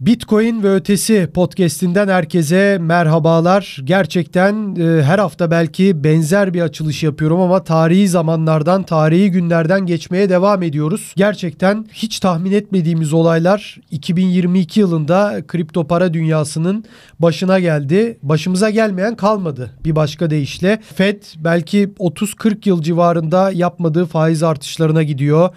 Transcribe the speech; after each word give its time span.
Bitcoin 0.00 0.62
ve 0.62 0.74
ötesi 0.74 1.30
podcast'inden 1.34 2.08
herkese 2.08 2.78
merhabalar. 2.80 3.78
Gerçekten 3.84 4.76
e, 4.76 5.02
her 5.02 5.18
hafta 5.18 5.50
belki 5.50 6.04
benzer 6.04 6.54
bir 6.54 6.60
açılış 6.60 7.02
yapıyorum 7.02 7.40
ama 7.40 7.64
tarihi 7.64 8.08
zamanlardan, 8.08 8.82
tarihi 8.82 9.30
günlerden 9.30 9.86
geçmeye 9.86 10.28
devam 10.28 10.62
ediyoruz. 10.62 11.12
Gerçekten 11.16 11.86
hiç 11.92 12.20
tahmin 12.20 12.52
etmediğimiz 12.52 13.12
olaylar 13.12 13.76
2022 13.90 14.80
yılında 14.80 15.42
kripto 15.46 15.86
para 15.86 16.14
dünyasının 16.14 16.84
başına 17.18 17.60
geldi. 17.60 18.18
Başımıza 18.22 18.70
gelmeyen 18.70 19.16
kalmadı 19.16 19.70
bir 19.84 19.96
başka 19.96 20.30
deyişle. 20.30 20.80
Fed 20.94 21.22
belki 21.38 21.88
30-40 21.98 22.68
yıl 22.68 22.82
civarında 22.82 23.50
yapmadığı 23.54 24.06
faiz 24.06 24.42
artışlarına 24.42 25.02
gidiyor. 25.02 25.50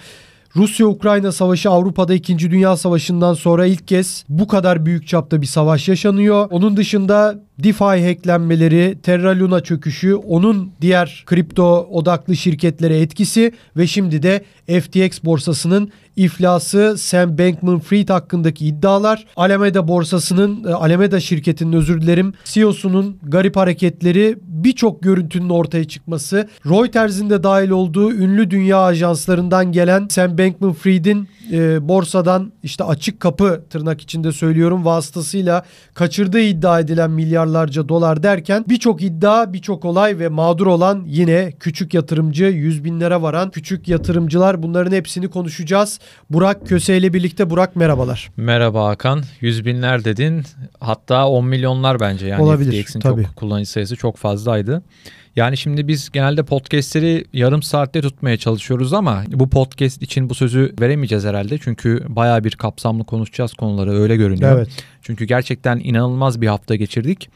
Rusya-Ukrayna 0.56 1.32
savaşı 1.32 1.70
Avrupa'da 1.70 2.14
2. 2.14 2.40
Dünya 2.40 2.78
Savaşı'ndan 2.78 3.34
sonra 3.34 3.66
ilk 3.66 3.88
kez 3.88 4.26
bu 4.30 4.48
kadar 4.48 4.86
büyük 4.86 5.08
çapta 5.08 5.42
bir 5.42 5.48
savaş 5.48 5.88
yaşanıyor. 5.88 6.48
Onun 6.52 6.78
dışında 6.78 7.40
DeFi 7.60 7.84
hacklenmeleri, 7.84 8.98
Terra 9.04 9.40
Luna 9.40 9.62
çöküşü, 9.62 10.16
onun 10.16 10.72
diğer 10.82 11.24
kripto 11.26 11.88
odaklı 11.92 12.36
şirketlere 12.36 13.00
etkisi 13.00 13.52
ve 13.78 13.88
şimdi 13.88 14.24
de 14.24 14.44
FTX 14.68 15.24
borsasının 15.24 15.92
iflası, 16.16 16.96
Sam 16.98 17.38
Bankman-Fried 17.38 18.10
hakkındaki 18.10 18.66
iddialar, 18.66 19.26
Alameda 19.36 19.88
borsasının, 19.88 20.64
e, 20.64 20.74
Alameda 20.74 21.20
şirketinin 21.20 21.74
özür 21.74 22.02
dilerim, 22.02 22.34
CEO'sunun 22.46 23.18
garip 23.24 23.56
hareketleri, 23.56 24.38
birçok 24.42 25.04
görüntünün 25.04 25.50
ortaya 25.50 25.84
çıkması, 25.84 26.50
Reuters'in 26.66 27.30
de 27.30 27.44
dahil 27.44 27.70
olduğu 27.70 28.12
ünlü 28.12 28.52
dünya 28.52 28.80
ajanslarından 28.80 29.72
gelen 29.72 30.08
Sam 30.10 30.38
Bankman-Fried'in 30.38 31.28
e, 31.52 31.88
borsadan 31.88 32.52
işte 32.64 32.84
açık 32.84 33.20
kapı 33.20 33.64
tırnak 33.70 34.02
içinde 34.02 34.32
söylüyorum 34.32 34.86
vasıtasıyla 34.86 35.66
kaçırdığı 35.94 36.40
iddia 36.40 36.80
edilen 36.80 37.12
milyarlarca 37.12 37.90
dolar 37.90 38.24
derken 38.24 38.66
birçok 38.70 39.02
iddia, 39.02 39.54
birçok 39.54 39.86
olay 39.86 40.20
ve 40.20 40.28
mağdur 40.28 40.68
olan 40.68 41.04
yine 41.06 41.52
küçük 41.60 41.94
yatırımcı, 41.94 42.46
yüz 42.46 42.84
binlere 42.84 43.22
varan 43.22 43.52
küçük 43.52 43.88
yatırımcılar 43.88 44.64
bunların 44.64 44.92
hepsini 44.92 45.30
konuşacağız. 45.30 46.00
Burak 46.30 46.68
Köse 46.68 46.98
ile 46.98 47.14
birlikte 47.14 47.50
Burak 47.50 47.76
merhabalar. 47.76 48.32
Merhaba 48.38 48.86
Hakan. 48.86 49.24
Yüz 49.42 49.66
binler 49.66 50.04
dedin. 50.04 50.44
Hatta 50.80 51.28
10 51.28 51.46
milyonlar 51.46 52.00
bence. 52.00 52.28
Yani 52.28 52.44
Olabilir, 52.44 52.84
FTX'in 52.84 53.00
çok 53.00 53.36
kullanıcı 53.36 53.70
sayısı 53.70 53.96
çok 53.96 54.18
fazlaydı. 54.18 54.84
Yani 55.36 55.58
şimdi 55.58 55.88
biz 55.88 56.10
genelde 56.10 56.44
podcastleri 56.44 57.26
yarım 57.34 57.64
saatte 57.64 58.02
tutmaya 58.02 58.38
çalışıyoruz 58.38 58.94
ama 58.94 59.24
bu 59.28 59.50
podcast 59.50 60.02
için 60.02 60.30
bu 60.30 60.36
sözü 60.36 60.74
veremeyeceğiz 60.82 61.26
herhalde. 61.26 61.58
Çünkü 61.58 62.04
baya 62.08 62.44
bir 62.44 62.52
kapsamlı 62.52 63.04
konuşacağız 63.04 63.54
konuları 63.54 63.92
öyle 63.92 64.16
görünüyor. 64.16 64.58
Evet. 64.58 64.70
Çünkü 65.02 65.26
gerçekten 65.26 65.80
inanılmaz 65.84 66.42
bir 66.42 66.48
hafta 66.48 66.76
geçirdik. 66.76 67.30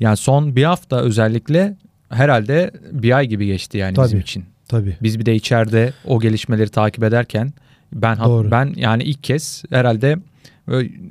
Yani 0.00 0.16
son 0.16 0.56
bir 0.56 0.64
hafta 0.64 1.00
özellikle 1.00 1.76
herhalde 2.08 2.70
bir 2.92 3.16
ay 3.16 3.26
gibi 3.26 3.46
geçti 3.46 3.78
yani 3.78 3.96
bizim 3.96 4.10
Tabii. 4.10 4.22
için. 4.22 4.44
Tabii. 4.68 4.96
Biz 5.02 5.18
bir 5.18 5.26
de 5.26 5.34
içeride 5.34 5.92
o 6.04 6.20
gelişmeleri 6.20 6.68
takip 6.68 7.04
ederken 7.04 7.52
ben 7.92 8.18
Doğru. 8.18 8.50
ben 8.50 8.72
yani 8.76 9.02
ilk 9.02 9.24
kez 9.24 9.64
herhalde 9.70 10.18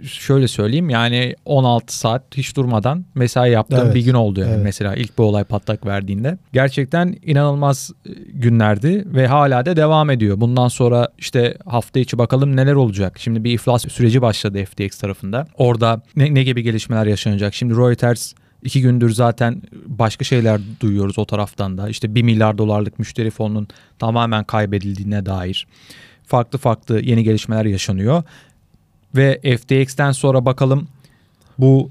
şöyle 0.03 0.47
söyleyeyim 0.47 0.89
yani 0.89 1.35
16 1.45 1.97
saat 1.97 2.23
hiç 2.37 2.55
durmadan 2.55 3.05
mesai 3.15 3.51
yaptığım 3.51 3.85
Evet. 3.85 3.95
bir 3.95 4.01
gün 4.01 4.13
oldu 4.13 4.39
yani 4.39 4.51
Evet. 4.53 4.63
mesela 4.63 4.95
ilk 4.95 5.17
bu 5.17 5.23
olay 5.23 5.43
patlak 5.43 5.85
verdiğinde. 5.85 6.37
Gerçekten 6.53 7.15
inanılmaz 7.23 7.91
e, 8.05 8.09
günlerdi 8.33 9.03
ve 9.05 9.27
hala 9.27 9.65
da 9.65 9.75
devam 9.75 10.09
ediyor. 10.09 10.39
Bundan 10.41 10.67
sonra 10.67 11.09
işte 11.17 11.57
hafta 11.65 11.99
içi 11.99 12.17
bakalım 12.17 12.55
neler 12.55 12.73
olacak. 12.73 13.19
Şimdi 13.19 13.43
bir 13.43 13.53
iflas 13.53 13.87
süreci 13.87 14.21
başladı 14.21 14.65
FTX 14.65 14.97
tarafında. 14.97 15.47
Orada 15.57 16.01
ne, 16.15 16.33
ne 16.33 16.43
gibi 16.43 16.63
gelişmeler 16.63 17.05
yaşanacak? 17.05 17.53
Şimdi 17.53 17.73
Reuters 17.73 18.33
İki 18.63 18.81
gündür 18.81 19.09
zaten 19.09 19.61
başka 19.85 20.25
şeyler 20.25 20.61
duyuyoruz 20.79 21.19
o 21.19 21.25
taraftan 21.25 21.77
da. 21.77 21.89
İşte 21.89 22.15
1 22.15 22.21
milyar 22.21 22.57
dolarlık 22.57 22.99
müşteri 22.99 23.31
fonunun 23.31 23.67
tamamen 23.99 24.43
kaybedildiğine 24.43 25.25
dair 25.25 25.67
farklı 26.27 26.59
farklı 26.59 26.99
yeni 26.99 27.23
gelişmeler 27.23 27.65
yaşanıyor. 27.65 28.23
Ve 29.17 29.57
FTX'ten 29.57 30.11
sonra 30.11 30.45
bakalım 30.45 30.87
bu 31.57 31.89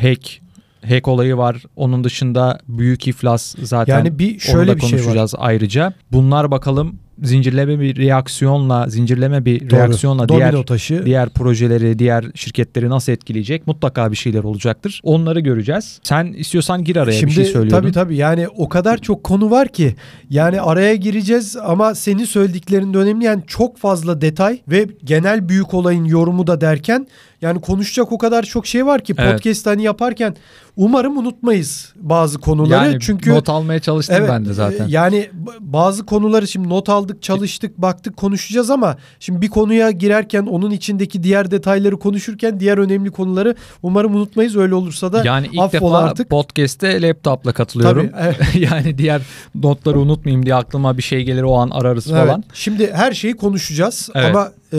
hack 0.00 0.40
hack 0.88 1.08
olayı 1.08 1.36
var. 1.36 1.62
Onun 1.76 2.04
dışında 2.04 2.60
büyük 2.68 3.08
iflas 3.08 3.54
zaten 3.62 3.96
Yani 3.96 4.18
bir 4.18 4.38
şöyle 4.38 4.76
bir 4.76 4.80
şey 4.80 5.06
var. 5.06 5.30
ayrıca. 5.38 5.92
Bunlar 6.12 6.50
bakalım 6.50 6.98
zincirleme 7.22 7.80
bir 7.80 7.96
reaksiyonla, 7.96 8.88
zincirleme 8.88 9.44
bir 9.44 9.70
Doğru. 9.70 9.78
reaksiyonla 9.80 10.28
Domino 10.28 10.52
diğer 10.52 10.62
taşı. 10.62 11.06
diğer 11.06 11.28
projeleri, 11.28 11.98
diğer 11.98 12.24
şirketleri 12.34 12.88
nasıl 12.90 13.12
etkileyecek? 13.12 13.66
Mutlaka 13.66 14.10
bir 14.10 14.16
şeyler 14.16 14.44
olacaktır. 14.44 15.00
Onları 15.02 15.40
göreceğiz. 15.40 16.00
Sen 16.02 16.26
istiyorsan 16.26 16.84
gir 16.84 16.96
araya 16.96 17.12
Şimdi 17.12 17.30
bir 17.30 17.34
şey 17.34 17.44
söylüyordun. 17.44 17.80
tabii 17.80 17.92
tabii 17.92 18.16
yani 18.16 18.48
o 18.48 18.68
kadar 18.68 18.98
çok 18.98 19.24
konu 19.24 19.50
var 19.50 19.68
ki 19.68 19.94
yani 20.30 20.60
araya 20.60 20.94
gireceğiz 20.94 21.56
ama 21.56 21.94
senin 21.94 22.24
söylediklerinde 22.24 22.98
önemli 22.98 23.24
yani 23.24 23.42
çok 23.46 23.78
fazla 23.78 24.20
detay 24.20 24.60
ve 24.68 24.86
genel 25.04 25.48
büyük 25.48 25.74
olayın 25.74 26.04
yorumu 26.04 26.46
da 26.46 26.60
derken 26.60 27.06
yani 27.42 27.60
konuşacak 27.60 28.12
o 28.12 28.18
kadar 28.18 28.42
çok 28.42 28.66
şey 28.66 28.86
var 28.86 29.04
ki 29.04 29.14
Evet. 29.18 29.32
podcast 29.32 29.66
hani 29.66 29.82
yaparken 29.82 30.36
umarım 30.76 31.16
unutmayız 31.18 31.92
bazı 31.96 32.38
konuları 32.38 32.84
yani 32.84 32.98
çünkü 33.00 33.30
not 33.30 33.48
almaya 33.48 33.80
çalıştım 33.80 34.24
ben 34.28 34.44
de 34.46 34.52
zaten. 34.52 34.88
Yani 34.88 35.30
bazı 35.60 36.06
konuları 36.06 36.48
şimdi 36.48 36.68
not 36.68 36.88
aldık, 37.08 37.22
çalıştık, 37.22 37.78
baktık, 37.78 38.16
konuşacağız 38.16 38.70
ama 38.70 38.96
şimdi 39.20 39.42
bir 39.42 39.48
konuya 39.48 39.90
girerken 39.90 40.46
onun 40.46 40.70
içindeki 40.70 41.22
diğer 41.22 41.50
detayları 41.50 41.98
konuşurken 41.98 42.60
diğer 42.60 42.78
önemli 42.78 43.10
konuları 43.10 43.54
umarım 43.82 44.14
unutmayız. 44.14 44.56
Öyle 44.56 44.74
olursa 44.74 45.12
da 45.12 45.22
yani 45.24 45.48
ilk 45.52 45.72
defa 45.72 45.98
artık. 45.98 46.30
podcast'te 46.30 47.02
laptopla 47.02 47.52
katılıyorum. 47.52 48.08
Tabii, 48.08 48.22
evet. 48.22 48.36
yani 48.72 48.98
diğer 48.98 49.22
notları 49.54 49.98
unutmayayım 50.00 50.46
diye 50.46 50.54
aklıma 50.54 50.96
bir 50.96 51.02
şey 51.02 51.22
gelir 51.22 51.42
o 51.42 51.54
an 51.54 51.70
ararız 51.70 52.10
Evet. 52.10 52.26
falan. 52.26 52.44
Şimdi 52.52 52.92
her 52.92 53.12
şeyi 53.12 53.36
konuşacağız 53.36 54.08
Evet. 54.14 54.36
ama 54.36 54.52
e, 54.72 54.78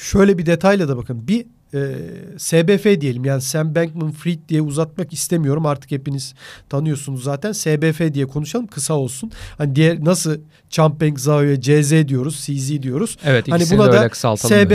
şöyle 0.00 0.38
bir 0.38 0.46
detayla 0.46 0.88
da 0.88 0.96
bakın. 0.96 1.28
Bir 1.28 1.46
e, 1.74 2.38
SBF 2.38 3.00
diyelim 3.00 3.24
yani 3.24 3.42
Sam 3.42 3.74
Bankman-Fried 3.74 4.38
diye 4.48 4.62
uzatmak 4.62 5.12
istemiyorum. 5.12 5.66
Artık 5.66 5.90
hepiniz 5.90 6.34
tanıyorsunuz 6.68 7.22
zaten. 7.24 7.52
SBF 7.52 8.14
diye 8.14 8.26
konuşalım 8.26 8.66
kısa 8.66 8.94
olsun. 8.94 9.30
Hani 9.58 9.76
diğer 9.76 10.04
nasıl 10.04 10.38
Champagne 10.70 11.16
Zao'ya 11.16 11.60
CZ 11.60 12.08
diyoruz, 12.08 12.46
CZ 12.46 12.82
diyoruz. 12.82 13.18
Evet 13.24 13.52
Hani 13.52 13.64
buna 13.70 13.92
de 13.92 13.92
da. 13.92 13.98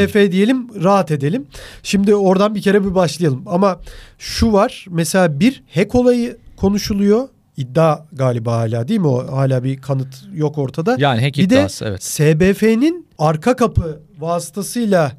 SBF 0.05 0.31
diyelim 0.31 0.83
rahat 0.83 1.11
edelim. 1.11 1.47
Şimdi 1.83 2.15
oradan 2.15 2.55
bir 2.55 2.61
kere 2.61 2.85
bir 2.85 2.95
başlayalım. 2.95 3.43
Ama 3.45 3.79
şu 4.17 4.53
var 4.53 4.85
mesela 4.89 5.39
bir 5.39 5.63
hack 5.75 5.95
olayı 5.95 6.37
konuşuluyor. 6.57 7.27
İddia 7.57 8.05
galiba 8.13 8.57
hala 8.57 8.87
değil 8.87 8.99
mi 8.99 9.07
o? 9.07 9.37
Hala 9.37 9.63
bir 9.63 9.81
kanıt 9.81 10.23
yok 10.33 10.57
ortada. 10.57 10.95
Yani 10.99 11.21
hack 11.21 11.37
Bir 11.37 11.49
de 11.49 11.55
iddiası 11.55 11.85
evet. 11.85 12.03
SBF'nin 12.03 13.07
arka 13.17 13.55
kapı 13.55 13.99
vasıtasıyla 14.19 15.11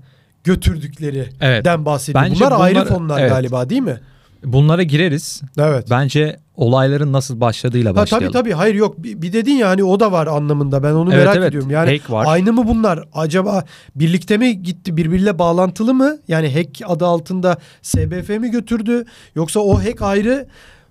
götürdüklerinden 0.45 1.29
Evet. 1.41 1.67
bahsediyor. 1.67 2.25
Bence 2.25 2.45
bunlar, 2.45 2.61
ayrı 2.61 2.75
bunlar- 2.75 2.89
fonlar 2.89 3.21
evet. 3.21 3.31
galiba 3.31 3.71
değil 3.71 3.83
mi? 3.83 4.01
Bunlara 4.45 4.83
gireriz. 4.83 5.43
Evet. 5.59 5.87
Bence 5.91 6.37
olayların 6.57 7.13
nasıl 7.13 7.41
başladığıyla 7.41 7.91
Ha, 7.91 7.97
başlayalım. 7.97 8.33
tabii 8.33 8.43
tabii 8.43 8.53
hayır 8.53 8.75
yok 8.75 9.03
bir, 9.03 9.23
bir 9.23 9.33
dedin 9.33 9.53
ya 9.55 9.69
hani 9.69 9.85
o 9.85 10.01
da 10.01 10.13
var 10.13 10.27
anlamında 10.27 10.83
ben 10.83 10.93
onu 10.93 11.15
Evet, 11.15 11.25
merak 11.25 11.37
evet. 11.37 11.49
ediyorum. 11.49 11.71
Yani 11.71 11.91
Hack 11.99 12.11
var. 12.11 12.25
aynı 12.29 12.53
mı 12.53 12.69
bunlar 12.69 13.05
acaba 13.13 13.65
birlikte 13.95 14.37
mi 14.37 14.63
gitti 14.63 14.97
birbiriyle 14.97 15.39
bağlantılı 15.39 15.95
mı? 15.95 16.17
Yani 16.29 16.55
hack 16.55 16.81
adı 16.87 17.07
altında 17.07 17.59
SBF 17.83 18.29
mi 18.29 18.51
götürdü 18.51 19.05
yoksa 19.35 19.61
o 19.61 19.79
hack 19.79 20.03
ayrı 20.03 20.47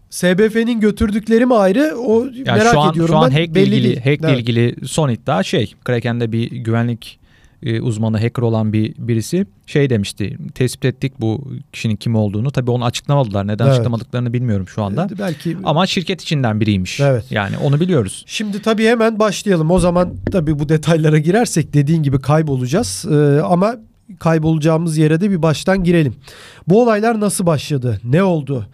SBF'nin 0.10 0.80
götürdükleri 0.80 1.46
mi 1.46 1.56
ayrı 1.56 1.96
o 1.98 2.26
Yani 2.26 2.44
merak 2.46 2.74
şu 2.74 2.80
an, 2.80 2.92
ediyorum 2.92 3.14
şu 3.14 3.18
an 3.18 3.32
Belli 3.32 3.76
ilgili, 3.76 3.96
hackle 3.96 4.28
Evet. 4.28 4.40
ilgili 4.40 4.88
son 4.88 5.10
iddia 5.10 5.44
şey. 5.44 5.74
Kraken'de 5.86 6.32
bir 6.32 6.52
güvenlik 6.52 7.19
e, 7.64 7.82
uzmanı 7.82 8.18
hacker 8.22 8.44
olan 8.44 8.74
bir 8.74 8.94
birisi 8.98 9.46
şey 9.66 9.90
demişti. 9.90 10.38
Tespit 10.56 10.86
ettik 10.86 11.14
bu 11.22 11.52
kişinin 11.74 11.96
kim 11.96 12.16
olduğunu. 12.16 12.52
Tabii 12.52 12.72
onu 12.72 12.86
açıklamadılar. 12.86 13.48
Neden 13.48 13.64
Evet. 13.66 13.74
açıklamadıklarını 13.74 14.34
bilmiyorum 14.34 14.68
şu 14.68 14.84
anda. 14.84 15.08
Belki 15.20 15.58
Ama 15.64 15.88
şirket 15.88 16.22
içinden 16.22 16.62
biriymiş. 16.62 17.00
Evet. 17.00 17.26
Yani 17.32 17.58
onu 17.58 17.80
biliyoruz. 17.80 18.24
Şimdi 18.28 18.62
tabii 18.62 18.86
hemen 18.86 19.20
başlayalım. 19.20 19.72
O 19.72 19.80
zaman 19.80 20.14
tabii 20.32 20.60
bu 20.60 20.70
detaylara 20.70 21.18
girersek 21.18 21.74
dediğin 21.74 22.04
gibi 22.04 22.20
kaybolacağız. 22.22 23.06
Ee, 23.12 23.42
ama 23.42 23.76
kaybolacağımız 24.20 24.98
yere 24.98 25.22
de 25.22 25.32
bir 25.32 25.42
baştan 25.42 25.84
girelim. 25.84 26.16
Bu 26.68 26.82
olaylar 26.82 27.20
nasıl 27.20 27.46
başladı? 27.46 28.00
Ne 28.04 28.24
oldu? 28.24 28.68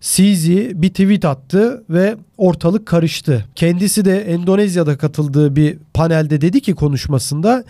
CZ 0.00 0.48
bir 0.50 0.88
tweet 0.88 1.24
attı 1.24 1.84
ve 1.90 2.16
ortalık 2.36 2.86
karıştı. 2.86 3.44
Kendisi 3.54 4.04
de 4.04 4.20
Endonezya'da 4.20 4.98
katıldığı 4.98 5.56
bir 5.56 5.78
panelde 5.94 6.40
dedi 6.40 6.60
ki 6.60 6.74
konuşmasında 6.74 7.64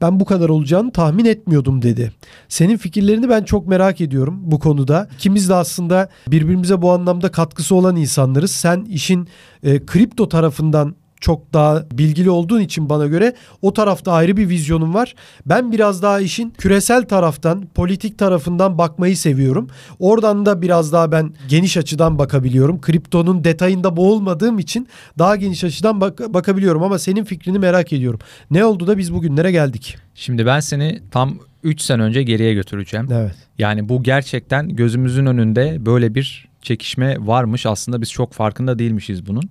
ben 0.00 0.20
bu 0.20 0.24
kadar 0.24 0.48
olacağını 0.48 0.92
tahmin 0.92 1.24
etmiyordum 1.24 1.82
dedi. 1.82 2.12
Senin 2.48 2.76
fikirlerini 2.76 3.28
ben 3.28 3.42
çok 3.42 3.66
merak 3.66 4.00
ediyorum 4.00 4.40
bu 4.42 4.58
konuda. 4.58 5.08
İkimiz 5.14 5.48
de 5.48 5.54
aslında 5.54 6.08
birbirimize 6.28 6.82
bu 6.82 6.92
anlamda 6.92 7.32
katkısı 7.32 7.74
olan 7.74 7.96
insanlarız. 7.96 8.50
Sen 8.50 8.84
işin 8.84 9.28
e, 9.62 9.86
kripto 9.86 10.28
tarafından 10.28 10.94
çok 11.20 11.52
daha 11.52 11.84
bilgili 11.92 12.30
olduğun 12.30 12.60
için 12.60 12.88
bana 12.88 13.06
göre 13.06 13.34
o 13.62 13.72
tarafta 13.72 14.12
ayrı 14.12 14.36
bir 14.36 14.48
vizyonum 14.48 14.94
var. 14.94 15.14
Ben 15.46 15.72
biraz 15.72 16.02
daha 16.02 16.20
işin 16.20 16.50
küresel 16.50 17.02
taraftan, 17.02 17.66
politik 17.74 18.18
tarafından 18.18 18.78
bakmayı 18.78 19.16
seviyorum. 19.16 19.68
Oradan 19.98 20.46
da 20.46 20.62
biraz 20.62 20.92
daha 20.92 21.12
ben 21.12 21.34
geniş 21.48 21.76
açıdan 21.76 22.18
bakabiliyorum. 22.18 22.80
Kriptonun 22.80 23.44
detayında 23.44 23.96
boğulmadığım 23.96 24.58
için 24.58 24.88
daha 25.18 25.36
geniş 25.36 25.64
açıdan 25.64 26.00
bak- 26.00 26.34
bakabiliyorum 26.34 26.82
ama 26.82 26.98
senin 26.98 27.24
fikrini 27.24 27.58
merak 27.58 27.92
ediyorum. 27.92 28.20
Ne 28.50 28.64
oldu 28.64 28.86
da 28.86 28.98
biz 28.98 29.14
bugünlere 29.14 29.52
geldik? 29.52 29.96
Şimdi 30.14 30.46
ben 30.46 30.60
seni 30.60 31.00
tam 31.10 31.38
3 31.62 31.80
sene 31.80 32.02
önce 32.02 32.22
geriye 32.22 32.54
götüreceğim. 32.54 33.08
Evet. 33.12 33.34
Yani 33.58 33.88
bu 33.88 34.02
gerçekten 34.02 34.68
gözümüzün 34.68 35.26
önünde 35.26 35.86
böyle 35.86 36.14
bir 36.14 36.48
çekişme 36.62 37.16
varmış. 37.26 37.66
Aslında 37.66 38.00
biz 38.00 38.12
çok 38.12 38.32
farkında 38.32 38.78
değilmişiz 38.78 39.26
bunun. 39.26 39.50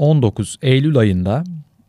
2019 0.00 0.58
Eylül 0.62 0.98
ayında 0.98 1.44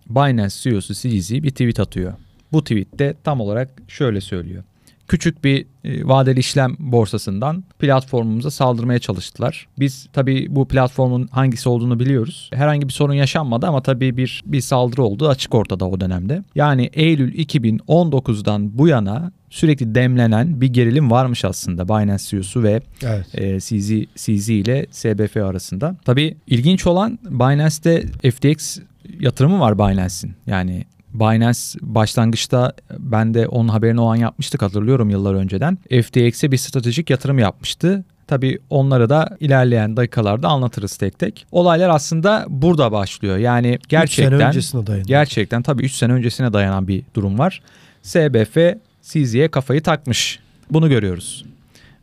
Binance 0.09 0.55
CEO'su 0.61 0.93
CZ 0.93 1.31
bir 1.31 1.49
tweet 1.49 1.79
atıyor. 1.79 2.13
Bu 2.51 2.63
tweette 2.63 3.15
tam 3.23 3.41
olarak 3.41 3.69
şöyle 3.87 4.21
söylüyor. 4.21 4.63
Küçük 5.07 5.43
bir 5.43 5.65
e, 5.83 6.07
vadeli 6.07 6.39
işlem 6.39 6.75
borsasından 6.79 7.63
platformumuza 7.79 8.51
saldırmaya 8.51 8.99
çalıştılar. 8.99 9.67
Biz 9.79 10.07
tabii 10.13 10.47
bu 10.49 10.67
platformun 10.67 11.27
hangisi 11.31 11.69
olduğunu 11.69 11.99
biliyoruz. 11.99 12.49
Herhangi 12.53 12.87
bir 12.87 12.93
sorun 12.93 13.13
yaşanmadı 13.13 13.67
ama 13.67 13.81
tabii 13.81 14.17
bir 14.17 14.41
bir 14.45 14.61
saldırı 14.61 15.03
oldu 15.03 15.29
açık 15.29 15.55
ortada 15.55 15.87
o 15.87 16.01
dönemde. 16.01 16.43
Yani 16.55 16.89
Eylül 16.93 17.33
2019'dan 17.33 18.77
bu 18.77 18.87
yana 18.87 19.31
sürekli 19.49 19.95
demlenen 19.95 20.61
bir 20.61 20.67
gerilim 20.67 21.11
varmış 21.11 21.45
aslında 21.45 21.87
Binance 21.89 22.23
CEO'su 22.23 22.63
ve 22.63 22.81
Evet. 23.03 23.25
e, 23.35 23.59
CZ, 23.59 23.91
CZ 24.15 24.49
ile 24.49 24.85
SBF 24.91 25.37
arasında. 25.37 25.95
Tabii 26.05 26.37
ilginç 26.47 26.87
olan 26.87 27.19
Binance'te 27.29 28.01
FTX 28.31 28.79
yatırımı 29.19 29.59
var 29.59 29.77
Binance'in. 29.77 30.33
Yani 30.47 30.85
Binance 31.13 31.59
başlangıçta 31.81 32.73
ben 32.99 33.33
de 33.33 33.47
onun 33.47 33.67
haberini 33.67 34.01
o 34.01 34.05
an 34.11 34.15
yapmıştık 34.15 34.61
hatırlıyorum 34.61 35.09
yıllar 35.09 35.33
önceden. 35.33 35.77
FTX'e 36.01 36.51
bir 36.51 36.57
stratejik 36.57 37.09
yatırım 37.09 37.39
yapmıştı. 37.39 38.03
Tabii 38.27 38.59
onları 38.69 39.09
da 39.09 39.37
ilerleyen 39.39 39.97
dakikalarda 39.97 40.47
anlatırız 40.47 40.97
tek 40.97 41.19
tek. 41.19 41.45
Olaylar 41.51 41.89
aslında 41.89 42.45
burada 42.49 42.91
başlıyor. 42.91 43.37
Yani 43.37 43.67
Üç 43.67 43.89
sene 43.89 43.99
gerçekten 44.01 44.41
öncesine 44.41 44.87
dayanıyor. 44.87 45.07
gerçekten 45.07 45.61
tabii 45.61 45.83
3 45.83 45.91
sene 45.93 46.13
öncesine 46.13 46.53
dayanan 46.53 46.87
bir 46.87 47.03
durum 47.15 47.39
var. 47.39 47.61
SBF 48.01 48.57
CZ'ye 49.01 49.47
kafayı 49.51 49.83
takmış. 49.83 50.39
Bunu 50.71 50.89
görüyoruz. 50.89 51.45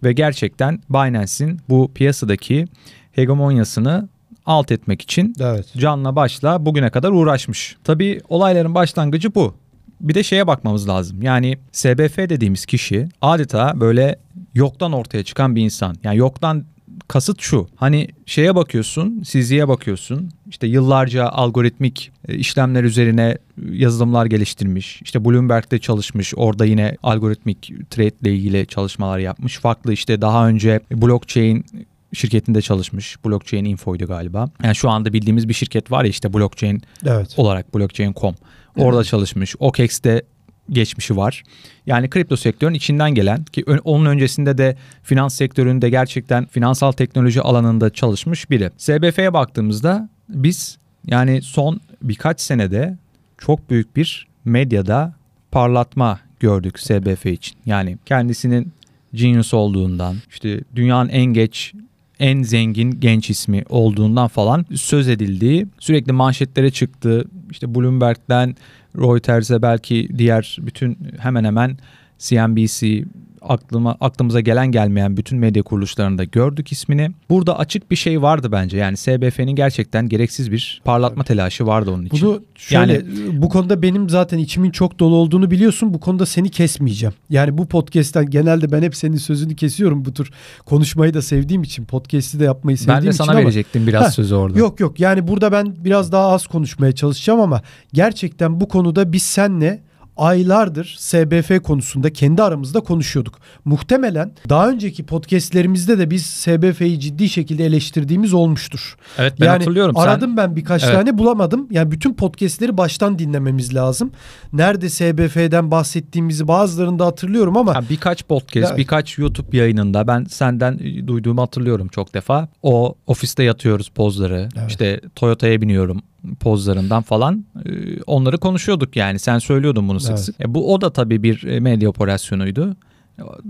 Ve 0.04 0.12
gerçekten 0.12 0.80
Binance'in 0.90 1.60
bu 1.68 1.90
piyasadaki 1.94 2.66
hegemonyasını 3.12 4.08
alt 4.48 4.72
etmek 4.72 5.02
için 5.02 5.34
Evet. 5.40 5.66
canla 5.76 6.16
başla 6.16 6.66
bugüne 6.66 6.90
kadar 6.90 7.10
uğraşmış. 7.10 7.76
Tabii 7.84 8.20
olayların 8.28 8.74
başlangıcı 8.74 9.34
bu. 9.34 9.54
Bir 10.00 10.14
de 10.14 10.22
şeye 10.22 10.46
bakmamız 10.46 10.88
lazım. 10.88 11.22
Yani 11.22 11.58
SBF 11.72 12.18
dediğimiz 12.18 12.66
kişi 12.66 13.08
adeta 13.22 13.80
böyle 13.80 14.16
yoktan 14.54 14.92
ortaya 14.92 15.24
çıkan 15.24 15.56
bir 15.56 15.62
insan. 15.62 15.96
Yani 16.04 16.16
yoktan 16.16 16.64
kasıt 17.08 17.40
şu. 17.40 17.68
Hani 17.76 18.08
şeye 18.26 18.54
bakıyorsun, 18.54 19.22
CZ'ye 19.22 19.68
bakıyorsun. 19.68 20.30
İşte 20.48 20.66
yıllarca 20.66 21.28
algoritmik 21.28 22.12
e, 22.28 22.34
işlemler 22.34 22.84
üzerine 22.84 23.38
yazılımlar 23.70 24.26
geliştirmiş. 24.26 25.02
İşte 25.02 25.24
Bloomberg'de 25.24 25.78
çalışmış. 25.78 26.32
Orada 26.36 26.64
yine 26.64 26.96
algoritmik 27.02 27.72
trade 27.90 28.12
ile 28.22 28.34
ilgili 28.34 28.66
çalışmalar 28.66 29.18
yapmış. 29.18 29.58
Farklı 29.58 29.92
işte 29.92 30.20
daha 30.20 30.48
önce 30.48 30.80
blockchain 30.90 31.64
şirketinde 32.12 32.62
çalışmış. 32.62 33.16
Blockchain 33.24 33.64
Info'ydu 33.64 34.06
galiba. 34.06 34.50
Yani 34.62 34.74
şu 34.74 34.90
anda 34.90 35.12
bildiğimiz 35.12 35.48
bir 35.48 35.54
şirket 35.54 35.90
var 35.90 36.04
ya 36.04 36.10
işte 36.10 36.32
blockchain 36.34 36.82
Evet. 37.06 37.34
olarak 37.36 37.74
blockchain.com. 37.74 38.34
Orada 38.76 39.04
çalışmış. 39.04 39.54
OKEX'te 39.58 40.22
geçmişi 40.70 41.16
var. 41.16 41.42
Yani 41.86 42.10
kripto 42.10 42.36
sektörün 42.36 42.74
içinden 42.74 43.14
gelen 43.14 43.44
ki 43.44 43.64
onun 43.84 44.06
öncesinde 44.06 44.58
de 44.58 44.76
finans 45.02 45.34
sektöründe 45.34 45.90
gerçekten 45.90 46.46
finansal 46.46 46.92
teknoloji 46.92 47.40
alanında 47.40 47.90
çalışmış 47.90 48.50
biri. 48.50 48.70
SBF'ye 48.76 49.32
baktığımızda 49.32 50.08
biz 50.28 50.78
yani 51.06 51.42
son 51.42 51.80
birkaç 52.02 52.40
senede 52.40 52.98
çok 53.38 53.70
büyük 53.70 53.96
bir 53.96 54.26
medyada 54.44 55.14
parlatma 55.50 56.20
gördük 56.40 56.78
SBF 56.80 57.26
için. 57.26 57.58
Yani 57.66 57.98
kendisinin 58.06 58.72
genius 59.14 59.54
olduğundan, 59.54 60.16
işte 60.30 60.60
dünyanın 60.76 61.08
en 61.08 61.24
geç 61.24 61.72
en 62.20 62.42
zengin 62.42 63.00
genç 63.00 63.30
ismi 63.30 63.64
olduğundan 63.68 64.28
falan 64.28 64.66
söz 64.74 65.08
edildiği, 65.08 65.66
sürekli 65.78 66.12
manşetlere 66.12 66.70
çıktı. 66.70 67.24
İşte 67.50 67.74
Bloomberg'den 67.74 68.56
Reuters'e 68.96 69.62
belki 69.62 70.08
diğer 70.18 70.56
bütün 70.60 70.98
hemen 71.18 71.44
hemen 71.44 71.78
CNBC 72.18 73.04
aklıma 73.42 73.96
aklımıza 74.00 74.40
gelen 74.40 74.72
gelmeyen 74.72 75.16
bütün 75.16 75.38
medya 75.38 75.62
kuruluşlarında 75.62 76.24
gördük 76.24 76.72
ismini. 76.72 77.10
Burada 77.30 77.58
açık 77.58 77.90
bir 77.90 77.96
şey 77.96 78.22
vardı 78.22 78.52
bence. 78.52 78.76
Yani 78.76 78.96
SBF'nin 78.96 79.52
gerçekten 79.54 80.08
gereksiz 80.08 80.52
bir 80.52 80.80
parlatma 80.84 81.24
telaşı 81.24 81.66
vardı 81.66 81.90
onun 81.90 82.04
için. 82.04 82.28
Bunu 82.28 82.42
şöyle 82.54 82.92
Yani- 82.92 83.04
bu 83.42 83.48
konuda 83.48 83.82
benim 83.82 84.08
zaten 84.08 84.38
içimin 84.38 84.70
çok 84.70 84.98
dolu 84.98 85.14
olduğunu 85.16 85.50
biliyorsun. 85.50 85.94
Bu 85.94 86.00
konuda 86.00 86.26
seni 86.26 86.50
kesmeyeceğim. 86.50 87.14
Yani 87.30 87.58
bu 87.58 87.66
podcast'ten 87.66 88.30
genelde 88.30 88.72
ben 88.72 88.82
hep 88.82 88.96
senin 88.96 89.16
sözünü 89.16 89.56
kesiyorum. 89.56 90.04
Bu 90.04 90.14
tür 90.14 90.30
konuşmayı 90.66 91.14
da 91.14 91.22
sevdiğim 91.22 91.62
için 91.62 91.84
podcast'i 91.84 92.40
de 92.40 92.44
yapmayı 92.44 92.78
sevdiğim 92.78 92.96
ben 92.96 93.04
de 93.04 93.08
için 93.08 93.16
sana 93.16 93.30
ama 93.30 93.40
verecektim 93.40 93.86
biraz 93.86 94.06
Heh, 94.06 94.10
sözü 94.10 94.34
orada. 94.34 94.58
Yok 94.58 94.80
yok 94.80 95.00
yani 95.00 95.28
burada 95.28 95.52
ben 95.52 95.74
biraz 95.84 96.12
daha 96.12 96.28
az 96.28 96.46
konuşmaya 96.46 96.92
çalışacağım 96.92 97.40
ama 97.40 97.62
gerçekten 97.92 98.60
bu 98.60 98.68
konuda 98.68 99.12
biz 99.12 99.22
senle 99.22 99.87
aylardır 100.18 100.96
SBF 100.98 101.62
konusunda 101.62 102.12
kendi 102.12 102.42
aramızda 102.42 102.80
konuşuyorduk. 102.80 103.38
Muhtemelen 103.64 104.32
daha 104.48 104.68
önceki 104.70 105.06
podcastlerimizde 105.06 105.98
de 105.98 106.10
biz 106.10 106.26
SBF'yi 106.26 107.00
ciddi 107.00 107.28
şekilde 107.28 107.64
eleştirdiğimiz 107.66 108.34
olmuştur. 108.34 108.96
Evet 109.18 109.34
ben 109.40 109.46
yani 109.46 109.58
hatırlıyorum. 109.58 109.94
Sen- 109.96 110.02
aradım 110.02 110.36
ben 110.36 110.56
birkaç 110.56 110.84
Evet. 110.84 110.94
tane 110.94 111.18
bulamadım. 111.18 111.66
Yani 111.70 111.90
bütün 111.90 112.14
podcastleri 112.14 112.76
baştan 112.78 113.18
dinlememiz 113.18 113.74
lazım. 113.74 114.10
Nerede 114.52 114.88
SBF'den 114.88 115.70
bahsettiğimizi 115.70 116.48
bazılarını 116.48 116.98
da 116.98 117.06
hatırlıyorum 117.06 117.56
ama 117.56 117.74
Ha, 117.74 117.80
birkaç 117.90 118.24
podcast, 118.24 118.66
Evet. 118.68 118.78
birkaç 118.78 119.18
YouTube 119.18 119.56
yayınında 119.56 120.06
ben 120.06 120.24
senden 120.24 120.78
duyduğumu 121.06 121.42
hatırlıyorum 121.42 121.88
çok 121.88 122.14
defa. 122.14 122.48
O 122.62 122.94
ofiste 123.06 123.42
yatıyoruz 123.42 123.88
pozları. 123.88 124.48
Evet. 124.58 124.70
İşte 124.70 125.00
Toyota'ya 125.16 125.60
biniyorum 125.60 126.02
pozlarından 126.40 127.02
falan. 127.02 127.44
e, 127.66 128.02
Onları 128.02 128.38
konuşuyorduk 128.38 128.96
yani. 128.96 129.18
Sen 129.18 129.38
söylüyordun 129.38 129.88
bunu 129.88 130.00
sık 130.00 130.10
Evet. 130.10 130.20
sık. 130.20 130.40
E, 130.40 130.54
bu 130.54 130.74
o 130.74 130.80
da 130.80 130.92
tabii 130.92 131.22
bir 131.22 131.44
e, 131.44 131.60
medya 131.60 131.88
operasyonuydu. 131.88 132.76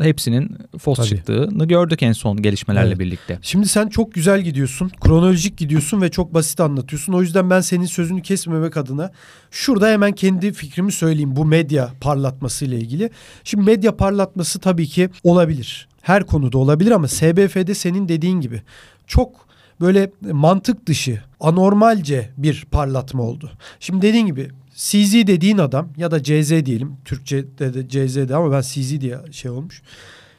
Hepsinin 0.01 0.57
fos 0.79 0.97
Tabii. 0.97 1.09
çıktığını 1.09 1.65
gördük 1.69 2.03
en 2.03 2.13
son 2.13 2.43
gelişmelerle 2.43 2.89
Evet. 2.89 2.99
birlikte. 2.99 3.39
Şimdi 3.43 3.69
sen 3.69 3.89
çok 3.89 4.15
güzel 4.15 4.41
gidiyorsun. 4.43 4.89
Kronolojik 5.01 5.57
gidiyorsun 5.59 6.03
ve 6.03 6.11
çok 6.11 6.35
basit 6.35 6.61
anlatıyorsun. 6.61 7.13
O 7.13 7.23
yüzden 7.23 7.51
ben 7.51 7.61
senin 7.61 7.87
sözünü 7.87 8.23
kesmemek 8.23 8.77
adına 8.77 9.11
şurada 9.51 9.89
hemen 9.89 10.13
kendi 10.13 10.53
fikrimi 10.53 10.93
söyleyeyim 10.93 11.37
bu 11.37 11.45
medya 11.45 11.91
parlatması 12.01 12.65
ile 12.65 12.79
ilgili. 12.79 13.11
Şimdi 13.45 13.65
medya 13.65 13.97
parlatması 13.97 14.59
tabii 14.59 14.87
ki 14.87 15.11
olabilir. 15.25 15.89
Her 16.03 16.27
konuda 16.27 16.59
olabilir 16.59 16.91
ama 16.91 17.09
SBF'de 17.09 17.75
senin 17.75 18.09
dediğin 18.09 18.41
gibi 18.41 18.63
çok 19.07 19.48
böyle 19.81 20.11
mantık 20.21 20.87
dışı, 20.87 21.23
anormalce 21.41 22.31
bir 22.37 22.67
parlatma 22.71 23.23
oldu. 23.23 23.51
Şimdi 23.81 24.07
dediğin 24.07 24.27
gibi 24.27 24.51
CZ 24.75 25.15
dediğin 25.15 25.59
adam 25.59 25.89
ya 25.97 26.11
da 26.11 26.23
CZ 26.23 26.51
diyelim. 26.67 26.97
Türkçe'de 27.05 27.75
de 27.75 27.89
CZ'de 27.89 28.37
ama 28.37 28.53
ben 28.53 28.61
CZ 28.61 29.01
diye 29.01 29.19
şey 29.33 29.51
olmuş. 29.51 29.83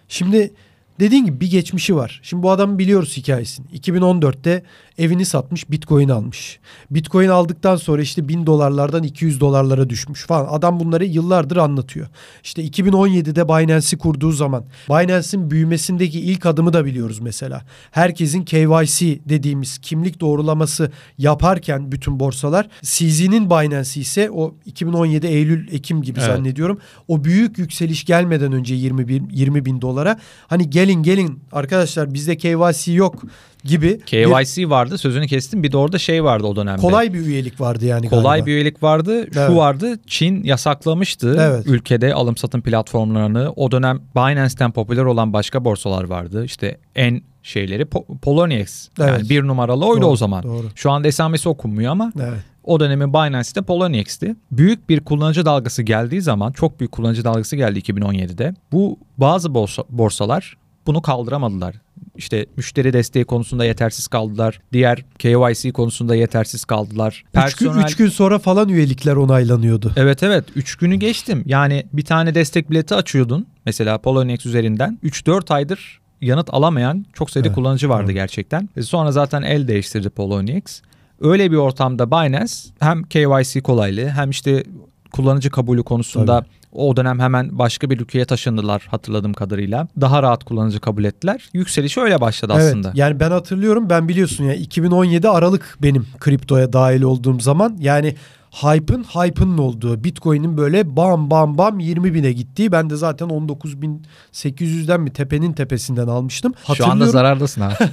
Şimdi 0.08 0.54
dediğin 1.00 1.26
gibi 1.26 1.42
bir 1.42 1.52
geçmişi 1.52 1.96
var. 1.96 2.20
Şimdi 2.24 2.44
bu 2.44 2.52
adamı 2.52 2.80
biliyoruz 2.80 3.18
hikayesini. 3.18 3.66
2014'te 3.68 4.64
evini 4.98 5.26
satmış 5.26 5.72
Bitcoin 5.72 6.10
almış. 6.10 6.60
Bitcoin 6.92 7.30
aldıktan 7.30 7.76
sonra 7.76 8.02
işte 8.02 8.28
1000 8.28 8.46
dolarlardan 8.46 9.04
200 9.04 9.40
dolarlara 9.40 9.90
düşmüş 9.90 10.26
falan. 10.26 10.48
Adam 10.50 10.80
bunları 10.80 11.06
yıllardır 11.06 11.58
anlatıyor. 11.58 12.08
İşte 12.44 12.66
2017'de 12.66 13.48
Binance'i 13.48 13.98
kurduğu 14.00 14.32
zaman 14.32 14.66
Binance'in 14.90 15.52
büyümesindeki 15.52 16.20
ilk 16.20 16.46
adımı 16.46 16.74
da 16.74 16.86
biliyoruz 16.86 17.20
mesela. 17.20 17.62
Herkesin 17.92 18.44
KYC 18.44 19.20
dediğimiz 19.30 19.78
kimlik 19.78 20.20
doğrulaması 20.20 20.92
yaparken 21.18 21.92
bütün 21.92 22.20
borsalar 22.20 22.68
CZ'nin 22.82 23.50
Binance'i 23.50 24.02
ise 24.02 24.32
o 24.32 24.56
2017 24.66 25.28
Eylül 25.28 25.74
Ekim 25.74 26.02
gibi 26.02 26.20
Evet. 26.20 26.30
zannediyorum. 26.30 26.80
O 27.08 27.24
büyük 27.24 27.58
yükseliş 27.58 28.06
gelmeden 28.06 28.52
önce 28.52 28.76
20 28.76 29.08
bin, 29.08 29.30
20 29.30 29.66
bin 29.66 29.82
dolara 29.82 30.20
hani 30.48 30.70
gelen 30.70 30.89
gelin 30.94 31.04
gelin 31.04 31.40
arkadaşlar 31.52 32.14
bizde 32.14 32.38
KYC 32.38 32.92
yok 32.94 33.22
gibi. 33.64 34.00
KYC 34.06 34.70
vardı 34.70 34.98
sözünü 34.98 35.28
kestim. 35.28 35.64
Bir 35.64 35.72
de 35.72 35.78
orada 35.78 35.98
şey 35.98 36.24
vardı 36.24 36.48
o 36.48 36.56
dönemde. 36.56 36.82
Kolay 36.82 37.14
bir 37.14 37.20
üyelik 37.20 37.62
vardı 37.62 37.86
yani 37.86 38.10
Kolay 38.10 38.24
galiba. 38.24 38.46
bir 38.46 38.52
üyelik 38.52 38.84
vardı. 38.84 39.28
Şu 39.34 39.40
Evet. 39.40 39.56
vardı. 39.58 40.00
Çin 40.08 40.44
yasaklamıştı 40.44 41.38
Evet. 41.40 41.68
ülkede 41.68 42.14
alım 42.14 42.38
satım 42.38 42.62
platformlarını. 42.62 43.54
O 43.56 43.72
dönem 43.72 44.00
Binance'ten 44.16 44.72
popüler 44.72 45.04
olan 45.04 45.34
başka 45.34 45.66
borsalar 45.66 46.04
vardı. 46.04 46.46
İşte 46.46 46.78
en 46.96 47.22
şeyleri 47.44 47.84
Po- 47.84 48.18
Poloniex. 48.20 48.90
Yani 49.00 49.10
Evet. 49.10 49.30
bir 49.30 49.44
numaralı 49.44 49.86
oydu 49.86 50.02
Doğru, 50.02 50.10
o 50.12 50.16
zaman. 50.16 50.44
Doğru. 50.44 50.66
Şu 50.76 50.92
anda 50.92 51.08
esamesi 51.08 51.50
okunmuyor 51.50 51.92
ama 51.92 52.12
Evet. 52.20 52.40
o 52.64 52.80
dönemin 52.80 53.14
Binance'de 53.14 53.62
Poloniex'ti. 53.62 54.36
Büyük 54.52 54.90
bir 54.90 55.00
kullanıcı 55.00 55.46
dalgası 55.46 55.84
geldiği 55.84 56.22
zaman 56.22 56.52
çok 56.52 56.80
büyük 56.80 56.92
kullanıcı 56.92 57.24
dalgası 57.24 57.56
geldi 57.56 57.80
2017'de. 57.80 58.54
Bu 58.72 59.00
bazı 59.18 59.54
borsa, 59.54 59.84
borsalar 59.90 60.58
bunu 60.90 61.02
kaldıramadılar. 61.02 61.76
İşte 62.16 62.46
müşteri 62.58 62.94
desteği 62.94 63.26
konusunda 63.26 63.66
yetersiz 63.66 64.08
kaldılar. 64.08 64.62
Diğer 64.74 65.06
KYC 65.20 65.72
konusunda 65.72 66.16
yetersiz 66.16 66.66
kaldılar. 66.66 67.24
Üç, 67.48 67.56
gün, 67.56 67.72
üç 67.72 67.96
gün 67.96 68.10
sonra 68.10 68.40
falan 68.40 68.70
üyelikler 68.70 69.16
onaylanıyordu. 69.16 69.92
Evet 69.96 70.24
evet 70.24 70.46
3 70.56 70.76
günü 70.76 70.96
geçtim. 70.96 71.44
Yani 71.46 71.86
bir 71.94 72.06
tane 72.06 72.36
destek 72.36 72.72
bileti 72.72 72.96
açıyordun. 72.96 73.48
Mesela 73.66 73.98
Poloniex 73.98 74.46
üzerinden 74.46 75.00
3-4 75.04 75.54
aydır 75.54 76.00
yanıt 76.22 76.54
alamayan 76.54 77.06
çok 77.14 77.30
sayıda 77.30 77.48
Evet, 77.48 77.56
kullanıcı 77.56 77.90
vardı 77.90 78.08
doğru. 78.08 78.14
gerçekten. 78.14 78.70
E 78.78 78.82
sonra 78.82 79.12
zaten 79.12 79.42
el 79.42 79.68
değiştirdi 79.68 80.10
Poloniex. 80.10 80.82
Öyle 81.22 81.52
bir 81.52 81.58
ortamda 81.58 82.12
Binance 82.12 82.54
hem 82.80 83.04
KYC 83.04 83.62
kolaylığı 83.62 84.10
hem 84.10 84.30
işte 84.30 84.64
kullanıcı 85.12 85.50
kabulü 85.50 85.84
konusunda 85.84 86.46
o 86.72 86.96
dönem 86.98 87.20
hemen 87.20 87.60
başka 87.60 87.90
bir 87.90 88.00
ülkeye 88.00 88.26
taşındılar 88.26 88.88
hatırladığım 88.92 89.34
kadarıyla. 89.34 89.88
Daha 90.02 90.24
rahat 90.24 90.44
kullanıcı 90.44 90.80
kabul 90.80 91.04
ettiler. 91.04 91.50
Yükselişi 91.54 92.02
öyle 92.02 92.22
başladı 92.22 92.54
Evet, 92.56 92.66
aslında. 92.66 92.92
yani 92.96 93.20
ben 93.20 93.32
hatırlıyorum 93.32 93.90
ben 93.90 94.08
biliyorsun 94.08 94.44
ya 94.44 94.54
2017 94.54 95.30
Aralık 95.30 95.78
benim 95.82 96.08
kriptoya 96.20 96.74
dahil 96.74 97.02
olduğum 97.02 97.40
zaman 97.40 97.78
yani 97.80 98.16
hype'ın 98.52 99.04
hype'ın 99.04 99.58
olduğu 99.58 100.04
Bitcoin'in 100.04 100.58
böyle 100.58 100.96
bam 100.96 101.30
bam 101.30 101.58
bam 101.58 101.80
20 101.80 102.14
bine 102.14 102.32
gittiği 102.32 102.72
ben 102.72 102.90
de 102.90 102.96
zaten 102.96 103.28
19.800'den 103.28 105.02
mi 105.02 105.14
tepenin 105.14 105.54
tepesinden 105.54 106.08
almıştım. 106.08 106.54
Şu 106.76 106.88
anda 106.88 107.08
zarardasın 107.08 107.62
ha. 107.62 107.78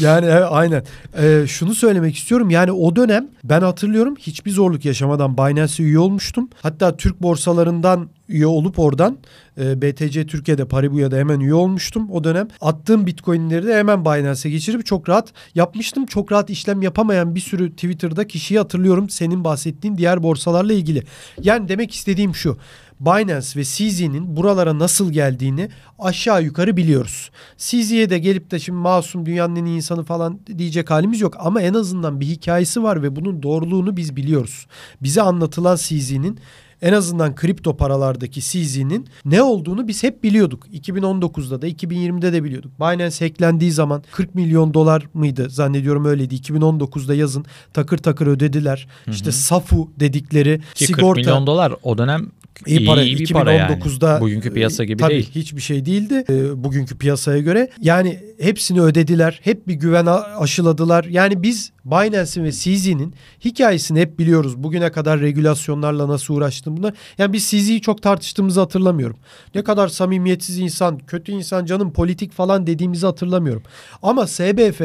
Yani 0.00 0.26
evet, 0.26 0.46
aynen. 0.50 0.84
Ee, 1.18 1.44
şunu 1.48 1.74
söylemek 1.74 2.16
istiyorum. 2.16 2.50
Yani 2.50 2.72
o 2.72 2.96
dönem 2.96 3.28
ben 3.44 3.60
hatırlıyorum 3.60 4.14
hiçbir 4.18 4.50
zorluk 4.50 4.84
yaşamadan 4.84 5.38
Binance'e 5.38 5.86
üye 5.86 5.98
olmuştum. 5.98 6.48
Hatta 6.62 6.96
Türk 6.96 7.22
borsalarından 7.22 8.08
üye 8.28 8.46
olup 8.46 8.78
oradan 8.78 9.18
e, 9.60 9.82
BTC 9.82 10.26
Türkiye'de 10.26 10.64
Paribuya'da 10.64 11.16
hemen 11.16 11.40
üye 11.40 11.54
olmuştum 11.54 12.10
o 12.10 12.24
dönem. 12.24 12.48
Attığım 12.60 13.06
Bitcoin'leri 13.06 13.66
de 13.66 13.76
hemen 13.76 14.04
Binance'e 14.04 14.50
geçirip 14.50 14.86
çok 14.86 15.08
rahat 15.08 15.32
yapmıştım. 15.54 16.06
Çok 16.06 16.32
rahat 16.32 16.50
işlem 16.50 16.82
yapamayan 16.82 17.34
bir 17.34 17.40
sürü 17.40 17.70
Twitter'da 17.70 18.26
kişiyi 18.26 18.58
hatırlıyorum 18.58 19.10
senin 19.10 19.44
bahsettiğin 19.44 19.96
diğer 19.96 20.22
borsalarla 20.22 20.72
ilgili. 20.72 21.02
Yani 21.42 21.68
demek 21.68 21.94
istediğim 21.94 22.34
şu. 22.34 22.58
Binance 23.00 23.48
ve 23.56 23.64
CZ'nin 23.64 24.36
buralara 24.36 24.78
nasıl 24.78 25.12
geldiğini 25.12 25.68
aşağı 25.98 26.42
yukarı 26.42 26.76
biliyoruz. 26.76 27.30
CZ'ye 27.56 28.10
de 28.10 28.18
gelip 28.18 28.50
de 28.50 28.58
şimdi 28.58 28.78
masum 28.78 29.26
dünyanın 29.26 29.56
en 29.56 29.64
iyi 29.64 29.76
insanı 29.76 30.04
falan 30.04 30.40
diyecek 30.58 30.90
halimiz 30.90 31.20
yok. 31.20 31.34
Ama 31.38 31.62
en 31.62 31.74
azından 31.74 32.20
bir 32.20 32.26
hikayesi 32.26 32.82
var 32.82 33.02
ve 33.02 33.16
bunun 33.16 33.42
doğruluğunu 33.42 33.96
biz 33.96 34.16
biliyoruz. 34.16 34.66
Bize 35.02 35.22
anlatılan 35.22 35.76
CZ'nin 35.76 36.38
en 36.82 36.92
azından 36.92 37.34
kripto 37.34 37.76
paralardaki 37.76 38.40
CZ'nin 38.40 39.08
ne 39.24 39.42
olduğunu 39.42 39.88
biz 39.88 40.02
hep 40.02 40.22
biliyorduk. 40.22 40.66
2019'da 40.66 41.62
da 41.62 41.68
2020'de 41.68 42.32
de 42.32 42.44
biliyorduk. 42.44 42.80
Binance 42.80 43.26
hacklendiği 43.26 43.72
zaman 43.72 44.02
40 44.12 44.34
milyon 44.34 44.74
dolar 44.74 45.06
mıydı 45.14 45.50
zannediyorum 45.50 46.04
öyleydi. 46.04 46.34
2019'da 46.34 47.14
yazın 47.14 47.44
takır 47.72 47.98
takır 47.98 48.26
ödediler. 48.26 48.88
İşte 49.06 49.32
SAFU 49.32 49.90
dedikleri 50.00 50.60
Ki 50.74 50.86
40 50.86 50.96
sigorta 50.96 51.20
milyon 51.20 51.46
dolar 51.46 51.74
o 51.82 51.98
dönem 51.98 52.30
İyi 52.66 52.86
para. 52.86 53.00
bir 53.00 53.32
para 53.32 53.52
yani. 53.52 53.72
2019'da 53.72 54.20
Bugünkü 54.20 54.52
piyasa 54.52 54.84
gibi 54.84 55.02
tabii 55.02 55.12
değil. 55.12 55.30
hiçbir 55.34 55.60
şey 55.60 55.86
değildi 55.86 56.24
e, 56.30 56.64
bugünkü 56.64 56.98
piyasaya 56.98 57.38
göre. 57.38 57.70
Yani 57.80 58.20
hepsini 58.40 58.80
ödediler. 58.80 59.40
Hep 59.42 59.68
bir 59.68 59.74
güven 59.74 60.06
aşıladılar. 60.38 61.04
Yani 61.04 61.42
biz 61.42 61.72
Binance'in 61.84 62.44
ve 62.44 62.52
CZ'nin 62.52 63.14
hikayesini 63.44 64.00
hep 64.00 64.18
biliyoruz. 64.18 64.62
Bugüne 64.62 64.92
kadar 64.92 65.20
regülasyonlarla 65.20 66.08
nasıl 66.08 66.34
uğraştığımda. 66.34 66.92
Yani 67.18 67.32
biz 67.32 67.50
CZ'yi 67.50 67.80
çok 67.80 68.02
tartıştığımızı 68.02 68.60
hatırlamıyorum. 68.60 69.16
Ne 69.54 69.64
kadar 69.64 69.88
samimiyetsiz 69.88 70.58
insan, 70.58 70.98
kötü 70.98 71.32
insan, 71.32 71.64
canım 71.64 71.92
politik 71.92 72.32
falan 72.32 72.66
dediğimizi 72.66 73.06
hatırlamıyorum. 73.06 73.62
Ama 74.02 74.26
SBF 74.26 74.80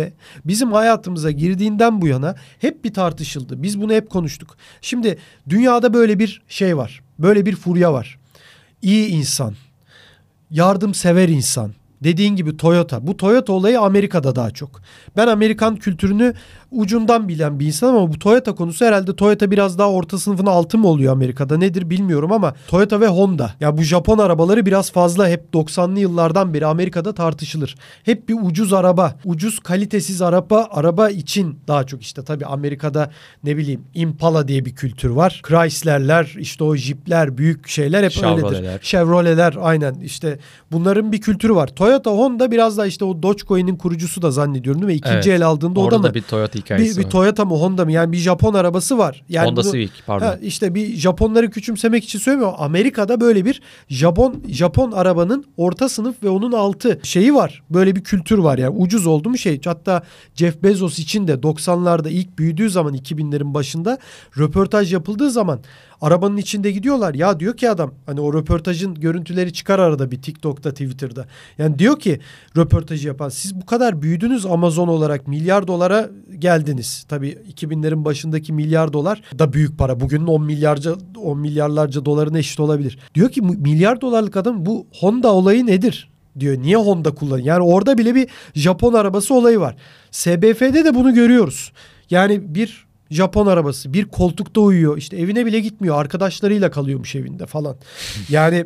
bizim 0.46 0.72
hayatımıza 0.72 1.32
girdiğinden 1.32 2.02
bu 2.02 2.08
yana 2.08 2.36
hep 2.60 2.84
bir 2.84 2.94
tartışıldı. 2.94 3.64
Biz 3.64 3.82
bunu 3.82 3.94
hep 3.94 4.10
konuştuk. 4.10 4.58
Şimdi 4.82 5.18
dünyada 5.50 5.94
böyle 5.94 6.20
bir 6.20 6.42
şey 6.48 6.78
var. 6.78 7.04
Böyle 7.24 7.46
bir 7.46 7.56
furya 7.56 7.94
var. 7.94 8.20
İyi 8.82 9.08
insan, 9.08 9.56
yardımsever 10.52 11.30
insan. 11.30 11.74
Dediğin 12.04 12.36
gibi 12.36 12.58
Toyota. 12.58 13.08
Bu 13.08 13.18
Toyota 13.18 13.54
olayı 13.54 13.80
Amerika'da 13.82 14.36
daha 14.36 14.52
çok. 14.52 14.82
Ben 15.18 15.28
Amerikan 15.28 15.76
kültürünü 15.76 16.34
ucundan 16.72 17.28
bilen 17.28 17.60
bir 17.60 17.66
insan 17.66 17.88
ama 17.88 18.14
bu 18.14 18.20
Toyota 18.20 18.56
konusu 18.56 18.86
herhalde 18.86 19.16
Toyota 19.16 19.52
biraz 19.52 19.78
daha 19.78 19.92
orta 19.92 20.18
sınıfın 20.18 20.46
altı 20.46 20.78
mı 20.78 20.88
oluyor 20.88 21.14
Amerika'da 21.14 21.58
nedir 21.58 21.90
bilmiyorum 21.90 22.32
ama 22.32 22.54
Toyota 22.68 23.02
ve 23.02 23.08
Honda. 23.08 23.54
Ya 23.60 23.78
bu 23.78 23.82
Japon 23.82 24.18
arabaları 24.18 24.66
biraz 24.66 24.92
fazla 24.92 25.28
hep 25.28 25.44
90'lı 25.54 26.00
yıllardan 26.00 26.54
beri 26.54 26.66
Amerika'da 26.66 27.14
tartışılır. 27.14 27.76
Hep 28.04 28.30
bir 28.30 28.36
ucuz 28.42 28.74
araba, 28.74 29.16
ucuz 29.26 29.60
kalitesiz 29.60 30.22
araba 30.22 30.68
araba 30.72 31.10
için 31.10 31.60
daha 31.68 31.84
çok 31.84 32.02
işte 32.02 32.24
tabii 32.24 32.46
Amerika'da 32.46 33.12
ne 33.44 33.58
bileyim 33.58 33.82
Impala 33.94 34.48
diye 34.48 34.66
bir 34.66 34.76
kültür 34.76 35.10
var. 35.10 35.42
Chrysler'ler 35.48 36.36
işte 36.40 36.64
o 36.64 36.76
Jeep'ler 36.76 37.38
büyük 37.38 37.68
şeyler 37.68 38.04
hep 38.04 38.24
öyledir. 38.24 38.42
Chevrolet'ler. 38.42 38.80
Chevrolet'ler 38.82 39.56
aynen 39.62 39.94
işte 39.94 40.40
bunların 40.72 41.12
bir 41.12 41.22
kültürü 41.22 41.56
var. 41.56 41.68
Toyota 41.68 41.93
Honda 42.02 42.52
biraz 42.52 42.78
da 42.78 42.86
işte 42.86 43.06
o 43.06 43.24
Dogecoin'in 43.24 43.76
kurucusu 43.76 44.22
da 44.22 44.32
zannediyorum 44.32 44.82
değil 44.82 44.92
mi? 44.94 44.98
İkinci 44.98 45.16
Evet. 45.30 45.40
el 45.42 45.46
aldığında 45.46 45.80
o 45.80 45.92
da 45.92 45.96
Orada 45.96 46.08
mı? 46.08 46.14
bir 46.14 46.22
Toyota 46.22 46.60
hikayesi 46.60 47.00
bir, 47.00 47.06
bir. 47.06 47.10
Toyota 47.10 47.46
mı 47.46 47.56
Honda 47.56 47.86
mı 47.86 47.92
yani 47.92 48.12
bir 48.12 48.18
Japon 48.18 48.54
arabası 48.54 48.98
var. 48.98 49.24
Yani 49.30 49.48
Honda 49.48 49.64
bunu- 49.64 49.72
Civic 49.72 49.90
pardon. 50.08 50.26
Ha, 50.26 50.38
işte 50.42 50.76
bir 50.76 50.96
Japonları 50.96 51.50
küçümsemek 51.50 52.04
için 52.04 52.20
söylemiyorum. 52.20 52.56
Amerika'da 52.60 53.22
böyle 53.22 53.46
bir 53.46 53.62
Japon 53.90 54.36
Japon 54.50 54.92
arabanın 54.92 55.46
orta 55.58 55.90
sınıf 55.90 56.24
ve 56.24 56.30
onun 56.30 56.52
altı 56.52 57.00
şeyi 57.04 57.36
var. 57.36 57.64
Böyle 57.70 57.96
bir 57.96 58.04
kültür 58.04 58.38
var 58.38 58.58
yani 58.58 58.76
ucuz 58.78 59.08
oldu 59.08 59.30
mu 59.30 59.38
şey. 59.38 59.62
Hatta 59.66 60.04
Jeff 60.36 60.64
Bezos 60.64 61.00
için 61.00 61.28
de 61.28 61.34
90'larda 61.34 62.10
ilk 62.10 62.38
büyüdüğü 62.40 62.70
zaman 62.70 62.94
2000'lerin 62.96 63.54
başında 63.54 63.98
röportaj 64.38 64.94
yapıldığı 64.94 65.32
zaman 65.32 65.60
arabanın 66.04 66.38
içinde 66.38 66.72
gidiyorlar. 66.72 67.14
Ya 67.14 67.40
diyor 67.40 67.58
ki 67.58 67.70
adam 67.70 67.94
hani 68.06 68.22
o 68.22 68.34
röportajın 68.34 68.96
görüntüleri 68.96 69.54
çıkar 69.54 69.80
arada 69.80 70.12
bir 70.12 70.22
TikTok'ta 70.22 70.72
Twitter'da. 70.72 71.26
Yani 71.58 71.80
diyor 71.80 72.00
ki 72.00 72.20
röportajı 72.58 73.08
yapan 73.08 73.30
siz 73.30 73.56
bu 73.62 73.66
kadar 73.66 74.02
büyüdünüz 74.02 74.46
Amazon 74.46 74.88
olarak 74.88 75.28
milyar 75.28 75.68
dolara 75.68 76.10
geldiniz. 76.40 77.06
Tabii 77.10 77.38
2000'lerin 77.56 78.06
başındaki 78.06 78.54
milyar 78.54 78.94
dolar 78.94 79.22
da 79.40 79.54
büyük 79.54 79.78
para. 79.78 80.00
Bugünün 80.00 80.28
10 80.28 80.44
milyarca 80.44 80.96
10 81.18 81.40
milyarlarca 81.40 82.06
dolarına 82.06 82.40
eşit 82.40 82.60
olabilir. 82.60 83.00
Diyor 83.16 83.30
ki 83.30 83.42
milyar 83.42 84.02
dolarlık 84.02 84.38
adam 84.38 84.66
bu 84.66 84.88
Honda 85.00 85.34
olayı 85.34 85.66
nedir? 85.68 86.10
diyor. 86.40 86.58
Niye 86.58 86.78
Honda 86.78 87.16
kullanıyor? 87.16 87.48
Yani 87.48 87.64
orada 87.64 87.98
bile 87.98 88.16
bir 88.16 88.28
Japon 88.56 88.94
arabası 88.94 89.34
olayı 89.34 89.60
var. 89.60 89.76
SBF'de 90.12 90.86
de 90.86 90.96
bunu 90.96 91.14
görüyoruz. 91.14 91.72
Yani 92.10 92.56
bir 92.56 92.86
Japon 93.12 93.48
arabası 93.48 93.94
bir 93.94 94.06
koltukta 94.06 94.62
uyuyor. 94.62 94.98
İşte 94.98 95.18
evine 95.18 95.46
bile 95.46 95.60
gitmiyor. 95.60 96.00
Arkadaşlarıyla 96.00 96.72
kalıyormuş 96.72 97.16
evinde 97.16 97.46
falan. 97.46 97.76
Yani 98.30 98.66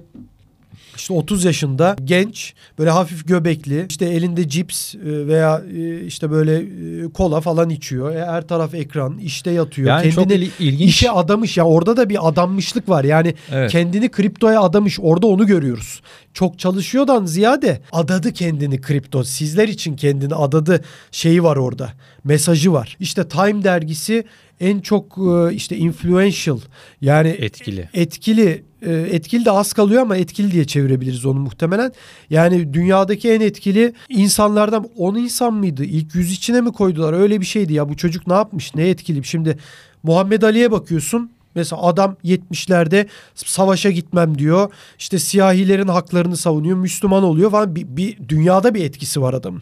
işte 0.97 1.13
30 1.13 1.45
yaşında 1.45 1.95
genç 2.05 2.53
böyle 2.79 2.89
hafif 2.89 3.27
göbekli 3.27 3.85
işte 3.89 4.05
elinde 4.05 4.49
cips 4.49 4.95
e, 4.95 4.99
veya 5.27 5.61
e, 5.77 6.01
işte 6.05 6.31
böyle 6.31 6.55
e, 6.57 7.09
kola 7.13 7.41
falan 7.41 7.69
içiyor. 7.69 8.15
Her 8.15 8.47
taraf 8.47 8.73
ekran 8.73 9.17
işte 9.17 9.51
yatıyor. 9.51 9.87
Yani 9.87 10.11
çok 10.11 10.23
Kendini 10.29 10.43
il- 10.45 10.51
ilginç. 10.59 10.89
işe 10.89 11.11
adamış 11.11 11.57
ya 11.57 11.63
orada 11.65 11.97
da 11.97 12.09
bir 12.09 12.27
adanmışlık 12.27 12.89
var. 12.89 13.03
Yani 13.03 13.33
Evet. 13.51 13.71
kendini 13.71 14.09
kriptoya 14.11 14.61
adamış. 14.61 14.99
Orada 15.01 15.27
onu 15.27 15.47
görüyoruz. 15.47 16.01
Çok 16.33 16.59
çalışıyordan 16.59 17.25
ziyade 17.25 17.81
adadı 17.91 18.33
kendini 18.33 18.81
kripto. 18.81 19.23
Sizler 19.23 19.67
için 19.67 19.95
kendini 19.95 20.35
adadı 20.35 20.83
şeyi 21.11 21.43
var 21.43 21.55
orada. 21.57 21.89
Mesajı 22.23 22.73
var. 22.73 22.97
İşte 22.99 23.27
Time 23.27 23.63
dergisi 23.63 24.23
en 24.59 24.79
çok 24.79 25.17
işte 25.51 25.77
influential 25.77 26.59
yani 27.01 27.27
Etkili. 27.29 27.89
etkili 27.93 28.63
e, 28.81 28.93
etkili 28.93 29.45
de 29.45 29.51
az 29.51 29.73
kalıyor 29.73 30.01
ama 30.01 30.17
etkili 30.17 30.51
diye 30.51 30.65
çevirebiliriz 30.65 31.25
onu 31.25 31.39
muhtemelen. 31.39 31.91
Yani 32.29 32.73
dünyadaki 32.73 33.31
en 33.31 33.41
etkili 33.41 33.93
insanlardan 34.09 34.89
10 34.97 35.15
insan 35.15 35.53
mıydı? 35.53 35.83
İlk 35.83 36.15
yüz 36.15 36.31
içine 36.31 36.61
mi 36.61 36.71
koydular? 36.71 37.13
Öyle 37.13 37.41
bir 37.41 37.45
şeydi 37.45 37.73
ya. 37.73 37.89
Bu 37.89 37.97
çocuk 37.97 38.27
ne 38.27 38.33
yapmış? 38.33 38.75
Ne 38.75 38.89
etkili? 38.89 39.23
Şimdi 39.23 39.57
Muhammed 40.03 40.41
Ali'ye 40.41 40.71
bakıyorsun. 40.71 41.31
Mesela 41.55 41.81
adam 41.81 42.15
70'lerde 42.23 43.07
savaşa 43.35 43.91
gitmem 43.91 44.37
diyor. 44.37 44.71
İşte 44.99 45.19
siyahilerin 45.19 45.87
haklarını 45.87 46.37
savunuyor. 46.37 46.77
Müslüman 46.77 47.23
oluyor 47.23 47.51
falan. 47.51 47.75
Bir, 47.75 47.85
bir 47.87 48.29
dünyada 48.29 48.73
bir 48.73 48.85
etkisi 48.85 49.21
var 49.21 49.33
adamın. 49.33 49.61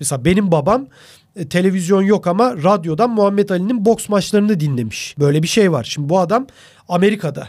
Mesela 0.00 0.24
benim 0.24 0.52
babam 0.52 0.86
e, 1.36 1.48
televizyon 1.48 2.02
yok 2.02 2.26
ama 2.26 2.56
radyodan 2.56 3.10
Muhammed 3.10 3.48
Ali'nin 3.48 3.84
boks 3.84 4.08
maçlarını 4.08 4.60
dinlemiş. 4.60 5.14
Böyle 5.18 5.42
bir 5.42 5.48
şey 5.48 5.72
var. 5.72 5.84
Şimdi 5.84 6.08
bu 6.08 6.18
adam 6.18 6.46
Amerika'da. 6.88 7.48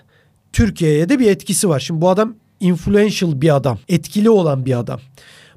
Türkiye'ye 0.55 1.09
de 1.09 1.19
bir 1.19 1.31
etkisi 1.31 1.69
var. 1.69 1.79
Şimdi 1.79 2.01
bu 2.01 2.09
adam 2.09 2.35
influential 2.59 3.41
bir 3.41 3.55
adam. 3.55 3.77
Etkili 3.89 4.29
olan 4.29 4.65
bir 4.65 4.79
adam. 4.79 4.99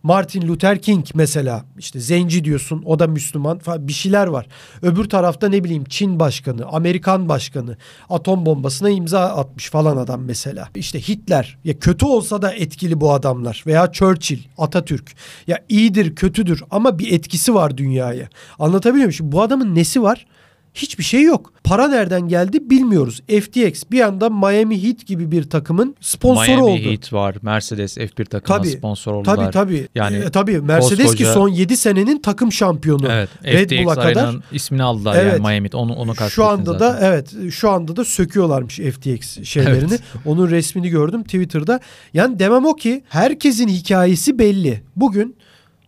Martin 0.03 0.49
Luther 0.49 0.83
King 0.83 1.07
mesela 1.15 1.65
işte 1.79 2.01
zenci 2.01 2.45
diyorsun 2.45 2.83
o 2.87 2.99
da 2.99 3.07
Müslüman 3.07 3.59
falan 3.59 3.89
bir 3.89 3.93
şeyler 3.93 4.27
var. 4.27 4.47
Öbür 4.83 5.05
tarafta 5.05 5.49
ne 5.49 5.65
bileyim 5.65 5.85
Çin 5.85 6.21
başkanı, 6.21 6.67
Amerikan 6.67 7.29
başkanı 7.29 7.77
atom 8.09 8.47
bombasına 8.47 8.91
imza 8.91 9.21
atmış 9.21 9.71
falan 9.71 9.97
adam 9.97 10.25
mesela. 10.25 10.69
İşte 10.75 11.01
Hitler 11.01 11.59
ya 11.65 11.79
kötü 11.79 12.07
olsa 12.07 12.43
da 12.43 12.53
etkili 12.53 13.01
bu 13.01 13.13
adamlar 13.13 13.65
veya 13.67 13.93
Churchill, 13.93 14.39
Atatürk. 14.59 15.15
Ya 15.47 15.59
iyidir, 15.69 16.15
kötüdür 16.15 16.63
ama 16.71 16.99
bir 16.99 17.13
etkisi 17.13 17.55
var 17.55 17.77
dünyaya. 17.77 18.29
Anlatabiliyor 18.59 19.05
muyum? 19.05 19.13
Şimdi 19.13 19.33
bu 19.33 19.43
adamın 19.43 19.75
nesi 19.75 20.03
var? 20.03 20.27
Hiçbir 20.75 21.05
şey 21.05 21.23
yok. 21.23 21.53
Para 21.65 21.89
nereden 21.89 22.29
geldi 22.29 22.71
bilmiyoruz. 22.71 23.23
FTX 23.29 23.83
bir 23.91 24.01
anda 24.01 24.31
Miami 24.31 24.83
Heat 24.85 25.07
gibi 25.07 25.31
bir 25.33 25.51
takımın 25.51 25.97
sponsoru 26.01 26.47
Miami 26.47 26.63
oldu. 26.63 26.91
Heat 26.91 27.13
var. 27.13 27.37
Mercedes 27.43 27.99
F1 27.99 28.25
takımına 28.25 28.63
Tabii, 28.63 28.71
sponsor 28.71 29.13
oldular. 29.15 29.37
Tabii 29.37 29.51
tabii. 29.51 29.89
Yani 29.95 30.17
Yani 30.17 30.31
tabii 30.31 30.61
Mercedes 30.61 31.07
koskoca- 31.07 31.17
ki 31.17 31.25
son 31.25 31.49
7 31.49 31.77
senenin 31.77 32.19
takım 32.23 32.53
şampiyonu. 32.53 33.07
Evet. 33.11 33.29
Red 33.45 33.71
Bull'a 33.85 33.95
kadar. 33.95 34.35
İsmini 34.53 34.83
aldılar 34.83 35.17
Evet. 35.17 35.33
yani 35.33 35.41
Miami 35.41 35.65
Heat. 35.65 35.75
Onu, 35.75 35.95
onu 35.95 36.15
Şu 36.31 36.45
anda 36.45 36.73
zaten. 36.73 36.81
da 37.03 37.07
evet 37.07 37.35
şu 37.51 37.71
anda 37.71 37.97
da 37.97 38.05
söküyorlarmış 38.05 38.77
FTX 38.77 39.43
şeylerini. 39.45 39.89
Evet. 39.91 40.01
Onun 40.27 40.51
resmini 40.51 40.89
gördüm 40.89 41.23
Twitter'da. 41.23 41.81
Yani 42.15 42.39
demem 42.39 42.67
o 42.67 42.77
ki 42.77 43.05
herkesin 43.09 43.69
hikayesi 43.69 44.39
belli. 44.39 44.83
Bugün 44.97 45.37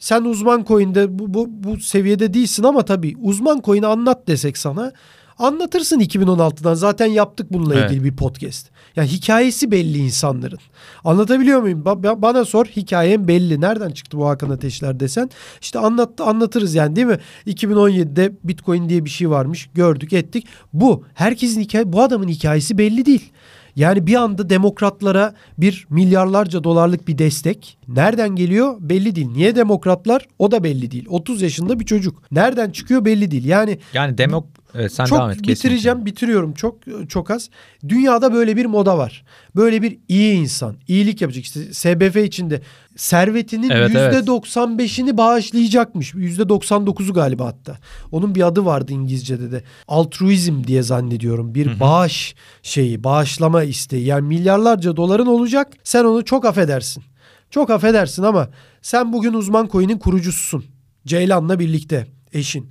sen 0.00 0.24
uzman 0.24 0.64
coin'de 0.64 1.18
bu, 1.18 1.34
bu, 1.34 1.46
bu 1.50 1.80
seviyede 1.80 2.34
değilsin 2.34 2.62
ama 2.64 2.84
tabii 2.84 3.14
uzman 3.22 3.60
coin'i 3.64 3.86
anlat 3.86 4.26
desek 4.28 4.58
sana 4.58 4.92
anlatırsın 5.38 6.00
2016'dan. 6.00 6.74
Zaten 6.74 7.06
yaptık 7.06 7.52
bununla 7.52 7.74
Evet. 7.74 7.90
ilgili 7.90 8.04
bir 8.04 8.16
podcast. 8.16 8.70
Yani 8.96 9.08
hikayesi 9.08 9.70
belli 9.70 9.98
insanların. 9.98 10.58
Anlatabiliyor 11.04 11.60
muyum? 11.60 11.82
Ba- 11.82 12.02
ba- 12.02 12.22
bana 12.22 12.44
sor 12.44 12.66
hikayem 12.66 13.28
belli. 13.28 13.60
Nereden 13.60 13.90
çıktı 13.90 14.18
bu 14.18 14.28
Hakan 14.28 14.50
Ateşler 14.50 15.00
desen. 15.00 15.30
İşte 15.60 15.78
anlat, 15.78 16.20
anlatırız 16.20 16.74
yani 16.74 16.96
değil 16.96 17.06
mi? 17.06 17.18
2017'de 17.46 18.32
Bitcoin 18.44 18.88
diye 18.88 19.04
bir 19.04 19.10
şey 19.10 19.30
varmış. 19.30 19.70
Gördük 19.74 20.12
ettik. 20.12 20.46
Bu 20.72 21.04
herkesin 21.14 21.60
hikaye 21.60 21.92
bu 21.92 22.02
adamın 22.02 22.28
hikayesi 22.28 22.78
belli 22.78 23.06
değil. 23.06 23.32
Yani 23.76 24.06
bir 24.06 24.14
anda 24.14 24.50
demokratlara 24.50 25.34
bir 25.58 25.86
milyarlarca 25.90 26.64
dolarlık 26.64 27.08
bir 27.08 27.18
destek 27.18 27.78
nereden 27.88 28.28
geliyor 28.36 28.76
belli 28.80 29.14
değil. 29.14 29.28
Niye 29.30 29.56
demokratlar 29.56 30.26
o 30.38 30.50
da 30.50 30.64
belli 30.64 30.90
değil. 30.90 31.06
30 31.08 31.42
yaşında 31.42 31.80
bir 31.80 31.84
çocuk. 31.84 32.22
Nereden 32.32 32.70
çıkıyor 32.70 33.04
belli 33.04 33.30
değil. 33.30 33.44
Yani 33.44 33.78
Yani 33.94 34.18
demok 34.18 34.46
Evet, 34.74 34.92
sen 34.92 35.04
çok 35.04 35.18
devam 35.18 35.30
et. 35.30 35.42
bitireceğim, 35.42 36.06
bitiriyorum 36.06 36.54
çok 36.54 36.76
çok 37.08 37.30
az. 37.30 37.50
Dünyada 37.88 38.32
böyle 38.32 38.56
bir 38.56 38.66
moda 38.66 38.98
var. 38.98 39.24
Böyle 39.56 39.82
bir 39.82 39.98
iyi 40.08 40.34
insan, 40.34 40.76
iyilik 40.88 41.20
yapacak. 41.20 41.44
İşte 41.44 41.74
SBF 41.74 42.16
içinde 42.16 42.62
servetinin 42.96 43.70
Evet, 43.70 43.90
evet. 43.94 44.28
%95'ini 44.28 45.16
bağışlayacakmış. 45.16 46.14
%99'u 46.14 47.12
galiba 47.12 47.46
hatta. 47.46 47.78
Onun 48.12 48.34
bir 48.34 48.46
adı 48.46 48.64
vardı 48.64 48.92
İngilizce'de 48.92 49.52
de. 49.52 49.64
Altruizm 49.88 50.64
diye 50.64 50.82
zannediyorum. 50.82 51.54
Bir 51.54 51.80
bağış 51.80 52.34
şeyi, 52.62 53.04
bağışlama 53.04 53.62
isteği. 53.62 54.04
Yani 54.06 54.28
milyarlarca 54.28 54.96
doların 54.96 55.26
olacak. 55.26 55.72
Sen 55.84 56.04
onu 56.04 56.24
çok 56.24 56.44
affedersin. 56.44 57.02
Çok 57.50 57.70
affedersin 57.70 58.22
ama 58.22 58.48
sen 58.82 59.12
bugün 59.12 59.32
uzman 59.32 59.68
coin'in 59.72 59.98
kurucususun. 59.98 60.64
Ceylan'la 61.06 61.58
birlikte 61.58 62.06
eşin. 62.32 62.70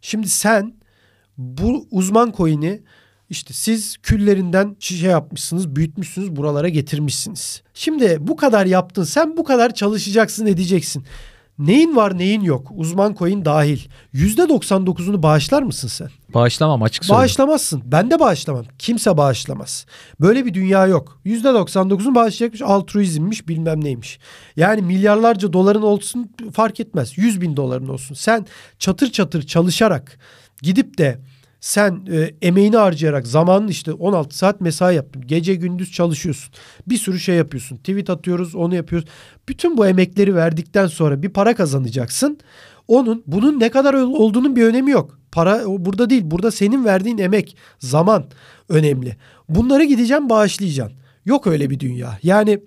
Şimdi 0.00 0.28
sen 0.28 0.74
bu 1.38 1.86
uzman 1.90 2.34
coin'i 2.36 2.82
işte 3.30 3.54
siz 3.54 3.96
küllerinden 3.96 4.76
şey 4.78 5.10
yapmışsınız, 5.10 5.76
büyütmüşsünüz, 5.76 6.36
buralara 6.36 6.68
getirmişsiniz. 6.68 7.62
Şimdi 7.74 8.16
bu 8.20 8.36
kadar 8.36 8.66
yaptın, 8.66 9.04
sen 9.04 9.36
bu 9.36 9.44
kadar 9.44 9.74
çalışacaksın, 9.74 10.46
edeceksin. 10.46 11.04
Neyin 11.58 11.96
var, 11.96 12.18
neyin 12.18 12.40
yok? 12.40 12.72
Uzman 12.74 13.14
coin 13.14 13.44
dahil. 13.44 13.80
%99'unu 14.14 15.22
bağışlar 15.22 15.62
mısın 15.62 15.88
sen? 15.88 16.08
Bağışlamam 16.34 16.82
açık 16.82 17.04
söyleyeyim. 17.04 17.22
Bağışlamazsın. 17.22 17.82
Ben 17.84 18.10
de 18.10 18.20
bağışlamam. 18.20 18.64
Kimse 18.78 19.16
bağışlamaz. 19.16 19.86
Böyle 20.20 20.46
bir 20.46 20.54
dünya 20.54 20.86
yok. 20.86 21.20
%99'unu 21.26 22.14
bağışlayacakmış. 22.14 22.62
Altruizmmiş 22.62 23.48
bilmem 23.48 23.84
neymiş. 23.84 24.18
Yani 24.56 24.82
milyarlarca 24.82 25.52
doların 25.52 25.82
olsun 25.82 26.30
fark 26.52 26.80
etmez. 26.80 27.18
100 27.18 27.40
bin 27.40 27.56
doların 27.56 27.88
olsun. 27.88 28.14
Sen 28.14 28.46
çatır 28.78 29.12
çatır 29.12 29.42
çalışarak 29.42 30.18
gidip 30.62 30.98
de 30.98 31.18
sen 31.60 32.06
e, 32.12 32.34
emeğini 32.42 32.76
harcayarak 32.76 33.26
zamanın 33.26 33.68
işte 33.68 33.92
16 33.92 34.38
saat 34.38 34.60
mesai 34.60 34.96
yaptın. 34.96 35.22
Gece 35.26 35.54
gündüz 35.54 35.92
çalışıyorsun. 35.92 36.54
Bir 36.86 36.96
sürü 36.96 37.18
şey 37.20 37.36
yapıyorsun. 37.36 37.76
Tweet 37.76 38.10
atıyoruz 38.10 38.54
onu 38.54 38.74
yapıyoruz. 38.74 39.08
Bütün 39.48 39.76
bu 39.76 39.86
emekleri 39.86 40.34
verdikten 40.34 40.86
sonra 40.86 41.22
bir 41.22 41.28
para 41.28 41.54
kazanacaksın. 41.54 42.38
Onun 42.88 43.22
bunun 43.26 43.60
ne 43.60 43.70
kadar 43.70 43.94
ol- 43.94 44.14
olduğunun 44.14 44.56
bir 44.56 44.64
önemi 44.64 44.90
yok. 44.90 45.18
Para 45.32 45.62
burada 45.66 46.10
değil. 46.10 46.22
Burada 46.24 46.50
senin 46.50 46.84
verdiğin 46.84 47.18
emek, 47.18 47.56
zaman 47.78 48.24
önemli. 48.68 49.16
Bunları 49.48 49.84
gideceğim 49.84 50.28
bağışlayacaksın. 50.30 50.98
Yok 51.24 51.46
öyle 51.46 51.70
bir 51.70 51.80
dünya. 51.80 52.18
Yani 52.22 52.60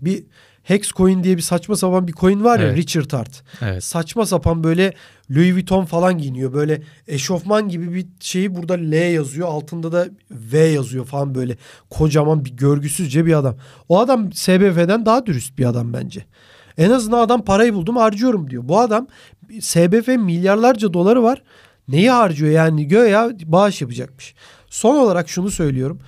bir 0.00 0.24
Hex 0.64 0.92
coin 0.92 1.24
diye 1.24 1.36
bir 1.36 1.42
saçma 1.42 1.76
sapan 1.76 2.08
bir 2.08 2.12
coin 2.12 2.44
var 2.44 2.58
ya 2.58 2.66
Evet. 2.66 2.76
Richard 2.76 3.12
Hart. 3.12 3.42
Evet. 3.62 3.84
Saçma 3.84 4.26
sapan 4.26 4.64
böyle 4.64 4.94
Louis 5.30 5.54
Vuitton 5.54 5.84
falan 5.84 6.18
giyiniyor. 6.18 6.52
Böyle 6.52 6.82
eşofman 7.08 7.68
gibi 7.68 7.94
bir 7.94 8.06
şeyi 8.20 8.54
burada 8.54 8.74
L 8.74 9.12
yazıyor. 9.12 9.48
Altında 9.48 9.92
da 9.92 10.06
V 10.30 10.58
yazıyor 10.58 11.04
falan 11.04 11.34
böyle. 11.34 11.56
Kocaman 11.90 12.44
bir 12.44 12.50
görgüsüzce 12.50 13.26
bir 13.26 13.32
adam. 13.32 13.56
O 13.88 13.98
adam 13.98 14.32
SBF'den 14.32 15.06
daha 15.06 15.26
dürüst 15.26 15.58
bir 15.58 15.64
adam 15.64 15.92
bence. 15.92 16.24
En 16.78 16.90
azından 16.90 17.18
adam 17.18 17.44
parayı 17.44 17.74
buldum 17.74 17.96
harcıyorum 17.96 18.50
diyor. 18.50 18.62
Bu 18.68 18.80
adam 18.80 19.06
SBF 19.60 20.08
milyarlarca 20.08 20.92
doları 20.92 21.22
var. 21.22 21.42
Neyi 21.88 22.10
harcıyor 22.10 22.52
yani 22.52 22.88
göya 22.88 23.30
bağış 23.44 23.80
yapacakmış. 23.80 24.34
Son 24.70 24.96
olarak 24.96 25.28
şunu 25.28 25.50
söylüyorum. 25.50 25.98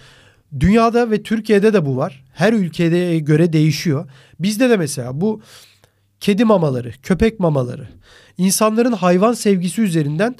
Dünyada 0.60 1.10
ve 1.10 1.22
Türkiye'de 1.22 1.72
de 1.72 1.86
bu 1.86 1.96
var. 1.96 2.24
Her 2.36 2.52
ülkede 2.52 3.18
göre 3.18 3.52
değişiyor. 3.52 4.10
Bizde 4.40 4.70
de 4.70 4.76
mesela 4.76 5.20
bu 5.20 5.40
kedi 6.20 6.44
mamaları, 6.44 6.92
köpek 7.02 7.40
mamaları, 7.40 7.88
insanların 8.38 8.92
hayvan 8.92 9.32
sevgisi 9.32 9.82
üzerinden 9.82 10.36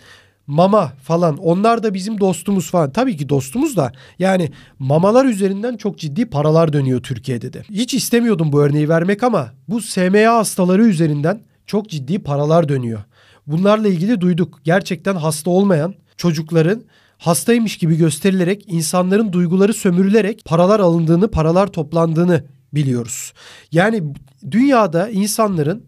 mama 0.47 0.93
falan 1.03 1.37
onlar 1.37 1.83
da 1.83 1.95
bizim 1.95 2.21
dostumuz 2.21 2.71
falan. 2.71 2.91
Tabii 2.91 3.17
ki 3.17 3.29
dostumuz 3.29 3.77
da 3.77 3.93
yani 4.19 4.51
mamalar 4.79 5.25
üzerinden 5.25 5.77
çok 5.77 5.99
ciddi 5.99 6.27
paralar 6.27 6.73
dönüyor 6.73 7.03
Türkiye'de 7.03 7.53
de. 7.53 7.63
Hiç 7.71 7.95
istemiyordum 7.95 8.53
bu 8.53 8.63
örneği 8.63 8.89
vermek 8.89 9.23
ama 9.23 9.53
bu 9.69 9.81
SMA 9.81 10.35
hastaları 10.35 10.87
üzerinden 10.87 11.41
çok 11.67 11.91
ciddi 11.91 12.19
paralar 12.19 12.69
dönüyor. 12.69 13.01
Bunlarla 13.47 13.89
ilgili 13.89 14.21
duyduk. 14.21 14.61
Gerçekten 14.65 15.15
hasta 15.15 15.51
olmayan 15.51 15.95
çocukların 16.17 16.83
hastaymış 17.19 17.77
gibi 17.77 17.97
gösterilerek 17.97 18.65
insanların 18.67 19.33
duyguları 19.33 19.75
sömürülerek 19.75 20.45
paralar 20.45 20.81
alındığını, 20.81 21.31
paralar 21.31 21.67
toplandığını 21.67 22.45
biliyoruz. 22.73 23.33
Yani 23.73 24.03
dünyada 24.51 25.09
insanların 25.09 25.85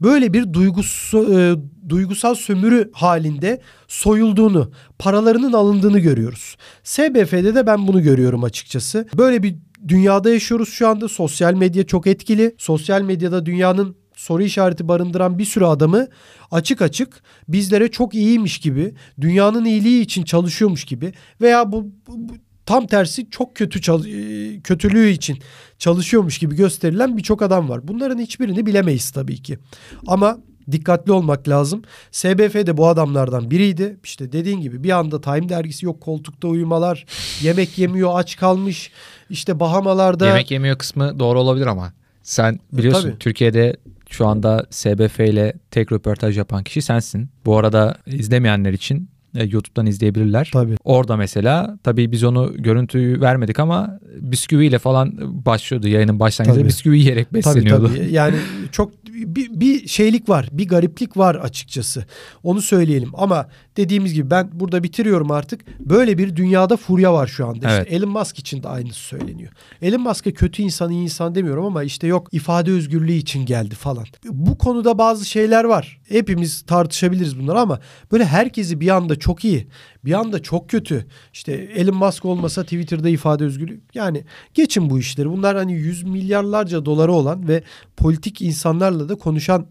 böyle 0.00 0.32
bir 0.32 0.52
duygusu, 0.52 1.38
e, 1.38 1.56
duygusal 1.88 2.34
sömürü 2.34 2.90
halinde 2.92 3.60
soyulduğunu, 3.88 4.70
paralarının 4.98 5.52
alındığını 5.52 5.98
görüyoruz. 5.98 6.56
SBF'de 6.82 7.54
de 7.54 7.66
ben 7.66 7.86
bunu 7.86 8.02
görüyorum 8.02 8.44
açıkçası. 8.44 9.06
Böyle 9.18 9.42
bir 9.42 9.56
dünyada 9.88 10.30
yaşıyoruz 10.30 10.68
şu 10.68 10.88
anda. 10.88 11.08
Sosyal 11.08 11.54
medya 11.54 11.86
çok 11.86 12.06
etkili. 12.06 12.54
Sosyal 12.58 13.02
medyada 13.02 13.46
dünyanın 13.46 13.96
soru 14.16 14.42
işareti 14.42 14.88
barındıran 14.88 15.38
bir 15.38 15.44
sürü 15.44 15.64
adamı 15.64 16.06
açık 16.50 16.82
açık 16.82 17.22
bizlere 17.48 17.90
çok 17.90 18.14
iyiymiş 18.14 18.58
gibi, 18.58 18.94
dünyanın 19.20 19.64
iyiliği 19.64 20.02
için 20.02 20.22
çalışıyormuş 20.24 20.84
gibi 20.84 21.12
veya 21.40 21.72
bu, 21.72 21.84
bu- 21.84 22.28
bu 22.28 22.32
tam 22.66 22.86
tersi 22.86 23.30
çok 23.30 23.56
kötü 23.56 23.78
e, 23.78 24.60
kötülüğü 24.60 25.08
için 25.08 25.38
çalışıyormuş 25.78 26.38
gibi 26.38 26.56
gösterilen 26.56 27.16
birçok 27.16 27.42
adam 27.42 27.68
var. 27.68 27.88
Bunların 27.88 28.18
hiçbirini 28.18 28.66
bilemeyiz 28.66 29.10
tabii 29.10 29.42
ki. 29.42 29.58
Ama 30.06 30.38
dikkatli 30.72 31.12
olmak 31.12 31.48
lazım. 31.48 31.82
SBF 32.10 32.54
de 32.54 32.76
bu 32.76 32.88
adamlardan 32.88 33.50
biriydi. 33.50 33.96
İşte 34.04 34.32
dediğin 34.32 34.60
gibi 34.60 34.84
bir 34.84 34.90
anda 34.90 35.20
Time 35.20 35.48
dergisi 35.48 35.86
yok 35.86 36.00
koltukta 36.00 36.48
uyumalar, 36.48 37.06
yemek 37.42 37.78
yemiyor, 37.78 38.10
aç 38.18 38.36
kalmış. 38.36 38.90
İşte 39.30 39.60
Bahamalarda 39.60 40.26
Yemek 40.26 40.50
yemiyor 40.50 40.78
kısmı 40.78 41.18
doğru 41.18 41.40
olabilir 41.40 41.66
ama 41.66 41.92
sen 42.22 42.60
biliyorsun 42.72 43.02
tabii. 43.02 43.18
Türkiye'de 43.18 43.76
şu 44.10 44.26
anda 44.26 44.66
SBF 44.70 45.20
ile 45.20 45.52
tek 45.70 45.92
röportaj 45.92 46.38
yapan 46.38 46.64
kişi 46.64 46.82
sensin. 46.82 47.28
Bu 47.44 47.58
arada 47.58 47.96
izlemeyenler 48.06 48.72
için 48.72 49.08
E, 49.36 49.44
YouTube'dan 49.44 49.86
izleyebilirler. 49.86 50.50
Tabii. 50.52 50.76
Orada 50.84 51.16
mesela 51.16 51.78
tabii 51.82 52.12
biz 52.12 52.24
onu 52.24 52.52
görüntüyü 52.58 53.20
vermedik 53.20 53.58
ama 53.60 53.98
bisküviyle 54.20 54.78
falan 54.78 55.14
başlıyordu 55.44 55.88
yayının 55.88 56.20
başlangıcında 56.20 56.60
Tabii. 56.60 56.68
bisküvi 56.68 56.98
yiyerek 56.98 57.26
Tabii 57.30 57.38
besleniyordu. 57.38 57.88
tabii. 57.96 58.12
Yani 58.12 58.36
çok 58.72 58.92
bir, 59.06 59.60
bir 59.60 59.88
şeylik 59.88 60.28
var, 60.28 60.48
bir 60.52 60.68
gariplik 60.68 61.16
var 61.16 61.34
açıkçası. 61.34 62.04
Onu 62.42 62.62
söyleyelim. 62.62 63.10
Ama 63.14 63.46
dediğimiz 63.76 64.14
gibi 64.14 64.30
ben 64.30 64.50
burada 64.52 64.82
bitiriyorum 64.82 65.30
artık. 65.30 65.64
Böyle 65.80 66.18
bir 66.18 66.36
dünyada 66.36 66.76
furya 66.76 67.12
var 67.12 67.26
şu 67.26 67.46
anda. 67.46 67.70
Evet. 67.70 67.82
İşte 67.86 67.96
Elon 67.96 68.10
Musk 68.10 68.38
için 68.38 68.62
de 68.62 68.68
aynısı 68.68 69.00
söyleniyor. 69.00 69.52
Elon 69.82 70.00
Musk'a 70.00 70.30
kötü 70.30 70.62
insan, 70.62 70.90
iyi 70.90 71.02
insan 71.02 71.34
demiyorum 71.34 71.64
ama 71.64 71.82
işte 71.82 72.06
yok 72.06 72.28
ifade 72.32 72.70
özgürlüğü 72.70 73.12
için 73.12 73.46
geldi 73.46 73.74
falan. 73.74 74.04
Bu 74.30 74.58
konuda 74.58 74.98
bazı 74.98 75.24
şeyler 75.24 75.64
var. 75.64 76.00
Hepimiz 76.08 76.62
tartışabiliriz 76.62 77.40
bunları 77.40 77.60
ama 77.60 77.80
böyle 78.12 78.24
herkesi 78.24 78.80
bir 78.80 78.88
anda 78.88 79.18
çok 79.18 79.44
iyi, 79.44 79.68
bir 80.04 80.12
anda 80.12 80.42
çok 80.42 80.70
kötü. 80.70 81.06
İşte 81.32 81.52
Elon 81.52 81.96
Musk 81.96 82.24
olmasa 82.24 82.62
Twitter'da 82.62 83.08
ifade 83.08 83.44
özgürlüğü. 83.44 83.80
Yani 83.94 84.24
geçin 84.54 84.90
bu 84.90 84.98
işleri. 84.98 85.30
Bunlar 85.30 85.56
hani 85.56 85.72
yüz 85.72 86.02
milyarlarca 86.02 86.84
doları 86.84 87.12
olan 87.12 87.48
ve 87.48 87.62
politik 87.96 88.42
insanlarla 88.42 89.08
da 89.08 89.14
konuşan 89.14 89.66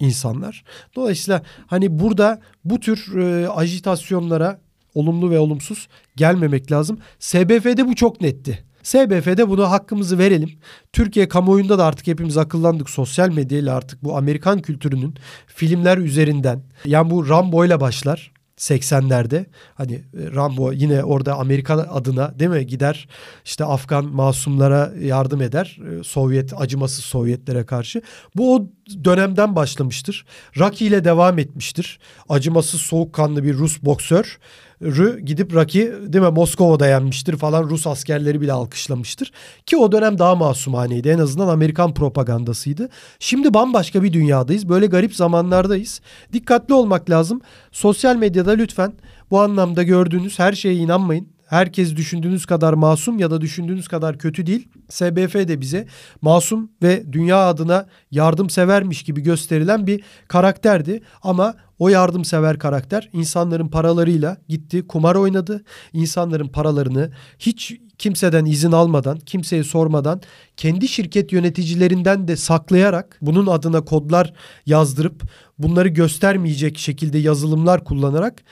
insanlar. 0.00 0.64
Dolayısıyla 0.96 1.42
hani 1.66 1.98
burada 1.98 2.40
bu 2.64 2.80
tür 2.80 3.16
e, 3.16 3.48
ajitasyonlara 3.48 4.60
olumlu 4.94 5.30
ve 5.30 5.38
olumsuz 5.38 5.88
gelmemek 6.16 6.72
lazım. 6.72 6.98
SBF'de 7.18 7.88
bu 7.88 7.94
çok 7.94 8.20
netti. 8.20 8.64
SBF'de 8.82 9.48
bunu 9.48 9.70
hakkımızı 9.70 10.18
verelim. 10.18 10.50
Türkiye 10.92 11.28
kamuoyunda 11.28 11.78
da 11.78 11.84
artık 11.84 12.06
hepimiz 12.06 12.36
akıllandık. 12.36 12.90
Sosyal 12.90 13.28
medyayla 13.32 13.76
artık 13.76 14.04
bu 14.04 14.16
Amerikan 14.16 14.62
kültürünün 14.62 15.14
filmler 15.46 15.98
üzerinden. 15.98 16.62
Yani 16.84 17.10
bu 17.10 17.28
Rambo 17.28 17.64
ile 17.64 17.80
başlar. 17.80 18.32
80'lerde 18.58 19.46
hani 19.74 19.94
e, 19.94 20.34
Rambo 20.34 20.72
yine 20.72 21.04
orada 21.04 21.34
Amerikan 21.34 21.78
adına 21.78 22.38
değil 22.38 22.50
mi 22.50 22.66
gider 22.66 23.08
işte 23.44 23.64
Afgan 23.64 24.04
masumlara 24.04 24.92
yardım 25.00 25.42
eder 25.42 25.78
e, 26.00 26.04
Sovyet 26.04 26.52
acımasız 26.60 27.04
Sovyetlere 27.04 27.66
karşı. 27.66 28.02
Bu 28.36 28.54
o 28.54 28.66
dönemden 29.04 29.56
başlamıştır. 29.56 30.26
Rocky 30.58 30.90
ile 30.90 31.04
devam 31.04 31.38
etmiştir. 31.38 31.98
Acımasız 32.28 32.80
soğukkanlı 32.80 33.44
bir 33.44 33.54
Rus 33.54 33.82
boksör 33.82 34.38
Rü 34.82 35.20
gidip 35.20 35.54
Rocky 35.54 35.86
değil 35.86 36.24
mi 36.24 36.30
Moskova'da 36.30 36.86
yenmiştir 36.86 37.36
falan 37.36 37.62
Rus 37.62 37.86
askerleri 37.86 38.40
bile 38.40 38.52
alkışlamıştır. 38.52 39.32
Ki 39.66 39.76
o 39.76 39.92
dönem 39.92 40.18
daha 40.18 40.34
masumhaneydi 40.34 41.08
en 41.08 41.18
azından 41.18 41.48
Amerikan 41.48 41.94
propagandasıydı. 41.94 42.88
Şimdi 43.18 43.54
bambaşka 43.54 44.02
bir 44.02 44.12
dünyadayız 44.12 44.68
böyle 44.68 44.86
garip 44.86 45.14
zamanlardayız. 45.14 46.00
Dikkatli 46.32 46.74
olmak 46.74 47.10
lazım. 47.10 47.40
Sosyal 47.72 48.16
medyada 48.16 48.50
lütfen 48.50 48.92
bu 49.30 49.40
anlamda 49.40 49.82
gördüğünüz 49.82 50.38
her 50.38 50.52
şeye 50.52 50.74
inanmayın. 50.74 51.28
Herkes 51.46 51.96
düşündüğünüz 51.96 52.46
kadar 52.46 52.72
masum 52.72 53.18
ya 53.18 53.30
da 53.30 53.40
düşündüğünüz 53.40 53.88
kadar 53.88 54.18
kötü 54.18 54.46
değil. 54.46 54.68
SBF 54.88 55.34
de 55.34 55.60
bize 55.60 55.86
masum 56.20 56.70
ve 56.82 57.12
dünya 57.12 57.48
adına 57.48 57.86
yardımsevermiş 58.10 59.02
gibi 59.02 59.20
gösterilen 59.20 59.86
bir 59.86 60.02
karakterdi. 60.28 61.00
Ama 61.22 61.54
o 61.78 61.88
yardımsever 61.88 62.58
karakter 62.58 63.10
insanların 63.12 63.68
paralarıyla 63.68 64.36
gitti 64.48 64.86
kumar 64.86 65.14
oynadı. 65.14 65.64
İnsanların 65.92 66.48
paralarını 66.48 67.10
hiç 67.38 67.76
kimseden 67.98 68.44
izin 68.44 68.72
almadan, 68.72 69.18
kimseye 69.18 69.64
sormadan 69.64 70.20
kendi 70.56 70.88
şirket 70.88 71.32
yöneticilerinden 71.32 72.28
de 72.28 72.36
saklayarak 72.36 73.18
bunun 73.22 73.46
adına 73.46 73.84
kodlar 73.84 74.32
yazdırıp 74.66 75.22
bunları 75.58 75.88
göstermeyecek 75.88 76.78
şekilde 76.78 77.18
yazılımlar 77.18 77.84
kullanarak 77.84 78.42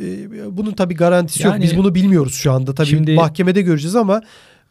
ee, 0.00 0.56
bunun 0.56 0.72
tabii 0.72 0.94
garantisi 0.94 1.42
yok. 1.42 1.52
Yani- 1.52 1.62
Biz 1.64 1.76
bunu 1.76 1.94
bilmiyoruz 1.94 2.34
şu 2.34 2.52
anda. 2.52 2.74
Tabii 2.74 2.88
Şimdi- 2.88 3.14
mahkemede 3.14 3.62
göreceğiz 3.62 3.96
ama 3.96 4.20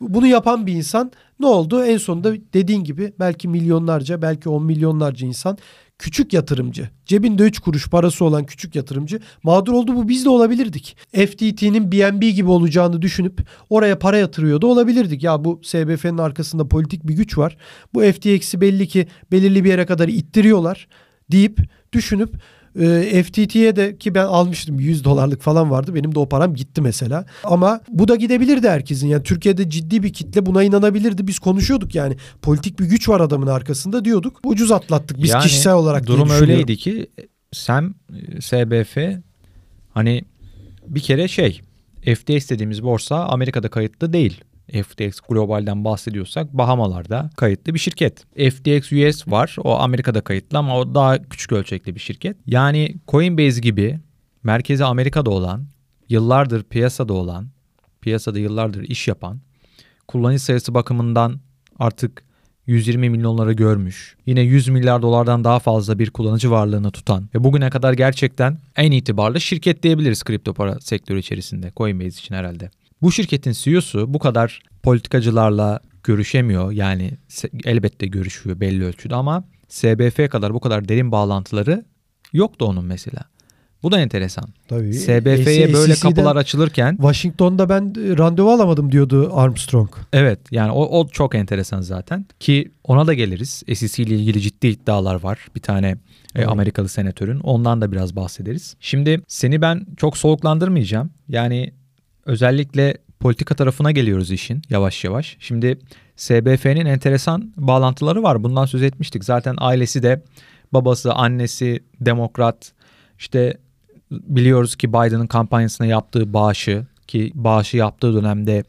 bunu 0.02 0.28
yapan 0.28 0.68
bir 0.68 0.74
insan 0.74 1.12
ne 1.40 1.46
oldu? 1.46 1.86
En 1.86 1.98
sonunda 1.98 2.34
dediğin 2.54 2.84
gibi 2.84 3.14
belki 3.20 3.48
milyonlarca, 3.48 4.22
belki 4.22 4.50
on 4.50 4.64
milyonlarca 4.64 5.28
insan 5.28 5.58
küçük 6.00 6.34
yatırımcı, 6.34 6.90
cebinde 7.06 7.44
3 7.44 7.60
kuruş 7.60 7.90
parası 7.90 8.26
olan 8.26 8.46
küçük 8.46 8.76
yatırımcı 8.76 9.20
mağdur 9.44 9.74
oldu. 9.74 9.96
Bu 9.96 10.10
biz 10.10 10.26
de 10.26 10.30
olabilirdik. 10.30 10.98
FTT'nin 11.14 11.92
BNB 11.92 12.22
gibi 12.22 12.50
olacağını 12.50 13.02
düşünüp 13.02 13.48
oraya 13.70 14.00
para 14.00 14.18
yatırıyor 14.18 14.62
da 14.62 14.68
olabilirdik. 14.68 15.24
Ya 15.24 15.46
bu 15.46 15.62
SBF'nin 15.64 16.18
arkasında 16.18 16.68
politik 16.68 17.08
bir 17.08 17.14
güç 17.14 17.38
var. 17.38 17.58
Bu 17.94 18.02
FTX'i 18.02 18.62
belli 18.62 18.88
ki 18.88 19.08
belirli 19.32 19.64
bir 19.64 19.70
yere 19.70 19.86
kadar 19.86 20.08
ittiriyorlar 20.08 20.88
deyip 21.32 21.60
düşünüp 21.94 22.36
e, 22.80 23.24
FTT'ye 23.24 23.76
de 23.76 23.98
ki 23.98 24.16
ben 24.16 24.26
almıştım 24.26 24.80
100 24.80 25.04
dolarlık 25.04 25.42
falan 25.42 25.72
vardı. 25.72 25.96
Benim 25.96 26.16
de 26.16 26.20
o 26.20 26.30
param 26.30 26.56
gitti 26.56 26.82
mesela. 26.82 27.26
Ama 27.44 27.82
bu 27.90 28.08
da 28.08 28.16
gidebilirdi 28.16 28.70
herkesin. 28.70 29.08
Yani 29.08 29.24
Türkiye'de 29.24 29.70
ciddi 29.70 30.04
bir 30.04 30.14
kitle 30.14 30.46
buna 30.46 30.64
inanabilirdi. 30.64 31.28
Biz 31.28 31.40
konuşuyorduk 31.40 31.96
yani. 31.96 32.16
Politik 32.42 32.80
bir 32.80 32.86
güç 32.86 33.10
var 33.10 33.20
adamın 33.20 33.48
arkasında 33.48 34.06
diyorduk. 34.06 34.40
Ucuz 34.44 34.72
atlattık 34.72 35.24
biz 35.24 35.30
Yani 35.30 35.44
kişisel 35.44 35.74
olarak 35.74 36.08
durum 36.08 36.30
öyleydi 36.30 36.78
ki 36.78 37.08
SEM, 37.54 37.96
SBF 38.40 38.98
hani 39.94 40.22
bir 40.88 41.00
kere 41.00 41.28
şey 41.28 41.62
FTX 42.16 42.50
dediğimiz 42.50 42.84
borsa 42.84 43.26
Amerika'da 43.26 43.70
kayıtlı 43.70 44.14
değil. 44.14 44.42
FTX 44.72 45.20
globalden 45.30 45.84
bahsediyorsak 45.86 46.54
Bahamalarda 46.54 47.30
kayıtlı 47.38 47.74
bir 47.74 47.80
şirket. 47.80 48.26
FTX 48.36 48.92
US 48.92 49.28
var. 49.28 49.56
O 49.60 49.76
Amerika'da 49.76 50.22
kayıtlı 50.22 50.58
ama 50.58 50.78
o 50.78 50.96
daha 50.96 51.24
küçük 51.24 51.52
ölçekli 51.52 51.96
bir 51.96 52.00
şirket. 52.00 52.38
Yani 52.46 52.96
Coinbase 53.08 53.62
gibi 53.62 54.00
merkezi 54.44 54.86
Amerika'da 54.86 55.30
olan, 55.30 55.68
yıllardır 56.10 56.64
piyasada 56.64 57.14
olan, 57.14 57.48
piyasada 58.02 58.40
yıllardır 58.40 58.84
iş 58.84 59.08
yapan, 59.08 59.40
kullanıcı 60.08 60.44
sayısı 60.44 60.74
bakımından 60.74 61.40
artık 61.80 62.24
120 62.68 63.10
milyonları 63.10 63.54
görmüş. 63.54 64.16
Yine 64.26 64.42
100 64.42 64.68
milyar 64.68 65.02
dolardan 65.02 65.44
daha 65.44 65.60
fazla 65.60 66.00
bir 66.00 66.10
kullanıcı 66.10 66.52
varlığını 66.52 66.92
tutan 66.92 67.30
ve 67.36 67.44
bugüne 67.44 67.70
kadar 67.70 67.94
gerçekten 67.94 68.58
en 68.76 68.92
itibarlı 68.92 69.42
şirket 69.42 69.84
diyebiliriz 69.84 70.24
kripto 70.24 70.54
para 70.54 70.80
sektörü 70.80 71.20
içerisinde 71.20 71.72
Coinbase 71.78 72.08
için 72.08 72.36
herhalde. 72.36 72.70
Bu 73.02 73.12
şirketin 73.12 73.52
CEO'su 73.52 74.14
bu 74.14 74.20
kadar 74.20 74.62
politikacılarla 74.84 75.80
görüşemiyor. 76.04 76.72
Yani 76.72 77.12
elbette 77.66 78.08
görüşüyor 78.08 78.60
belli 78.60 78.86
ölçüde 78.86 79.16
ama 79.16 79.44
SBF 79.68 80.30
kadar 80.30 80.54
bu 80.54 80.60
kadar 80.60 80.88
derin 80.88 81.12
bağlantıları 81.12 81.86
yoktu 82.34 82.66
onun 82.66 82.86
mesela. 82.86 83.24
Bu 83.84 83.92
da 83.92 84.00
enteresan. 84.00 84.46
Tabii. 84.68 84.94
SBF'ye 84.94 85.74
böyle 85.74 85.96
SEC'den 85.96 86.10
kapılar 86.10 86.36
açılırken 86.36 86.96
Washington'da 86.96 87.70
ben 87.70 87.82
e, 87.84 88.18
randevu 88.18 88.52
alamadım 88.52 88.92
diyordu 88.92 89.32
Armstrong. 89.34 89.90
Evet 90.14 90.40
yani 90.52 90.72
o, 90.72 91.00
o 91.00 91.08
çok 91.08 91.36
enteresan 91.36 91.82
zaten 91.82 92.26
ki 92.40 92.72
ona 92.84 93.08
da 93.08 93.14
geliriz. 93.14 93.64
SEC 93.76 94.04
ile 94.04 94.16
ilgili 94.16 94.42
ciddi 94.42 94.68
iddialar 94.68 95.24
var. 95.24 95.48
Bir 95.56 95.62
tane 95.62 95.88
e, 95.88 95.98
Evet. 96.36 96.50
Amerikalı 96.50 96.90
senatörün 96.90 97.40
ondan 97.40 97.82
da 97.82 97.92
biraz 97.92 98.16
bahsederiz. 98.16 98.76
Şimdi 98.80 99.22
seni 99.28 99.62
ben 99.62 99.86
çok 99.98 100.18
soğuklandırmayacağım. 100.18 101.10
Yani 101.30 101.74
özellikle 102.28 102.98
politika 103.20 103.56
tarafına 103.56 103.92
geliyoruz 103.92 104.32
işin 104.32 104.62
yavaş 104.70 105.04
yavaş. 105.04 105.38
Şimdi 105.40 105.80
SBF'nin 106.16 106.86
enteresan 106.86 107.54
bağlantıları 107.58 108.24
var. 108.24 108.44
Bundan 108.44 108.66
söz 108.66 108.84
etmiştik. 108.84 109.24
Zaten 109.24 109.56
ailesi 109.58 110.04
de 110.04 110.24
babası, 110.74 111.14
annesi 111.14 111.84
demokrat. 112.02 112.72
İşte 113.20 113.58
biliyoruz 114.12 114.76
ki 114.76 114.90
Biden'ın 114.90 115.28
kampanyasına 115.28 115.88
yaptığı 115.88 116.34
bağışı 116.34 116.86
ki 117.08 117.32
bağışı 117.36 117.78
yaptığı 117.78 118.14
dönemde 118.14 118.64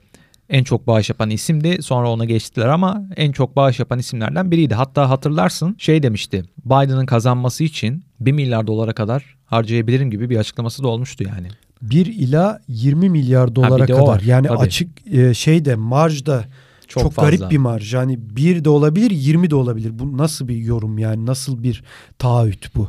en 0.48 0.64
çok 0.64 0.86
bağış 0.86 1.08
yapan 1.08 1.30
isimdi. 1.30 1.82
Sonra 1.82 2.10
ona 2.10 2.24
geçtiler 2.24 2.66
ama 2.66 3.02
en 3.16 3.32
çok 3.32 3.56
bağış 3.56 3.78
yapan 3.78 3.98
isimlerden 3.98 4.50
biriydi. 4.50 4.74
Hatta 4.74 5.10
hatırlarsın 5.10 5.76
şey 5.78 6.02
demişti. 6.02 6.44
Biden'ın 6.64 7.06
kazanması 7.06 7.64
için 7.64 8.04
1 8.20 8.32
milyar 8.32 8.66
dolara 8.66 8.92
kadar 8.92 9.36
harcayabilirim 9.46 10.10
gibi 10.10 10.30
bir 10.30 10.36
açıklaması 10.36 10.82
da 10.82 10.88
olmuştu 10.88 11.24
yani. 11.24 11.48
1 11.82 12.06
ila 12.06 12.60
20 12.68 13.10
milyar 13.10 13.54
dolara 13.54 13.86
kadar. 13.86 14.00
var, 14.00 14.20
Yani 14.26 14.46
tabii. 14.46 14.58
açık 14.58 15.06
e, 15.14 15.34
şeyde 15.34 15.74
marjda 15.74 16.44
Çok, 16.88 17.02
çok, 17.02 17.12
fazla. 17.12 17.30
garip 17.30 17.50
bir 17.50 17.58
marj. 17.58 17.94
Yani 17.94 18.18
1 18.36 18.64
de 18.64 18.68
olabilir 18.70 19.10
20 19.10 19.50
de 19.50 19.54
olabilir. 19.54 19.98
Bu 19.98 20.18
nasıl 20.18 20.48
bir 20.48 20.56
yorum 20.56 20.98
yani 20.98 21.26
nasıl 21.26 21.62
bir 21.62 21.82
taahhüt 22.18 22.74
bu? 22.74 22.88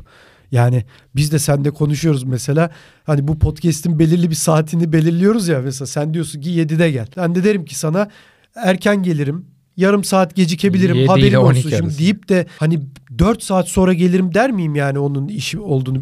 Yani 0.52 0.84
biz 1.16 1.32
de 1.32 1.40
sende 1.40 1.72
konuşuyoruz 1.72 2.24
mesela. 2.24 2.70
Hani 3.04 3.28
bu 3.28 3.40
podcast'in 3.40 4.00
belirli 4.00 4.30
bir 4.30 4.36
saatini 4.36 4.94
belirliyoruz 4.94 5.48
ya 5.48 5.62
mesela 5.62 5.88
sen 5.88 6.14
diyorsun 6.14 6.42
ki 6.42 6.50
7'de 6.50 6.92
gel. 6.92 7.08
Ben 7.18 7.36
de 7.36 7.44
derim 7.44 7.66
ki 7.66 7.76
sana 7.76 8.08
erken 8.56 9.04
gelirim. 9.04 9.46
Yarım 9.80 10.04
saat 10.04 10.36
gecikebilirim 10.36 10.96
7 10.96 11.04
ile 11.06 11.08
haberin 11.08 11.36
12 11.36 11.58
olsun 11.60 11.70
şimdi 11.70 11.84
arası. 11.84 12.00
deyip 12.00 12.30
de 12.30 12.46
hani 12.58 12.80
4 13.18 13.44
saat 13.44 13.68
sonra 13.70 13.94
gelirim 13.94 14.34
der 14.34 14.52
miyim 14.52 14.76
yani 14.76 15.00
onun 15.00 15.28
işi 15.28 15.60
olduğunu. 15.60 16.02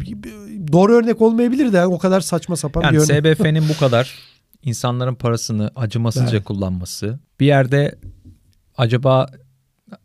Doğru 0.72 0.94
örnek 0.96 1.20
olmayabilir 1.22 1.72
de 1.72 1.86
o 1.86 1.98
kadar 1.98 2.20
saçma 2.20 2.56
sapan 2.56 2.82
Yani 2.82 2.92
bir 2.96 2.98
örnek. 2.98 3.36
SBF'nin 3.36 3.68
bu 3.68 3.76
kadar 3.78 4.14
insanların 4.62 5.14
parasını 5.14 5.70
acımasızca 5.76 6.30
Evet. 6.36 6.44
kullanması 6.44 7.18
bir 7.40 7.46
yerde 7.46 7.98
acaba 8.76 9.30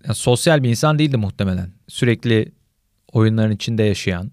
ya 0.07 0.13
sosyal 0.13 0.63
bir 0.63 0.69
insan 0.69 0.99
değildi 0.99 1.17
muhtemelen. 1.17 1.69
Sürekli 1.87 2.51
oyunların 3.11 3.51
içinde 3.55 3.83
yaşayan, 3.83 4.31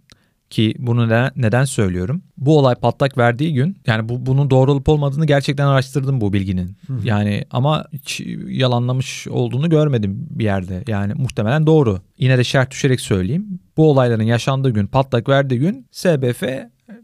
Ki 0.51 0.75
bunu 0.79 1.09
ne, 1.09 1.31
neden 1.37 1.65
söylüyorum? 1.65 2.23
Bu 2.37 2.59
olay 2.59 2.75
patlak 2.75 3.19
verdiği 3.19 3.55
gün 3.55 3.77
yani 3.87 4.09
bu 4.09 4.27
bunun 4.27 4.51
doğru 4.51 4.73
olup 4.73 4.89
olmadığını 4.89 5.27
gerçekten 5.27 5.67
araştırdım 5.67 6.21
bu 6.21 6.33
bilginin. 6.33 6.77
Hı. 6.87 6.93
Yani 7.05 7.45
ama 7.51 7.85
hiç 7.93 8.21
yalanlamış 8.49 9.29
olduğunu 9.29 9.71
görmedim 9.71 10.27
bir 10.31 10.45
yerde. 10.45 10.85
Yani 10.89 11.15
muhtemelen 11.15 11.67
doğru. 11.67 12.01
Yine 12.19 12.39
de 12.39 12.45
şerh 12.45 12.71
düşerek 12.71 13.01
söyleyeyim. 13.01 13.61
Bu 13.77 13.91
olayların 13.91 14.23
yaşandığı 14.23 14.71
gün 14.71 14.87
patlak 14.87 15.29
verdiği 15.29 15.59
gün 15.59 15.87
SBF 15.91 16.43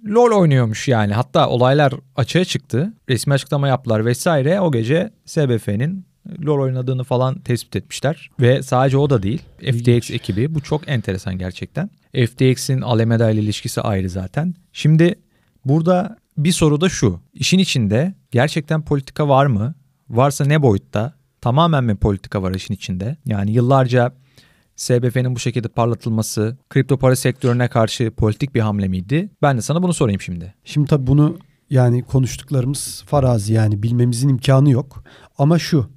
LoL 0.07 0.41
oynuyormuş 0.41 0.89
yani. 0.89 1.13
Hatta 1.13 1.49
olaylar 1.49 1.93
açığa 2.17 2.45
çıktı. 2.45 2.93
Resmi 3.09 3.35
açıklama 3.35 3.69
yaptılar 3.69 4.05
vesaire. 4.05 4.61
O 4.61 4.73
gece 4.73 5.11
SBF'nin 5.25 6.07
LoL 6.47 6.61
oynadığını 6.61 7.05
falan 7.05 7.39
tespit 7.41 7.77
etmişler. 7.77 8.31
Ve 8.41 8.63
sadece 8.63 8.99
o 8.99 9.11
da 9.11 9.23
değil. 9.23 9.43
FTX 9.59 10.11
ekibi. 10.11 10.55
Bu 10.55 10.61
çok 10.61 10.89
enteresan 10.89 11.39
gerçekten. 11.39 11.91
FTX'in 12.15 12.81
Alameda 12.81 13.31
ile 13.31 13.41
ilişkisi 13.41 13.81
ayrı 13.81 14.11
zaten. 14.11 14.55
Şimdi 14.73 15.15
burada 15.65 16.17
bir 16.39 16.53
soru 16.53 16.81
da 16.81 16.89
şu. 16.89 17.21
İşin 17.35 17.59
içinde 17.59 18.15
gerçekten 18.31 18.83
politika 18.83 19.29
var 19.29 19.47
mı? 19.47 19.75
Varsa 20.11 20.45
ne 20.45 20.63
boyutta? 20.63 21.15
Tamamen 21.41 21.85
mi 21.85 21.97
politika 21.97 22.43
var 22.43 22.55
işin 22.55 22.75
içinde? 22.75 23.17
Yani 23.27 23.53
yıllarca 23.53 24.13
SBF'nin 24.77 25.35
bu 25.35 25.39
şekilde 25.39 25.69
parlatılması 25.69 26.57
kripto 26.71 26.99
para 26.99 27.17
sektörüne 27.17 27.69
karşı 27.69 28.11
politik 28.11 28.55
bir 28.55 28.61
hamle 28.61 28.89
miydi? 28.89 29.31
Ben 29.43 29.57
de 29.57 29.63
sana 29.63 29.83
bunu 29.83 29.95
sorayım 29.95 30.21
şimdi. 30.21 30.55
Şimdi 30.65 30.89
tabii 30.89 31.07
bunu 31.07 31.39
yani 31.71 32.03
konuştuklarımız 32.03 33.05
farazi 33.07 33.53
yani 33.53 33.83
bilmemizin 33.83 34.29
imkanı 34.29 34.71
yok. 34.71 35.05
Ama 35.39 35.59
şu 35.59 35.91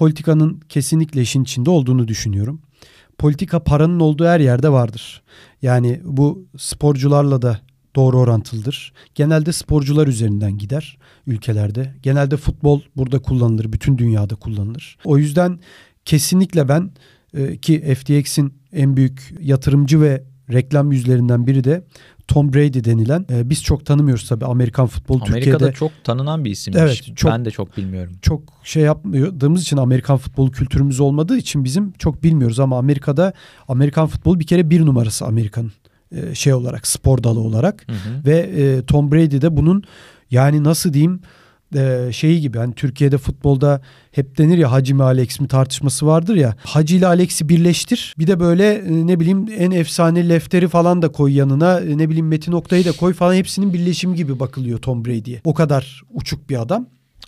politikanın 0.00 0.60
kesinlikle 0.68 1.22
işin 1.22 1.42
içinde 1.42 1.70
olduğunu 1.70 2.08
düşünüyorum. 2.08 2.62
Politika 3.18 3.64
paranın 3.64 4.00
olduğu 4.00 4.26
her 4.26 4.40
yerde 4.40 4.72
vardır. 4.72 5.22
Yani 5.62 6.00
bu 6.04 6.46
sporcularla 6.56 7.42
da 7.42 7.60
doğru 7.96 8.18
orantılıdır. 8.18 8.92
Genelde 9.14 9.52
sporcular 9.52 10.06
üzerinden 10.06 10.58
gider 10.58 10.98
ülkelerde. 11.26 11.94
Genelde 12.02 12.36
futbol 12.36 12.80
burada 12.96 13.18
kullanılır, 13.18 13.72
bütün 13.72 13.98
dünyada 13.98 14.34
kullanılır. 14.34 14.98
O 15.04 15.18
yüzden 15.18 15.60
kesinlikle 16.04 16.68
ben 16.68 16.90
e, 17.34 17.56
ki 17.56 17.94
FTX'in 17.94 18.54
en 18.72 18.96
büyük 18.96 19.34
yatırımcı 19.40 20.00
ve 20.00 20.24
reklam 20.52 20.92
yüzlerinden 20.92 21.46
biri 21.46 21.64
de 21.64 21.84
Tom 22.28 22.52
Brady 22.52 22.84
denilen 22.84 23.26
e, 23.30 23.50
biz 23.50 23.62
çok 23.62 23.86
tanımıyoruz 23.86 24.28
tabii 24.28 24.44
Amerikan 24.44 24.86
futbolu 24.86 25.16
Amerika'da 25.16 25.36
Türkiye'de. 25.36 25.56
Amerika'da 25.56 25.78
çok 25.78 26.04
tanınan 26.04 26.44
bir 26.44 26.50
isimmiş. 26.50 26.80
Evet, 26.82 27.16
çok, 27.16 27.32
ben 27.32 27.44
de 27.44 27.50
çok 27.50 27.76
bilmiyorum. 27.76 28.12
Çok 28.22 28.42
şey 28.64 28.82
yapmadığımız 28.82 29.62
için 29.62 29.76
Amerikan 29.76 30.16
futbolu 30.16 30.50
kültürümüz 30.50 31.00
olmadığı 31.00 31.36
için 31.36 31.64
bizim 31.64 31.92
çok 31.92 32.22
bilmiyoruz 32.22 32.60
ama 32.60 32.78
Amerika'da 32.78 33.32
Amerikan 33.68 34.06
futbolu 34.06 34.40
bir 34.40 34.46
kere 34.46 34.70
bir 34.70 34.86
numarası 34.86 35.26
Amerika'nın 35.26 35.72
e, 36.12 36.34
şey 36.34 36.54
olarak 36.54 36.86
spor 36.86 37.22
dalı 37.22 37.40
olarak 37.40 37.86
hı 37.88 37.92
hı. 37.92 38.26
ve 38.26 38.36
e, 38.36 38.82
Tom 38.86 39.12
Brady 39.12 39.40
de 39.40 39.56
bunun 39.56 39.82
yani 40.30 40.64
nasıl 40.64 40.92
diyeyim 40.92 41.20
e, 41.76 42.12
şeyi 42.12 42.40
gibi 42.40 42.58
hani 42.58 42.74
Türkiye'de 42.74 43.18
futbolda 43.18 43.80
hep 44.12 44.38
denir 44.38 44.58
ya 44.58 44.72
Hacı 44.72 44.94
mi 44.94 45.02
Alex 45.02 45.40
mi 45.40 45.48
tartışması 45.48 46.06
vardır 46.06 46.34
ya. 46.34 46.54
Hacı 46.64 46.96
ile 46.96 47.06
Alex'i 47.06 47.48
birleştir. 47.48 48.14
Bir 48.18 48.26
de 48.26 48.40
böyle 48.40 48.74
e, 48.74 49.06
ne 49.06 49.20
bileyim 49.20 49.46
en 49.58 49.70
efsane 49.70 50.28
lefteri 50.28 50.68
falan 50.68 51.02
da 51.02 51.12
koy 51.12 51.32
yanına. 51.32 51.80
E, 51.80 51.98
ne 51.98 52.08
bileyim 52.08 52.28
Metin 52.28 52.52
Oktay'ı 52.52 52.84
da 52.84 52.92
koy 52.92 53.14
falan 53.14 53.34
hepsinin 53.34 53.72
birleşimi 53.72 54.16
gibi 54.16 54.40
bakılıyor 54.40 54.78
Tom 54.78 55.04
Brady'ye. 55.04 55.40
O 55.44 55.54
kadar 55.54 56.02
uçuk 56.14 56.50
bir 56.50 56.62
adam. 56.62 56.86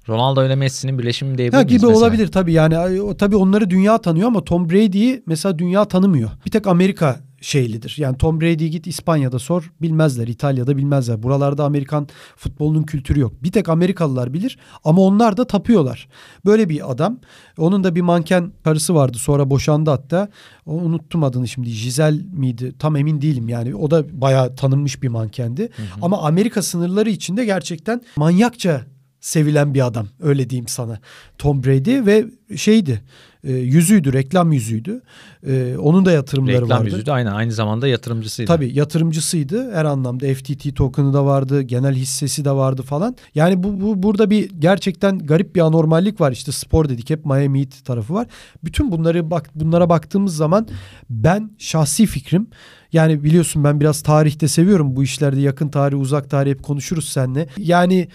Ronaldo 0.09 0.47
ile 0.47 0.57
Messi'nin 0.57 0.99
birleşimi 0.99 1.39
diyebilir 1.39 1.57
ha, 1.57 1.63
gibi 1.63 1.87
mesela? 1.87 1.99
olabilir 1.99 2.27
tabii 2.27 2.53
yani 2.53 2.99
tabii 3.19 3.37
onları 3.37 3.71
dünya 3.71 3.99
tanıyor 3.99 4.27
ama 4.27 4.45
Tom 4.45 4.71
Brady'yi 4.71 5.23
mesela 5.27 5.59
dünya 5.59 5.85
tanımıyor. 5.85 6.31
Bir 6.47 6.51
tek 6.51 6.67
Amerika 6.67 7.21
şeylidir. 7.43 7.95
Yani 7.99 8.19
Tom 8.19 8.41
Brady'yi 8.41 8.71
git 8.71 8.87
İspanya'da 8.87 9.39
sor 9.39 9.73
bilmezler. 9.83 10.29
İtalya'da 10.29 10.77
bilmezler. 10.77 11.23
Buralarda 11.23 11.65
Amerikan 11.65 12.09
futbolunun 12.37 12.83
kültürü 12.83 13.21
yok. 13.21 13.33
Bir 13.43 13.53
tek 13.53 13.69
Amerikalılar 13.69 14.35
bilir 14.35 14.59
ama 14.85 15.03
onlar 15.03 15.37
da 15.37 15.47
tapıyorlar. 15.47 16.09
Böyle 16.45 16.69
bir 16.69 16.93
adam. 16.93 17.19
Onun 17.59 17.85
da 17.85 17.95
bir 17.95 18.01
manken 18.01 18.53
karısı 18.65 18.95
vardı. 18.95 19.19
Sonra 19.19 19.51
boşandı 19.51 19.91
hatta. 19.91 20.29
O, 20.67 20.73
unuttum 20.73 21.25
adını 21.25 21.49
şimdi. 21.49 21.71
Jizel 21.71 22.23
miydi? 22.33 22.73
Tam 22.79 22.97
emin 22.97 23.21
değilim 23.21 23.49
yani. 23.49 23.75
O 23.75 23.91
da 23.91 24.21
bayağı 24.21 24.57
tanınmış 24.57 25.03
bir 25.03 25.09
mankendi. 25.09 25.63
Hı 25.63 25.83
hı. 25.83 25.87
Ama 26.03 26.23
Amerika 26.23 26.63
sınırları 26.63 27.11
içinde 27.11 27.45
gerçekten 27.45 28.03
manyakça 28.17 28.87
sevilen 29.21 29.75
bir 29.75 29.87
adam. 29.87 30.07
Öyle 30.21 30.51
diyeyim 30.51 30.69
sana. 30.69 31.01
Tom 31.39 31.65
Brady 31.65 32.07
ve 32.07 32.27
şeydi 32.57 33.03
e, 33.45 33.53
yüzüydü, 33.53 34.13
reklam 34.13 34.53
yüzüydü. 34.53 35.03
E, 35.47 35.77
onun 35.77 36.05
da 36.05 36.13
yatırımları 36.13 36.55
reklam 36.55 36.71
vardı. 36.71 36.85
Reklam 36.85 36.87
yüzüydü 36.87 37.11
aynen 37.11 37.33
aynı 37.33 37.53
zamanda 37.53 37.89
yatırımcısıydı. 37.89 38.49
Tabii 38.49 38.75
yatırımcısıydı 38.75 39.75
her 39.75 39.85
anlamda. 39.85 40.35
FTT 40.35 40.77
token'ı 40.77 41.13
da 41.13 41.25
vardı, 41.25 41.63
genel 41.63 41.95
hissesi 41.95 42.45
de 42.45 42.51
vardı 42.51 42.83
falan. 42.83 43.17
Yani 43.35 43.63
bu, 43.63 43.81
bu 43.81 44.03
burada 44.03 44.31
bir 44.31 44.51
gerçekten 44.59 45.19
garip 45.19 45.57
bir 45.57 45.61
anormallik 45.61 46.21
var. 46.21 46.33
İşte 46.33 46.53
spor 46.53 46.89
dedik 46.89 47.11
hep 47.11 47.27
Miami 47.27 47.61
Heat 47.61 47.85
tarafı 47.85 48.15
var. 48.15 48.27
Bütün 48.65 48.93
bunları 48.93 49.31
bak 49.31 49.51
bunlara 49.55 49.89
baktığımız 49.89 50.37
zaman 50.37 50.69
ben 51.11 51.51
şahsi 51.59 52.07
fikrim 52.07 52.47
yani 52.93 53.25
biliyorsun 53.25 53.65
ben 53.65 53.81
biraz 53.81 54.03
tarihte 54.03 54.49
seviyorum 54.49 54.97
bu 54.97 55.03
işlerde 55.03 55.41
yakın 55.41 55.69
tarih 55.69 56.01
uzak 56.01 56.31
tarih 56.31 56.51
hep 56.51 56.63
konuşuruz 56.63 57.09
seninle. 57.09 57.49
Yani 57.59 58.09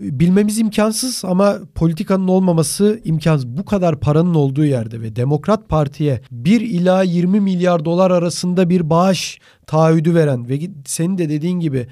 bilmemiz 0.00 0.58
imkansız 0.58 1.22
ama 1.24 1.58
politikanın 1.74 2.28
olmaması 2.28 3.00
imkansız. 3.04 3.46
Bu 3.46 3.64
kadar 3.64 4.00
paranın 4.00 4.34
olduğu 4.34 4.64
yerde 4.64 5.00
ve 5.00 5.16
Demokrat 5.16 5.68
Parti'ye 5.68 6.20
1 6.30 6.60
ila 6.60 7.02
20 7.02 7.40
milyar 7.40 7.84
dolar 7.84 8.10
arasında 8.10 8.68
bir 8.68 8.90
bağış 8.90 9.40
taahhüdü 9.66 10.14
veren 10.14 10.48
ve 10.48 10.60
senin 10.84 11.18
de 11.18 11.28
dediğin 11.28 11.60
gibi 11.60 11.86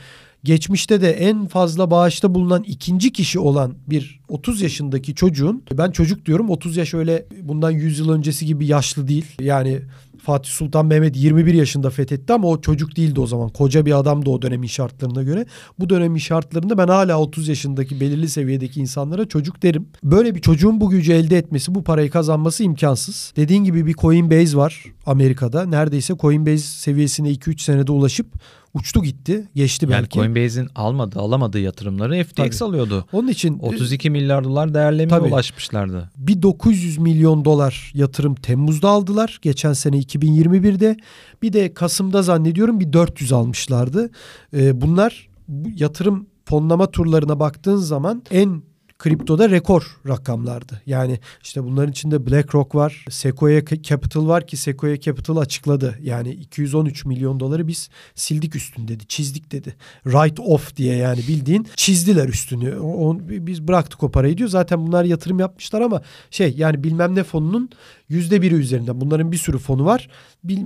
geçmişte 0.45 1.01
de 1.01 1.11
en 1.13 1.47
fazla 1.47 1.91
bağışta 1.91 2.35
bulunan 2.35 2.63
ikinci 2.63 3.13
kişi 3.13 3.39
olan 3.39 3.75
bir 3.87 4.21
30 4.29 4.63
yaşındaki 4.63 5.15
çocuğun 5.15 5.63
ben 5.73 5.91
çocuk 5.91 6.27
diyorum 6.27 6.51
30 6.51 6.77
yaş 6.77 6.95
öyle 6.95 7.27
bundan 7.43 7.71
100 7.71 7.99
yıl 7.99 8.13
öncesi 8.13 8.47
gibi 8.47 8.67
yaşlı 8.67 9.09
değil. 9.09 9.27
Yani 9.41 9.81
Fatih 10.25 10.51
Sultan 10.51 10.87
Mehmet 10.87 11.17
21 11.17 11.55
yaşında 11.55 11.91
fethetti 11.91 12.33
ama 12.33 12.49
o 12.49 12.61
çocuk 12.61 12.97
değildi 12.97 13.21
o 13.21 13.27
zaman. 13.27 13.49
Koca 13.49 13.87
bir 13.87 13.99
adamdı 13.99 14.31
o 14.31 14.43
dönemin 14.43 14.67
şartlarına 14.67 15.23
göre. 15.23 15.47
Bu 15.79 15.91
dönemin 15.91 16.19
şartlarında 16.19 16.79
ben 16.79 16.89
hala 16.89 17.21
30 17.21 17.49
yaşındaki 17.49 18.01
belirli 18.01 18.29
seviyedeki 18.29 18.81
insanlara 18.81 19.29
çocuk 19.29 19.63
derim. 19.63 19.89
Böyle 20.05 20.35
bir 20.35 20.41
çocuğun 20.41 20.81
bu 20.81 20.91
gücü 20.91 21.13
elde 21.13 21.39
etmesi, 21.39 21.75
bu 21.75 21.85
parayı 21.85 22.11
kazanması 22.11 22.65
imkansız. 22.65 23.33
Dediğin 23.37 23.65
gibi 23.65 23.87
bir 23.87 23.95
Coinbase 23.95 24.57
var 24.57 24.85
Amerika'da. 25.07 25.67
Neredeyse 25.67 26.15
Coinbase 26.21 26.59
seviyesine 26.59 27.31
2-3 27.31 27.59
senede 27.59 27.93
ulaşıp 27.93 28.27
uçtu 28.75 29.03
gitti. 29.03 29.49
Geçti 29.55 29.89
belki. 29.89 30.19
Yani 30.19 30.35
Coinbase'in 30.35 30.69
almadı, 30.75 31.19
alamadığı 31.19 31.59
yatırımları 31.59 32.25
FTX 32.25 32.59
tabii. 32.59 32.69
alıyordu. 32.69 33.07
Onun 33.13 33.29
için 33.29 33.59
32 33.59 34.11
milyar 34.11 34.45
dolar 34.45 34.75
değerlemeye 34.75 35.09
tabii, 35.09 35.29
ulaşmışlardı. 35.29 36.11
Bir 36.17 36.43
900 36.43 36.99
milyon 36.99 37.45
dolar 37.45 37.93
yatırım 37.95 38.35
Temmuz'da 38.35 38.89
aldılar. 38.89 39.39
Geçen 39.43 39.73
sene 39.73 39.99
2021'de. 40.15 40.97
Bir 41.43 41.53
de 41.53 41.75
Kasım'da 41.75 42.23
zannediyorum 42.23 42.81
bir 42.81 42.93
400 42.93 43.33
almışlardı. 43.33 44.11
Ee, 44.57 44.81
bunlar 44.81 45.29
yatırım 45.75 46.27
fonlama 46.45 46.91
turlarına 46.91 47.41
baktığın 47.41 47.77
zaman 47.77 48.23
en 48.31 48.63
kriptoda 49.05 49.51
rekor 49.51 49.97
rakamlardı. 50.09 50.83
Yani 50.87 51.19
işte 51.43 51.65
bunların 51.65 51.91
içinde 51.91 52.27
BlackRock 52.27 52.75
var, 52.75 53.05
Sequoia 53.11 53.63
Capital 53.83 54.29
var 54.29 54.47
ki 54.47 54.57
Sequoia 54.57 55.01
Capital 55.01 55.37
açıkladı. 55.37 55.99
Yani 56.03 56.31
213 56.31 57.05
milyon 57.05 57.41
doları 57.41 57.69
biz 57.69 57.89
sildik 58.15 58.57
üstünü 58.57 58.89
dedi, 58.89 59.07
çizdik 59.07 59.53
dedi. 59.53 59.75
Write 60.03 60.43
off 60.43 60.77
diye 60.77 60.97
yani 60.97 61.19
bildiğin 61.19 61.67
çizdiler 61.77 62.29
üstünü. 62.29 62.77
O, 62.79 63.19
biz 63.29 63.69
bıraktık 63.69 64.03
o 64.03 64.11
parayı 64.11 64.39
diyor. 64.39 64.49
Zaten 64.49 64.87
bunlar 64.87 65.05
yatırım 65.05 65.39
yapmışlar 65.39 65.81
ama 65.81 66.03
şey 66.31 66.55
yani 66.57 66.85
bilmem 66.85 67.15
ne 67.15 67.25
fonunun 67.25 67.71
yüzde 68.09 68.43
biri 68.43 68.55
üzerinden. 68.55 69.01
Bunların 69.01 69.33
bir 69.33 69.37
sürü 69.37 69.59
fonu 69.59 69.85
var. 69.85 70.09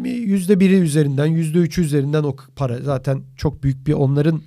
Yüzde 0.04 0.60
biri 0.60 0.74
üzerinden, 0.74 1.26
yüzde 1.26 1.58
üçü 1.58 1.82
üzerinden 1.82 2.22
o 2.22 2.36
para 2.56 2.78
zaten 2.82 3.22
çok 3.36 3.62
büyük 3.62 3.86
bir 3.86 3.92
onların 3.92 4.42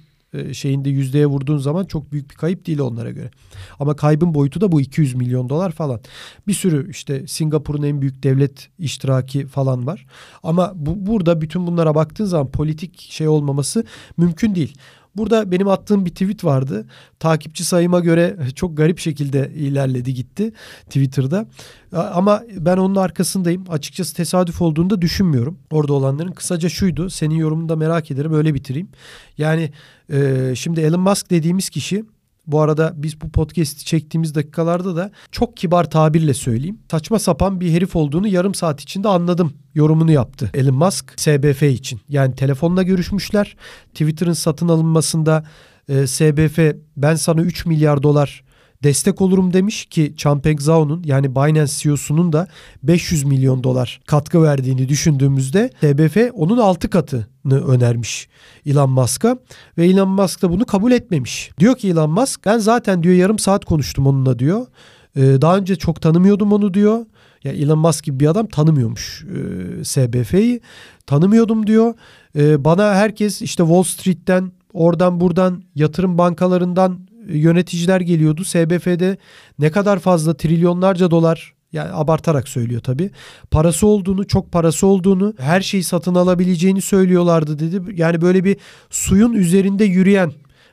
şeyinde 0.54 0.90
yüzdeye 0.90 1.26
vurduğun 1.26 1.58
zaman 1.58 1.86
çok 1.86 2.12
büyük 2.12 2.30
bir 2.30 2.36
kayıp 2.36 2.66
değil 2.68 2.80
onlara 2.80 3.12
göre. 3.12 3.32
Ama 3.80 3.96
kaybın 3.96 4.34
boyutu 4.34 4.62
da 4.62 4.72
bu 4.72 4.82
200 4.82 5.16
milyon 5.16 5.50
dolar 5.50 5.72
falan. 5.72 6.00
Bir 6.48 6.54
sürü 6.54 6.90
işte 6.90 7.28
Singapur'un 7.28 7.84
en 7.84 8.02
büyük 8.02 8.24
devlet 8.24 8.70
iştiraki 8.80 9.46
falan 9.46 9.88
var. 9.88 10.06
Ama 10.44 10.74
bu, 10.76 11.06
burada 11.08 11.42
bütün 11.42 11.68
bunlara 11.68 11.96
baktığın 11.96 12.26
zaman 12.26 12.52
politik 12.52 13.02
şey 13.02 13.28
olmaması 13.28 13.86
mümkün 14.18 14.56
değil. 14.56 14.78
Burada 15.16 15.52
benim 15.52 15.68
attığım 15.68 16.06
bir 16.06 16.10
tweet 16.10 16.44
vardı. 16.44 16.86
Takipçi 17.20 17.64
sayıma 17.66 18.00
göre 18.00 18.38
çok 18.56 18.78
garip 18.78 19.00
şekilde 19.00 19.52
ilerledi 19.56 20.14
gitti 20.14 20.52
Twitter'da. 20.86 21.46
Ama 21.94 22.44
ben 22.58 22.78
onun 22.78 22.96
arkasındayım. 22.96 23.64
Açıkçası 23.70 24.16
tesadüf 24.16 24.62
olduğunu 24.62 24.90
da 24.90 25.02
düşünmüyorum. 25.02 25.58
Orada 25.72 25.94
olanların 25.94 26.32
kısaca 26.32 26.70
şuydu. 26.70 27.10
Senin 27.10 27.36
yorumunu 27.36 27.70
da 27.70 27.76
merak 27.76 28.12
ederim. 28.12 28.34
Öyle 28.34 28.54
bitireyim. 28.54 28.90
Yani 29.38 29.72
e, 30.14 30.52
şimdi 30.56 30.82
Elon 30.82 31.00
Musk 31.00 31.30
dediğimiz 31.30 31.70
kişi 31.70 32.06
Bu 32.48 32.62
arada 32.62 32.94
biz 32.96 33.22
bu 33.22 33.30
podcast'i 33.30 33.86
çektiğimiz 33.86 34.36
dakikalarda 34.36 34.96
da 34.96 35.12
çok 35.32 35.58
kibar 35.58 35.90
tabirle 35.90 36.34
söyleyeyim. 36.34 36.80
Saçma 36.92 37.20
sapan 37.20 37.62
bir 37.62 37.72
herif 37.72 37.96
olduğunu 37.96 38.28
yarım 38.28 38.54
saat 38.54 38.82
içinde 38.82 39.08
anladım 39.08 39.54
yorumunu 39.76 40.12
yaptı 40.12 40.50
Elon 40.54 40.76
Musk 40.76 41.14
SBF 41.18 41.64
için. 41.64 42.02
Yani 42.10 42.36
telefonla 42.36 42.84
görüşmüşler. 42.84 43.56
Twitter'ın 43.94 44.34
satın 44.34 44.68
alınmasında 44.68 45.44
e, 45.90 46.08
SBF 46.08 46.60
ben 46.98 47.16
sana 47.16 47.42
3 47.42 47.66
milyar 47.66 48.04
dolar 48.04 48.44
destek 48.84 49.22
olurum 49.22 49.54
demiş 49.54 49.86
ki 49.86 50.14
Changpeng 50.18 50.62
Zhao'nun 50.62 51.04
yani 51.06 51.36
Binance 51.36 51.74
CEO'sunun 51.76 52.34
da 52.34 52.48
500 52.84 53.24
milyon 53.24 53.64
dolar 53.64 54.02
katkı 54.06 54.44
verdiğini 54.44 54.90
düşündüğümüzde 54.90 55.70
TBF 55.70 56.18
onun 56.34 56.58
6 56.58 56.90
katını 56.90 57.66
önermiş 57.68 58.30
Elon 58.66 58.90
Musk'a 58.90 59.38
ve 59.78 59.86
Elon 59.86 60.10
Musk 60.10 60.42
da 60.42 60.50
bunu 60.52 60.66
kabul 60.66 60.92
etmemiş. 60.92 61.52
Diyor 61.60 61.76
ki 61.76 61.90
Elon 61.90 62.10
Musk 62.12 62.46
ben 62.46 62.58
zaten 62.58 63.04
diyor 63.04 63.16
yarım 63.16 63.40
saat 63.40 63.66
konuştum 63.66 64.08
onunla 64.08 64.40
diyor. 64.40 64.68
Ee, 65.16 65.22
daha 65.42 65.58
önce 65.58 65.76
çok 65.76 66.02
tanımıyordum 66.02 66.54
onu 66.54 66.74
diyor. 66.74 67.06
Ya 67.44 67.52
Elon 67.52 67.80
Musk 67.80 68.04
gibi 68.04 68.20
bir 68.20 68.28
adam 68.28 68.48
tanımıyormuş 68.48 69.26
e, 69.80 69.84
SBF'yi. 69.84 70.62
Tanımıyordum 71.06 71.68
diyor. 71.68 71.94
E, 72.36 72.66
bana 72.66 72.96
herkes 72.96 73.42
işte 73.42 73.64
Wall 73.64 73.84
Street'ten 73.84 74.52
oradan 74.74 75.20
buradan 75.20 75.64
yatırım 75.76 76.18
bankalarından 76.18 77.00
yöneticiler 77.28 78.02
geliyordu. 78.02 78.44
SBF'de 78.44 79.18
ne 79.60 79.72
kadar 79.72 80.00
fazla 80.00 80.34
trilyonlarca 80.34 81.12
dolar 81.12 81.54
yani 81.74 81.90
abartarak 81.94 82.48
söylüyor 82.48 82.82
tabii. 82.82 83.12
Parası 83.52 83.88
olduğunu, 83.88 84.28
çok 84.28 84.52
parası 84.52 84.88
olduğunu, 84.88 85.34
her 85.38 85.62
şeyi 85.62 85.84
satın 85.84 86.16
alabileceğini 86.16 86.82
söylüyorlardı 86.82 87.60
dedi. 87.60 88.00
Yani 88.02 88.22
böyle 88.22 88.44
bir 88.44 88.58
suyun 88.90 89.34
üzerinde 89.34 89.86
yürüyen, 89.86 90.32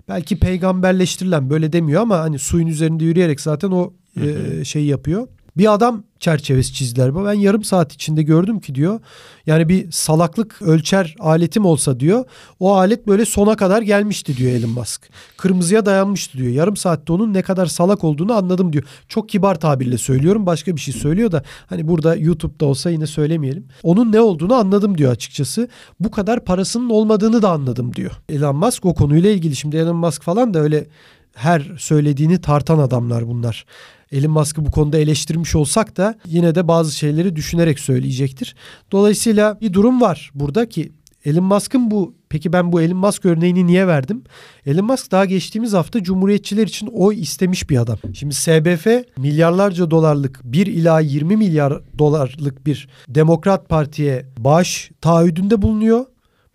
belki 0.08 0.38
peygamberleştirilen 0.38 1.50
böyle 1.50 1.72
demiyor 1.72 2.02
ama 2.02 2.18
hani 2.18 2.38
suyun 2.38 2.66
üzerinde 2.66 3.04
yürüyerek 3.04 3.40
zaten 3.40 3.70
o 3.70 3.92
e, 4.20 4.64
şeyi 4.64 4.86
yapıyor. 4.86 5.28
Bir 5.58 5.74
adam 5.74 6.04
çerçevesi 6.20 6.72
çizdiler. 6.72 7.14
Ben 7.14 7.32
yarım 7.32 7.64
saat 7.64 7.92
içinde 7.92 8.22
gördüm 8.22 8.60
ki 8.60 8.74
diyor. 8.74 9.00
Yani 9.46 9.68
bir 9.68 9.92
salaklık 9.92 10.62
ölçer 10.62 11.16
aletim 11.20 11.64
olsa 11.64 12.00
diyor. 12.00 12.24
O 12.60 12.74
alet 12.74 13.06
böyle 13.06 13.24
sona 13.24 13.56
kadar 13.56 13.82
gelmişti 13.82 14.36
diyor 14.36 14.52
Elon 14.52 14.70
Musk. 14.70 15.10
Kırmızıya 15.36 15.86
dayanmıştı 15.86 16.38
diyor. 16.38 16.52
Yarım 16.52 16.76
saatte 16.76 17.12
onun 17.12 17.34
ne 17.34 17.42
kadar 17.42 17.66
salak 17.66 18.04
olduğunu 18.04 18.32
anladım 18.32 18.72
diyor. 18.72 18.84
Çok 19.08 19.28
kibar 19.28 19.60
tabirle 19.60 19.98
söylüyorum. 19.98 20.46
Başka 20.46 20.76
bir 20.76 20.80
şey 20.80 20.94
söylüyor 20.94 21.32
da 21.32 21.42
hani 21.66 21.88
burada 21.88 22.16
YouTube'da 22.16 22.66
olsa 22.66 22.90
yine 22.90 23.06
söylemeyelim. 23.06 23.66
Onun 23.82 24.12
ne 24.12 24.20
olduğunu 24.20 24.54
anladım 24.54 24.98
diyor 24.98 25.12
açıkçası. 25.12 25.68
Bu 26.00 26.10
kadar 26.10 26.44
parasının 26.44 26.90
olmadığını 26.90 27.42
da 27.42 27.50
anladım 27.50 27.94
diyor. 27.94 28.12
Elon 28.28 28.56
Musk 28.56 28.84
o 28.84 28.94
konuyla 28.94 29.30
ilgili. 29.30 29.56
Şimdi 29.56 29.76
Elon 29.76 29.96
Musk 29.96 30.22
falan 30.22 30.54
da 30.54 30.58
öyle 30.58 30.86
her 31.34 31.72
söylediğini 31.78 32.40
tartan 32.40 32.78
adamlar 32.78 33.28
bunlar. 33.28 33.66
Elon 34.12 34.30
Musk'ı 34.30 34.66
bu 34.66 34.70
konuda 34.70 34.98
eleştirmiş 34.98 35.56
olsak 35.56 35.96
da 35.96 36.18
yine 36.26 36.54
de 36.54 36.68
bazı 36.68 36.96
şeyleri 36.96 37.36
düşünerek 37.36 37.80
söyleyecektir. 37.80 38.54
Dolayısıyla 38.92 39.60
bir 39.60 39.72
durum 39.72 40.00
var 40.00 40.30
burada 40.34 40.68
ki 40.68 40.92
Elon 41.24 41.44
Musk'ın 41.44 41.90
bu 41.90 42.14
peki 42.28 42.52
ben 42.52 42.72
bu 42.72 42.82
Elon 42.82 42.96
Musk 42.96 43.24
örneğini 43.24 43.66
niye 43.66 43.86
verdim? 43.86 44.22
Elon 44.66 44.84
Musk 44.84 45.10
daha 45.10 45.24
geçtiğimiz 45.24 45.72
hafta 45.72 46.02
cumhuriyetçiler 46.02 46.66
için 46.66 46.86
oy 46.86 47.20
istemiş 47.20 47.70
bir 47.70 47.78
adam. 47.78 47.98
Şimdi 48.14 48.34
SBF 48.34 48.86
milyarlarca 49.16 49.90
dolarlık 49.90 50.40
1 50.44 50.66
ila 50.66 51.00
20 51.00 51.36
milyar 51.36 51.80
dolarlık 51.98 52.66
bir 52.66 52.88
Demokrat 53.08 53.68
Parti'ye 53.68 54.26
bağış 54.38 54.90
taahhüdünde 55.00 55.62
bulunuyor. 55.62 56.04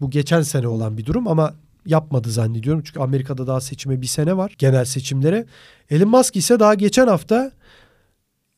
Bu 0.02 0.10
geçen 0.10 0.42
sene 0.42 0.68
olan 0.68 0.98
bir 0.98 1.06
durum 1.06 1.28
ama 1.28 1.54
yapmadı 1.86 2.32
zannediyorum. 2.32 2.82
Çünkü 2.86 3.00
Amerika'da 3.00 3.48
daha 3.48 3.62
seçime 3.62 4.02
bir 4.02 4.08
sene 4.08 4.38
var 4.38 4.56
genel 4.58 4.86
seçimlere. 4.86 5.46
Elon 5.90 6.10
Musk 6.10 6.36
ise 6.36 6.60
daha 6.60 6.74
geçen 6.74 7.08
hafta 7.08 7.52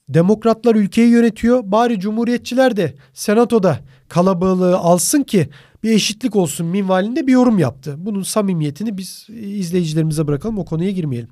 demokratlar 0.09 0.75
ülkeyi 0.75 1.09
yönetiyor. 1.09 1.61
Bari 1.63 1.99
cumhuriyetçiler 1.99 2.77
de 2.77 2.95
senatoda 3.13 3.79
kalabalığı 4.09 4.77
alsın 4.77 5.23
ki 5.23 5.49
bir 5.83 5.91
eşitlik 5.91 6.35
olsun 6.35 6.67
minvalinde 6.67 7.27
bir 7.27 7.31
yorum 7.31 7.59
yaptı. 7.59 7.95
Bunun 7.97 8.23
samimiyetini 8.23 8.97
biz 8.97 9.27
izleyicilerimize 9.29 10.27
bırakalım 10.27 10.59
o 10.59 10.65
konuya 10.65 10.91
girmeyelim. 10.91 11.29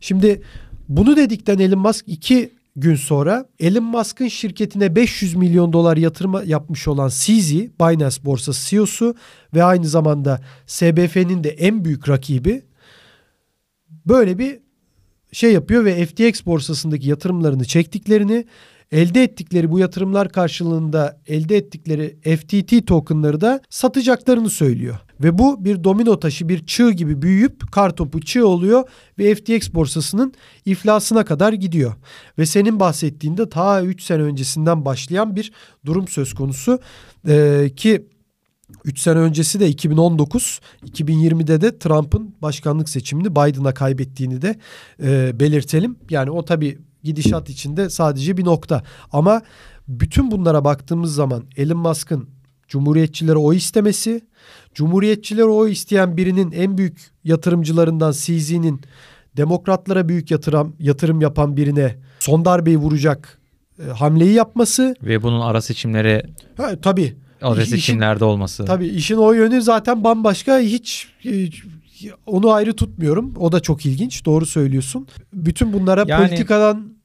Şimdi 0.00 0.42
bunu 0.88 1.16
dedikten 1.16 1.58
Elon 1.58 1.78
Musk 1.78 2.04
iki 2.08 2.55
gün 2.76 2.94
sonra 2.94 3.48
Elon 3.60 3.84
Musk'ın 3.84 4.28
şirketine 4.28 4.96
500 4.96 5.34
milyon 5.34 5.72
dolar 5.72 5.96
yatırım 5.96 6.48
yapmış 6.48 6.88
olan 6.88 7.08
CZ, 7.08 7.52
Binance 7.52 8.24
borsası 8.24 8.70
CEO'su 8.70 9.14
ve 9.54 9.64
aynı 9.64 9.88
zamanda 9.88 10.40
SBF'nin 10.66 11.44
de 11.44 11.50
en 11.50 11.84
büyük 11.84 12.08
rakibi 12.08 12.62
böyle 14.06 14.38
bir 14.38 14.58
şey 15.32 15.52
yapıyor 15.52 15.84
ve 15.84 16.06
FTX 16.06 16.46
borsasındaki 16.46 17.08
yatırımlarını 17.08 17.64
çektiklerini, 17.64 18.44
elde 18.92 19.22
ettikleri 19.22 19.70
bu 19.70 19.78
yatırımlar 19.78 20.28
karşılığında 20.28 21.20
elde 21.26 21.56
ettikleri 21.56 22.36
FTT 22.36 22.86
tokenları 22.86 23.40
da 23.40 23.60
satacaklarını 23.70 24.50
söylüyor. 24.50 24.96
Ve 25.20 25.38
bu 25.38 25.64
bir 25.64 25.84
domino 25.84 26.20
taşı, 26.20 26.48
bir 26.48 26.66
çığ 26.66 26.90
gibi 26.90 27.22
büyüyüp 27.22 27.72
kartopu 27.72 28.20
çığ 28.20 28.46
oluyor 28.46 28.84
ve 29.18 29.34
FTX 29.34 29.74
borsasının 29.74 30.32
iflasına 30.64 31.24
kadar 31.24 31.52
gidiyor. 31.52 31.94
Ve 32.38 32.46
senin 32.46 32.80
bahsettiğinde 32.80 33.48
ta 33.48 33.82
3 33.82 34.02
sene 34.02 34.22
öncesinden 34.22 34.84
başlayan 34.84 35.36
bir 35.36 35.52
durum 35.86 36.08
söz 36.08 36.34
konusu 36.34 36.78
ee, 37.28 37.70
ki 37.76 38.06
3 38.84 39.00
sene 39.00 39.18
öncesi 39.18 39.60
de 39.60 39.68
2019, 39.68 40.60
2020'de 40.86 41.60
de 41.60 41.78
Trump'ın 41.78 42.34
başkanlık 42.42 42.88
seçimini 42.88 43.30
Biden'a 43.30 43.74
kaybettiğini 43.74 44.42
de 44.42 44.58
e, 45.02 45.40
belirtelim. 45.40 45.96
Yani 46.10 46.30
o 46.30 46.44
tabii 46.44 46.78
gidişat 47.02 47.50
içinde 47.50 47.90
sadece 47.90 48.36
bir 48.36 48.44
nokta. 48.44 48.82
Ama 49.12 49.42
bütün 49.88 50.30
bunlara 50.30 50.64
baktığımız 50.64 51.14
zaman 51.14 51.44
Elon 51.56 51.78
Musk'ın 51.78 52.28
Cumhuriyetçilere 52.68 53.36
oy 53.36 53.56
istemesi, 53.56 54.20
Cumhuriyetçilere 54.76 55.44
oy 55.44 55.72
isteyen 55.72 56.16
birinin 56.16 56.52
en 56.52 56.78
büyük 56.78 57.10
yatırımcılarından 57.24 58.12
CZ'nin 58.12 58.80
demokratlara 59.36 60.08
büyük 60.08 60.30
yatırım 60.30 60.76
yatırım 60.78 61.20
yapan 61.20 61.56
birine 61.56 61.96
son 62.18 62.44
darbeyi 62.44 62.76
vuracak 62.76 63.38
e, 63.78 63.90
hamleyi 63.90 64.32
yapması 64.32 64.94
ve 65.02 65.22
bunun 65.22 65.40
ara 65.40 65.62
seçimlere 65.62 66.22
ha, 66.56 66.80
tabii 66.82 67.16
ara 67.42 67.66
seçimlerde 67.66 68.24
olması. 68.24 68.64
Tabii 68.64 68.86
işin 68.86 69.16
o 69.16 69.32
yönü 69.32 69.62
zaten 69.62 70.04
bambaşka 70.04 70.58
hiç, 70.58 71.08
hiç 71.20 71.64
onu 72.26 72.50
ayrı 72.50 72.76
tutmuyorum. 72.76 73.34
O 73.36 73.52
da 73.52 73.60
çok 73.60 73.86
ilginç. 73.86 74.24
Doğru 74.24 74.46
söylüyorsun. 74.46 75.08
Bütün 75.32 75.72
bunlara 75.72 76.04
yani, 76.08 76.28
politikadan 76.28 76.96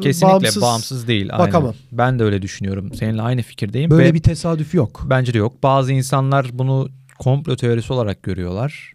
Kesinlikle 0.00 0.32
bağımsız, 0.32 0.62
bağımsız 0.62 1.08
değil. 1.08 1.28
Bakamam. 1.28 1.70
Aynen. 1.70 1.74
Ben 1.92 2.18
de 2.18 2.24
öyle 2.24 2.42
düşünüyorum. 2.42 2.94
Seninle 2.94 3.22
aynı 3.22 3.42
fikirdeyim. 3.42 3.90
Böyle 3.90 4.08
Ve 4.08 4.14
bir 4.14 4.22
tesadüf 4.22 4.74
yok. 4.74 5.06
Bence 5.10 5.34
de 5.34 5.38
yok. 5.38 5.62
Bazı 5.62 5.92
insanlar 5.92 6.46
bunu 6.52 6.88
komplo 7.20 7.56
teorisi 7.56 7.92
olarak 7.92 8.22
görüyorlar. 8.22 8.94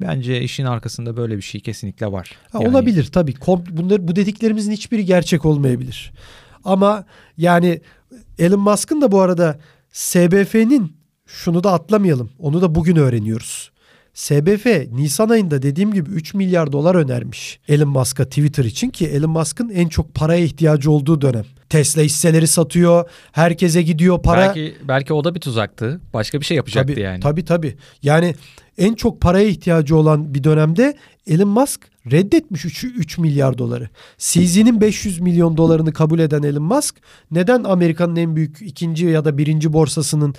Bence 0.00 0.42
işin 0.42 0.64
arkasında 0.64 1.16
böyle 1.16 1.36
bir 1.36 1.42
şey 1.42 1.60
kesinlikle 1.60 2.12
var. 2.12 2.30
Ha, 2.52 2.58
yani... 2.62 2.70
Olabilir 2.70 3.04
tabii. 3.04 3.34
Kom 3.34 3.64
bunlar 3.70 4.08
bu 4.08 4.16
dediklerimizin 4.16 4.72
hiçbiri 4.72 5.04
gerçek 5.04 5.44
olmayabilir. 5.44 6.12
Ama 6.64 7.04
yani 7.36 7.80
Elon 8.38 8.60
Musk'ın 8.60 9.00
da 9.00 9.12
bu 9.12 9.20
arada 9.20 9.58
SBF'nin 9.92 10.96
şunu 11.26 11.64
da 11.64 11.72
atlamayalım. 11.72 12.30
Onu 12.38 12.62
da 12.62 12.74
bugün 12.74 12.96
öğreniyoruz. 12.96 13.70
SBF 14.14 14.66
Nisan 14.92 15.28
ayında 15.28 15.62
dediğim 15.62 15.92
gibi 15.92 16.10
3 16.10 16.34
milyar 16.34 16.72
dolar 16.72 16.94
önermiş 16.94 17.60
Elon 17.68 17.88
Musk'a 17.88 18.24
Twitter 18.24 18.64
için 18.64 18.90
ki 18.90 19.06
Elon 19.06 19.30
Musk'ın 19.30 19.68
en 19.68 19.88
çok 19.88 20.14
paraya 20.14 20.44
ihtiyacı 20.44 20.90
olduğu 20.90 21.20
dönem. 21.20 21.44
Tesla 21.68 22.02
hisseleri 22.02 22.46
satıyor, 22.46 23.10
herkese 23.32 23.82
gidiyor 23.82 24.22
para. 24.22 24.40
Belki 24.40 24.74
belki 24.88 25.12
o 25.12 25.24
da 25.24 25.34
bir 25.34 25.40
tuzaktı. 25.40 26.00
Başka 26.14 26.40
bir 26.40 26.44
şey 26.44 26.56
yapacaktı 26.56 26.92
tabii, 26.92 27.02
yani. 27.02 27.20
Tabii 27.20 27.44
tabii. 27.44 27.76
Yani 28.02 28.34
en 28.78 28.94
çok 28.94 29.20
paraya 29.20 29.48
ihtiyacı 29.48 29.96
olan 29.96 30.34
bir 30.34 30.44
dönemde 30.44 30.96
Elon 31.26 31.48
Musk 31.48 31.80
reddetmiş 32.10 32.64
3, 32.64 32.84
3 32.84 33.18
milyar 33.18 33.58
doları. 33.58 33.88
CZ'nin 34.18 34.80
500 34.80 35.20
milyon 35.20 35.56
dolarını 35.56 35.92
kabul 35.92 36.18
eden 36.18 36.42
Elon 36.42 36.62
Musk 36.62 36.96
neden 37.30 37.64
Amerika'nın 37.64 38.16
en 38.16 38.36
büyük 38.36 38.62
ikinci 38.62 39.06
ya 39.06 39.24
da 39.24 39.38
birinci 39.38 39.72
borsasının 39.72 40.34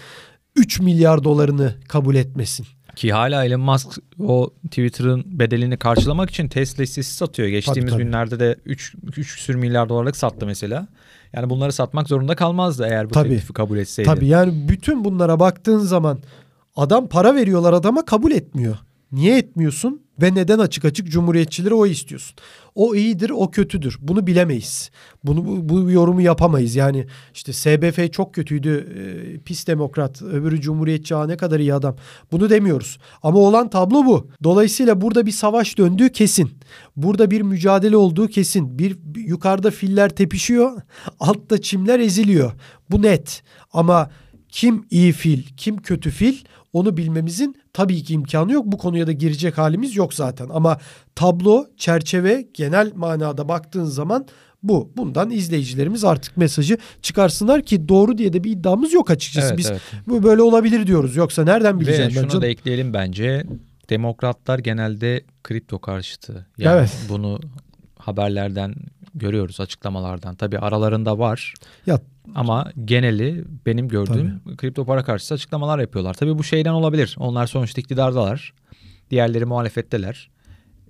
3 0.55 0.79
milyar 0.79 1.23
dolarını 1.23 1.75
kabul 1.87 2.15
etmesin? 2.15 2.67
Ki 2.95 3.13
hala 3.13 3.45
Elon 3.45 3.59
Musk 3.59 3.87
o 4.19 4.53
Twitter'ın 4.65 5.39
bedelini 5.39 5.77
karşılamak 5.77 6.29
için 6.29 6.47
Tesla 6.47 6.83
hissesi 6.83 7.13
satıyor. 7.13 7.47
Geçtiğimiz 7.47 7.91
tabii, 7.91 7.91
tabii. 7.91 8.03
günlerde 8.03 8.39
de 8.39 8.55
3 8.65 8.95
3 9.17 9.39
sürü 9.39 9.57
milyar 9.57 9.89
dolarlık 9.89 10.17
sattı 10.17 10.45
mesela. 10.45 10.87
Yani 11.33 11.49
bunları 11.49 11.71
satmak 11.71 12.07
zorunda 12.07 12.35
kalmazdı 12.35 12.85
eğer 12.89 13.09
bu 13.09 13.13
tabii, 13.13 13.29
teklifi 13.29 13.53
kabul 13.53 13.77
etseydi. 13.77 14.09
Tabii 14.09 14.27
yani 14.27 14.69
bütün 14.69 15.03
bunlara 15.05 15.39
baktığın 15.39 15.79
zaman 15.79 16.19
adam 16.75 17.07
para 17.07 17.35
veriyorlar 17.35 17.73
adama 17.73 18.05
kabul 18.05 18.31
etmiyor. 18.31 18.77
Niye 19.11 19.37
etmiyorsun? 19.37 20.01
Ve 20.21 20.36
neden 20.36 20.60
açık 20.60 20.86
açık 20.86 21.08
cumhuriyetçilere 21.08 21.73
o 21.73 21.86
istiyorsun? 21.86 22.36
O 22.75 22.95
iyidir, 22.95 23.30
o 23.30 23.51
kötüdür. 23.51 23.97
Bunu 24.01 24.27
bilemeyiz. 24.27 24.91
Bunu 25.23 25.45
bu, 25.45 25.69
bu 25.69 25.91
yorumu 25.91 26.21
yapamayız. 26.21 26.75
Yani 26.75 27.08
işte 27.34 27.53
SBF 27.53 28.12
çok 28.12 28.34
kötüydü, 28.34 28.69
e, 28.75 29.39
pis 29.39 29.67
demokrat, 29.67 30.21
öbürü 30.21 30.62
cumhuriyetçi, 30.62 31.15
ha 31.15 31.27
ne 31.27 31.38
kadar 31.38 31.60
iyi 31.60 31.73
adam. 31.73 31.95
Bunu 32.32 32.49
demiyoruz. 32.49 32.99
Ama 33.23 33.39
olan 33.39 33.69
tablo 33.69 34.06
bu. 34.06 34.27
Dolayısıyla 34.43 35.01
burada 35.01 35.25
bir 35.25 35.32
savaş 35.32 35.77
döndüğü 35.77 36.12
kesin. 36.12 36.51
Burada 36.95 37.32
bir 37.32 37.41
mücadele 37.41 37.97
olduğu 37.97 38.27
kesin. 38.27 38.80
Bir 38.80 38.97
yukarıda 39.15 39.71
filler 39.71 40.10
tepişiyor, 40.10 40.81
altta 41.19 41.62
çimler 41.62 42.00
eziliyor. 42.00 42.52
Bu 42.91 43.02
net. 43.02 43.44
Ama 43.73 44.10
kim 44.50 44.85
iyi 44.89 45.12
fil, 45.12 45.44
kim 45.58 45.77
kötü 45.77 46.12
fil 46.12 46.37
onu 46.78 46.98
bilmemizin 46.98 47.56
tabii 47.73 48.04
ki 48.04 48.13
imkanı 48.13 48.52
yok. 48.52 48.65
Bu 48.65 48.78
konuya 48.78 49.08
da 49.08 49.12
girecek 49.12 49.58
halimiz 49.58 49.96
yok 49.96 50.13
zaten. 50.13 50.50
Ama 50.54 50.78
tablo, 51.15 51.65
çerçeve 51.78 52.48
genel 52.54 52.92
manada 52.96 53.50
baktığın 53.50 53.84
zaman 53.86 54.25
bu. 54.63 54.92
Bundan 54.98 55.30
izleyicilerimiz 55.30 56.04
artık 56.04 56.38
mesajı 56.38 56.78
çıkarsınlar 57.02 57.62
ki 57.62 57.90
doğru 57.90 58.17
diye 58.17 58.34
de 58.34 58.44
bir 58.44 58.52
iddiamız 58.52 58.94
yok 58.94 59.12
açıkçası. 59.12 59.48
Evet, 59.48 59.58
Biz 59.58 59.71
evet. 59.71 59.82
bu 60.08 60.23
böyle 60.23 60.42
olabilir 60.42 60.88
diyoruz. 60.88 61.15
Yoksa 61.15 61.44
nereden 61.44 61.75
Ve 61.75 61.80
bileceğim 61.80 62.12
ben 62.15 62.19
şunu 62.21 62.28
canım? 62.30 62.42
da 62.42 62.48
ekleyelim 62.48 62.94
bence. 62.94 63.44
Demokratlar 63.90 64.60
genelde 64.60 65.23
kripto 65.44 65.80
karşıtı. 65.80 66.48
Yani 66.58 66.78
Evet. 66.80 66.98
bunu 67.10 67.40
haberlerden 67.98 68.75
görüyoruz 69.15 69.60
açıklamalardan. 69.60 70.36
Tabii 70.36 70.60
aralarında 70.60 71.19
var. 71.19 71.54
Ya 71.86 72.00
Ama 72.36 72.71
geneli 72.86 73.46
benim 73.65 73.88
gördüğüm 73.88 74.42
kripto 74.58 74.86
para 74.86 75.04
karşıtı 75.04 75.34
açıklamalar 75.34 75.80
yapıyorlar. 75.80 76.13
Tabii 76.13 76.38
bu 76.38 76.44
şeyden 76.44 76.71
olabilir. 76.71 77.15
Onlar 77.19 77.48
sonuçta 77.48 77.82
iktidardalar. 77.82 78.54
Diğerleri 79.12 79.46
muhalefetteler. 79.46 80.30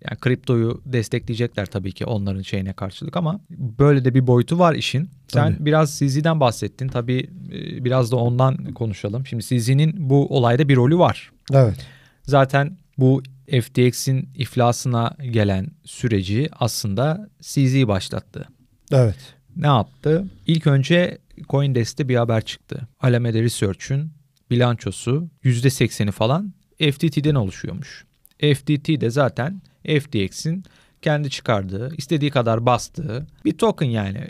Yani 0.10 0.20
kriptoyu 0.20 0.82
destekleyecekler 0.86 1.66
tabii 1.66 1.92
ki 1.92 2.06
onların 2.06 2.42
şeyine 2.42 2.74
karşılık 2.74 3.18
ama 3.18 3.40
böyle 3.50 4.06
de 4.06 4.14
bir 4.14 4.28
boyutu 4.28 4.60
var 4.60 4.76
işin. 4.76 5.10
Sen 5.28 5.54
Tabii. 5.54 5.66
biraz 5.66 6.00
CZ'den 6.00 6.40
bahsettin. 6.40 6.88
Tabii 6.88 7.30
e, 7.52 7.86
biraz 7.86 8.12
da 8.12 8.16
ondan 8.16 8.74
konuşalım. 8.74 9.26
Şimdi 9.26 9.44
CZ'nin 9.44 10.10
bu 10.10 10.38
olayda 10.38 10.70
bir 10.70 10.76
rolü 10.76 10.98
var. 10.98 11.32
evet. 11.54 11.88
Zaten 12.24 12.78
bu 12.98 13.24
FTX'in 13.62 14.30
iflasına 14.36 15.16
gelen 15.32 15.68
süreci 15.84 16.50
aslında 16.60 17.30
CZ 17.42 17.88
başlattı. 17.88 18.48
Evet. 18.92 19.36
Ne 19.56 19.68
yaptı? 19.68 20.26
İlk 20.48 20.68
önce 20.68 21.18
Coindesk'te 21.50 22.10
bir 22.10 22.16
haber 22.16 22.42
çıktı. 22.42 22.88
Alameda 23.00 23.40
Research'ün 23.40 24.12
bilançosu 24.52 25.30
%80'i 25.44 26.12
falan 26.12 26.54
FTT'den 26.80 27.36
oluşuyormuş. 27.36 28.06
FTT 28.40 29.02
de 29.02 29.10
zaten 29.10 29.62
FTX'in 30.02 30.64
kendi 31.02 31.30
çıkardığı, 31.30 31.96
istediği 31.96 32.32
kadar 32.32 32.66
bastığı 32.66 33.28
bir 33.46 33.58
token 33.58 33.90
yani. 33.90 34.28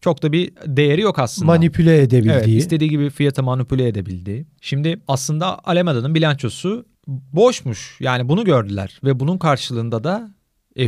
Çok 0.00 0.22
da 0.22 0.32
bir 0.32 0.52
değeri 0.66 1.00
yok 1.00 1.18
aslında. 1.18 1.46
Manipüle 1.46 2.02
edebildiği. 2.02 2.34
Evet, 2.34 2.48
istediği 2.48 2.90
gibi 2.90 3.10
fiyatı 3.10 3.42
manipüle 3.42 3.88
edebildi. 3.88 4.46
Şimdi 4.60 5.00
aslında 5.08 5.58
Alameda'nın 5.64 6.14
bilançosu 6.14 6.86
boşmuş. 7.06 7.96
Yani 8.00 8.28
bunu 8.28 8.44
gördüler 8.44 9.00
ve 9.04 9.20
bunun 9.20 9.38
karşılığında 9.38 10.04
da 10.04 10.34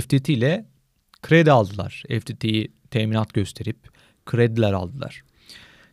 FTT 0.00 0.28
ile 0.28 0.66
kredi 1.22 1.52
aldılar. 1.52 2.02
FTT'yi 2.20 2.72
teminat 2.90 3.34
gösterip 3.34 3.76
krediler 4.26 4.72
aldılar. 4.72 5.22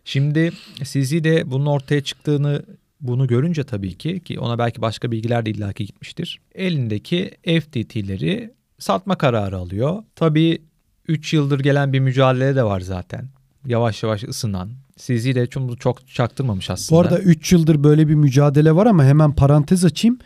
Şimdi 0.06 0.52
CZ 0.84 1.12
de 1.12 1.52
bunun 1.52 1.66
ortaya 1.66 2.02
çıktığını 2.02 2.62
bunu 3.02 3.28
görünce 3.28 3.64
tabii 3.64 3.98
ki 3.98 4.20
ki 4.20 4.40
ona 4.40 4.60
belki 4.60 4.82
başka 4.82 5.12
bilgiler 5.12 5.46
de 5.46 5.50
illaki 5.50 5.86
gitmiştir. 5.86 6.40
Elindeki 6.56 7.32
FTT'leri 7.44 8.54
satma 8.80 9.18
kararı 9.18 9.58
alıyor. 9.58 10.04
Tabii 10.16 10.62
3 11.08 11.34
yıldır 11.34 11.60
gelen 11.60 11.94
bir 11.94 12.00
mücadele 12.00 12.56
de 12.56 12.64
var 12.64 12.82
zaten. 12.82 13.30
Yavaş 13.66 14.04
yavaş 14.04 14.24
ısınan. 14.24 14.70
CZ 14.98 15.26
de 15.26 15.48
çok, 15.48 15.80
çok 15.80 16.08
çaktırmamış 16.08 16.70
aslında. 16.70 16.98
Bu 16.98 17.02
arada 17.02 17.20
3 17.20 17.52
yıldır 17.52 17.84
böyle 17.84 18.08
bir 18.08 18.16
mücadele 18.16 18.76
var 18.76 18.86
ama 18.86 19.06
hemen 19.06 19.36
parantez 19.36 19.86
açayım. 19.86 20.20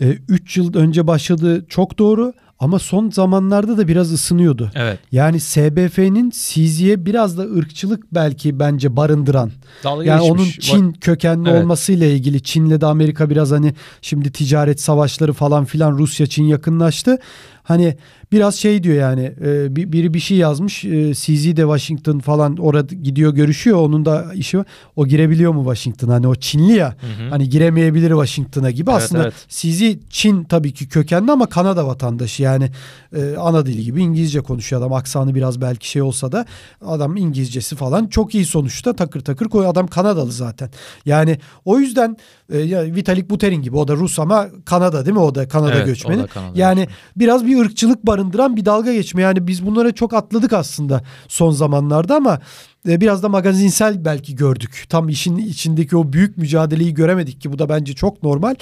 3 0.00 0.56
yıl 0.56 0.74
önce 0.74 1.06
başladığı 1.06 1.66
çok 1.66 1.98
doğru 1.98 2.32
ama 2.60 2.78
son 2.78 3.10
zamanlarda 3.10 3.78
da 3.78 3.88
biraz 3.88 4.12
ısınıyordu. 4.12 4.70
Evet. 4.74 4.98
Yani 5.12 5.40
SBF'nin 5.40 6.30
CZ'ye 6.30 7.06
biraz 7.06 7.38
da 7.38 7.42
ırkçılık 7.42 8.14
belki 8.14 8.58
bence 8.60 8.96
barındıran. 8.96 9.50
Dalga 9.84 10.04
Yani 10.04 10.22
geçmiş. 10.22 10.40
onun 10.40 10.50
Çin 10.82 10.92
kökenli 10.92 11.48
Evet. 11.50 11.62
olmasıyla 11.62 12.06
ilgili 12.06 12.42
Çin'le 12.42 12.80
de 12.80 12.86
Amerika 12.86 13.30
biraz 13.30 13.50
hani 13.50 13.74
şimdi 14.02 14.32
ticaret 14.32 14.80
savaşları 14.80 15.32
falan 15.32 15.64
filan 15.64 15.98
Rusya 15.98 16.26
Çin 16.26 16.44
yakınlaştı. 16.44 17.18
Hani 17.62 17.96
biraz 18.32 18.54
şey 18.54 18.82
diyor 18.82 18.96
yani 18.96 19.32
e, 19.44 19.76
bir- 19.76 19.92
biri 19.92 20.14
bir 20.14 20.20
şey 20.20 20.36
yazmış 20.36 20.84
e, 20.84 21.14
CZ 21.14 21.44
de 21.56 21.62
Washington 21.62 22.18
falan 22.18 22.56
orada 22.56 22.94
gidiyor 22.94 23.34
görüşüyor 23.34 23.78
onun 23.78 24.04
da 24.04 24.24
işi 24.34 24.58
var. 24.58 24.66
O 24.96 25.06
girebiliyor 25.06 25.52
mu 25.52 25.60
Washington 25.62 26.08
hani 26.08 26.26
o 26.28 26.34
Çinli 26.34 26.72
ya 26.72 26.88
Hı 26.88 27.06
hı. 27.24 27.30
hani 27.30 27.48
giremeyebilir 27.48 28.08
Washington'a 28.10 28.70
gibi 28.70 28.90
Evet, 28.90 29.02
aslında 29.02 29.22
evet. 29.22 29.34
CZ 29.48 29.82
Çin 30.10 30.44
tabii 30.44 30.72
ki 30.72 30.88
kökenli 30.88 31.32
ama 31.32 31.46
Kanada 31.46 31.86
vatandaşı 31.86 32.42
yani 32.42 32.49
e, 32.56 33.36
ana 33.36 33.66
dili 33.66 33.84
gibi 33.84 34.02
İngilizce 34.02 34.40
konuşuyor 34.40 34.82
adam. 34.82 34.92
Aksanı 34.92 35.34
biraz 35.34 35.60
belki 35.60 35.88
şey 35.88 36.02
olsa 36.02 36.32
da 36.32 36.46
adam 36.86 37.16
İngilizcesi 37.16 37.76
falan 37.76 38.06
çok 38.06 38.34
iyi 38.34 38.44
sonuçta. 38.44 38.92
Takır 38.96 39.20
takır 39.20 39.46
koyuyor 39.48 39.72
adam 39.72 39.86
Kanadalı 39.86 40.32
zaten. 40.32 40.70
Yani 41.04 41.38
o 41.64 41.78
yüzden 41.78 42.16
e, 42.52 42.58
ya 42.58 42.84
Vitalik 42.84 43.30
Buterin 43.30 43.62
gibi. 43.62 43.76
O 43.76 43.88
da 43.88 43.94
Rus 43.94 44.18
ama 44.18 44.46
Kanada 44.64 45.04
değil 45.06 45.16
mi? 45.16 45.22
O 45.22 45.34
da 45.34 45.48
Kanada 45.48 45.74
Evet, 45.74 45.86
göçmeni 45.86 46.22
da 46.22 46.26
Kanada 46.26 46.52
yani 46.58 46.80
göçmeni. 46.80 46.96
biraz 47.16 47.46
bir 47.46 47.60
ırkçılık 47.60 48.06
barındıran 48.06 48.56
bir 48.56 48.64
dalga 48.64 48.92
geçme. 48.92 49.22
Yani 49.22 49.46
biz 49.46 49.66
bunlara 49.66 49.92
çok 49.92 50.14
atladık 50.14 50.52
aslında 50.52 51.02
son 51.28 51.50
zamanlarda 51.50 52.16
ama 52.16 52.40
e, 52.88 53.00
biraz 53.00 53.22
da 53.22 53.28
magazinsel 53.28 54.04
belki 54.04 54.36
gördük. 54.36 54.84
Tam 54.88 55.08
işin 55.08 55.36
içindeki 55.36 55.96
o 55.96 56.12
büyük 56.12 56.36
mücadeleyi 56.36 56.94
göremedik 56.94 57.40
ki 57.40 57.52
bu 57.52 57.58
da 57.58 57.68
bence 57.68 57.92
çok 57.92 58.22
normal. 58.22 58.54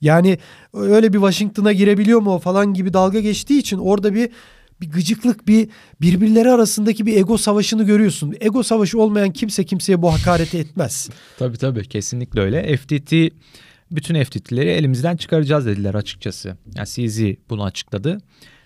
Yani 0.00 0.38
öyle 0.72 1.12
bir 1.12 1.18
Washington'a 1.18 1.72
girebiliyor 1.72 2.20
mu 2.20 2.38
falan 2.38 2.74
gibi 2.74 2.92
dalga 2.92 3.20
geçtiği 3.20 3.58
için 3.58 3.78
orada 3.78 4.14
bir 4.14 4.30
bir 4.80 4.90
gıcıklık, 4.90 5.48
bir 5.48 5.68
birbirleri 6.00 6.50
arasındaki 6.50 7.06
bir 7.06 7.16
ego 7.16 7.38
savaşını 7.38 7.84
görüyorsun. 7.84 8.34
Ego 8.40 8.62
savaşı 8.62 9.00
olmayan 9.00 9.30
kimse 9.30 9.64
kimseye 9.64 10.02
bu 10.02 10.12
hakareti 10.12 10.58
etmez. 10.58 11.10
Tabii 11.38 11.56
tabii 11.56 11.88
kesinlikle 11.88 12.40
öyle. 12.40 12.76
FTT 12.76 13.12
bütün 13.90 14.24
FTT'leri 14.24 14.68
elimizden 14.68 15.16
çıkaracağız 15.16 15.66
dediler 15.66 15.94
açıkçası. 15.94 16.56
Yani 16.74 16.86
CZ 16.86 17.20
bunu 17.50 17.64
açıkladı. 17.64 18.18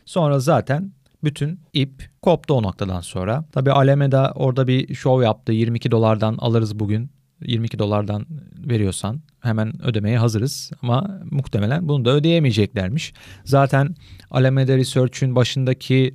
Sonra 0.04 0.38
zaten 0.38 0.92
bütün 1.24 1.60
ip 1.72 2.10
koptu 2.22 2.54
o 2.54 2.62
noktadan 2.62 3.00
sonra. 3.00 3.44
Tabii 3.52 3.72
Alameda 3.72 4.32
orada 4.34 4.66
bir 4.66 4.94
şov 4.94 5.22
yaptı. 5.22 5.52
22 5.52 5.90
dolardan 5.90 6.36
alırız 6.38 6.78
bugün. 6.78 7.10
22 7.46 7.78
dolardan 7.78 8.26
veriyorsan 8.58 9.20
hemen 9.40 9.82
ödemeye 9.82 10.18
hazırız 10.18 10.70
ama 10.82 11.20
muhtemelen 11.30 11.88
bunu 11.88 12.04
da 12.04 12.10
ödeyemeyeceklermiş. 12.10 13.12
Zaten 13.44 13.94
Alameda 14.30 14.76
Research'ün 14.76 15.36
başındaki 15.36 16.14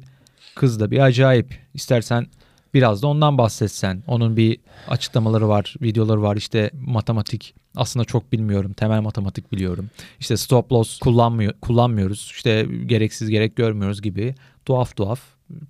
kız 0.55 0.79
da 0.79 0.91
bir 0.91 0.99
acayip. 0.99 1.59
İstersen 1.73 2.27
biraz 2.73 3.01
da 3.01 3.07
ondan 3.07 3.37
bahsetsen. 3.37 4.03
Onun 4.07 4.37
bir 4.37 4.59
açıklamaları 4.87 5.47
var, 5.49 5.75
videoları 5.81 6.21
var. 6.21 6.35
İşte 6.37 6.71
matematik 6.73 7.55
aslında 7.75 8.05
çok 8.05 8.31
bilmiyorum. 8.31 8.73
Temel 8.73 9.01
matematik 9.01 9.51
biliyorum. 9.51 9.89
İşte 10.19 10.37
stop 10.37 10.71
loss 10.71 10.99
kullanmıyor, 10.99 11.53
kullanmıyoruz. 11.61 12.31
İşte 12.35 12.67
gereksiz 12.85 13.29
gerek 13.29 13.55
görmüyoruz 13.55 14.01
gibi. 14.01 14.35
Tuhaf 14.65 14.95
tuhaf. 14.95 15.19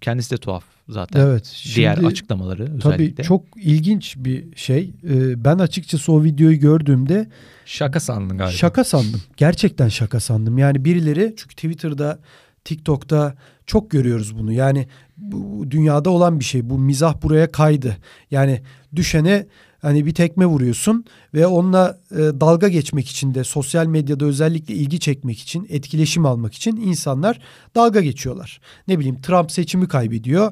Kendisi 0.01 0.31
de 0.31 0.37
tuhaf 0.37 0.63
zaten. 0.89 1.19
Evet. 1.19 1.63
Diğer 1.75 1.95
şimdi- 1.95 2.07
açıklamaları 2.07 2.79
Tabii 2.79 2.93
özellikle. 2.95 3.23
çok 3.23 3.43
ilginç 3.55 4.15
bir 4.17 4.55
şey. 4.57 4.93
Ee, 5.09 5.43
Ben 5.45 5.57
açıkçası 5.59 6.11
o 6.11 6.23
videoyu 6.23 6.59
gördüğümde 6.59 7.29
Şaka 7.65 7.99
sandın 7.99 8.37
galiba. 8.37 8.51
Şaka 8.51 8.83
sandım. 8.83 9.21
Gerçekten 9.37 9.89
şaka 9.89 10.19
sandım. 10.19 10.57
Yani 10.57 10.85
birileri 10.85 11.33
çünkü 11.37 11.55
Twitter'da, 11.55 12.19
TikTok'ta 12.65 13.35
çok 13.65 13.91
görüyoruz 13.91 14.37
bunu. 14.37 14.51
Yani 14.51 14.87
bu 15.17 15.65
dünyada 15.71 16.09
olan 16.09 16.39
bir 16.39 16.45
şey. 16.45 16.69
Bu 16.69 16.77
mizah 16.79 17.21
buraya 17.21 17.51
kaydı. 17.51 17.97
Yani 18.31 18.61
düşene 18.95 19.45
hani 19.81 20.05
bir 20.05 20.13
tekme 20.13 20.45
vuruyorsun 20.45 21.05
ve 21.33 21.47
onunla 21.47 21.99
e, 22.11 22.15
dalga 22.17 22.67
geçmek 22.67 23.09
için 23.09 23.33
de 23.33 23.43
sosyal 23.43 23.85
medyada 23.85 24.25
özellikle 24.25 24.73
ilgi 24.73 24.99
çekmek 24.99 25.39
için, 25.39 25.67
etkileşim 25.69 26.25
almak 26.25 26.53
için 26.53 26.75
insanlar 26.75 27.39
dalga 27.75 28.01
geçiyorlar. 28.01 28.61
Ne 28.87 28.99
bileyim 28.99 29.21
Trump 29.21 29.51
seçimi 29.51 29.87
kaybediyor. 29.87 30.51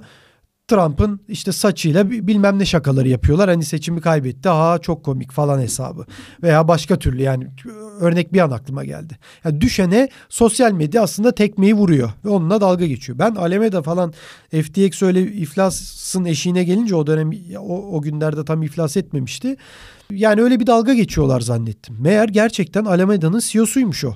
Trump'ın 0.68 1.20
işte 1.28 1.51
saçıyla 1.51 2.09
bi- 2.11 2.28
bilmem 2.28 2.59
ne 2.59 2.66
şakaları 2.66 3.07
yapıyorlar. 3.09 3.49
Hani 3.49 3.64
seçimi 3.66 4.01
kaybetti. 4.01 4.49
Ha 4.49 4.78
çok 4.82 5.05
komik 5.05 5.32
falan 5.32 5.59
hesabı. 5.59 6.05
Veya 6.43 6.68
başka 6.68 6.99
türlü 6.99 7.22
yani 7.22 7.47
örnek 7.99 8.34
bir 8.34 8.39
an 8.39 8.51
aklıma 8.51 8.84
geldi. 8.86 9.18
Yani 9.45 9.61
düşene 9.61 10.09
sosyal 10.30 10.72
medya 10.72 11.01
aslında 11.03 11.32
tekmeyi 11.36 11.74
vuruyor 11.74 12.09
ve 12.26 12.30
onunla 12.30 12.61
dalga 12.61 12.86
geçiyor. 12.86 13.20
Ben 13.20 13.36
Alameda 13.36 13.82
falan 13.82 14.14
FTX 14.51 15.01
öyle 15.03 15.22
iflasın 15.22 16.26
eşiğine 16.26 16.64
gelince 16.64 16.95
o 16.95 17.07
dönem 17.07 17.32
o, 17.59 17.97
o 17.97 18.01
günlerde 18.01 18.45
tam 18.45 18.64
iflas 18.64 18.97
etmemişti. 18.97 19.55
Yani 20.11 20.41
öyle 20.41 20.59
bir 20.59 20.68
dalga 20.68 20.93
geçiyorlar 20.93 21.41
zannettim. 21.41 21.95
Meğer 21.99 22.30
gerçekten 22.30 22.86
Alameda'nın 22.86 23.39
CEO'suymuş 23.39 24.05
o. 24.05 24.14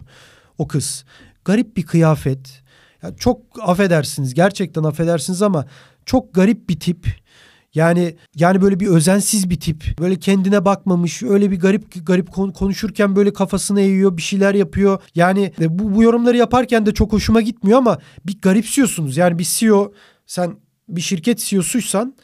O 0.58 0.68
kız. 0.68 1.06
garip 1.46 1.78
bir 1.78 1.84
kıyafet. 1.86 2.62
Ya 3.04 3.16
çok 3.16 3.42
affedersiniz 3.62 4.34
gerçekten 4.34 4.84
affedersiniz 4.84 5.42
ama 5.42 5.66
çok 6.08 6.34
garip 6.34 6.70
bir 6.70 6.80
tip. 6.80 7.08
Yani 7.74 8.16
yani 8.36 8.62
böyle 8.62 8.80
bir 8.80 8.88
özensiz 8.88 9.50
bir 9.50 9.60
tip. 9.60 9.84
Böyle 10.00 10.16
kendine 10.20 10.66
bakmamış. 10.66 11.24
Öyle 11.24 11.52
bir 11.52 11.60
garip 11.60 12.06
garip 12.06 12.32
konuşurken 12.32 13.16
böyle 13.16 13.34
kafasını 13.34 13.82
eğiyor, 13.82 14.18
bir 14.18 14.22
şeyler 14.22 14.56
yapıyor. 14.56 15.02
Yani 15.16 15.54
e, 15.62 15.80
bu, 15.80 15.96
bu 15.96 16.04
yorumları 16.04 16.38
yaparken 16.38 16.86
de 16.86 16.94
çok 16.94 17.14
hoşuma 17.14 17.42
gitmiyor 17.42 17.78
ama 17.78 17.98
bir 18.26 18.42
garipsiyorsunuz. 18.42 19.18
Yani 19.18 19.40
bir 19.40 19.48
CEO 19.50 19.94
sen 20.26 20.56
bir 20.90 21.02
şirket 21.02 21.40
CEO'suysan 21.40 22.16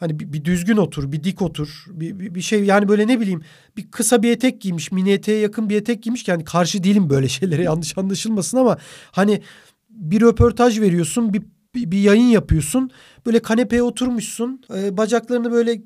Hani 0.00 0.20
bir, 0.20 0.32
bir 0.32 0.44
düzgün 0.44 0.76
otur, 0.76 1.12
bir 1.12 1.24
dik 1.24 1.42
otur, 1.42 1.84
bir, 1.88 2.18
bir, 2.18 2.34
bir 2.34 2.40
şey 2.40 2.64
yani 2.64 2.88
böyle 2.88 3.06
ne 3.06 3.20
bileyim 3.20 3.42
bir 3.76 3.90
kısa 3.90 4.22
bir 4.22 4.30
etek 4.30 4.60
giymiş, 4.60 4.92
mini 4.92 5.10
eteğe 5.10 5.38
yakın 5.38 5.70
bir 5.70 5.76
etek 5.76 6.02
giymiş 6.02 6.28
yani 6.28 6.44
karşı 6.44 6.84
değilim 6.84 7.10
böyle 7.10 7.28
şeylere 7.28 7.62
yanlış 7.70 7.98
anlaşılmasın 7.98 8.58
ama 8.58 8.78
hani 9.12 9.42
bir 9.90 10.20
röportaj 10.20 10.80
veriyorsun, 10.80 11.34
bir, 11.34 11.42
bir 11.74 11.98
yayın 11.98 12.26
yapıyorsun. 12.26 12.90
Böyle 13.26 13.38
kanepeye 13.38 13.82
oturmuşsun. 13.82 14.60
E, 14.74 14.96
bacaklarını 14.96 15.52
böyle 15.52 15.82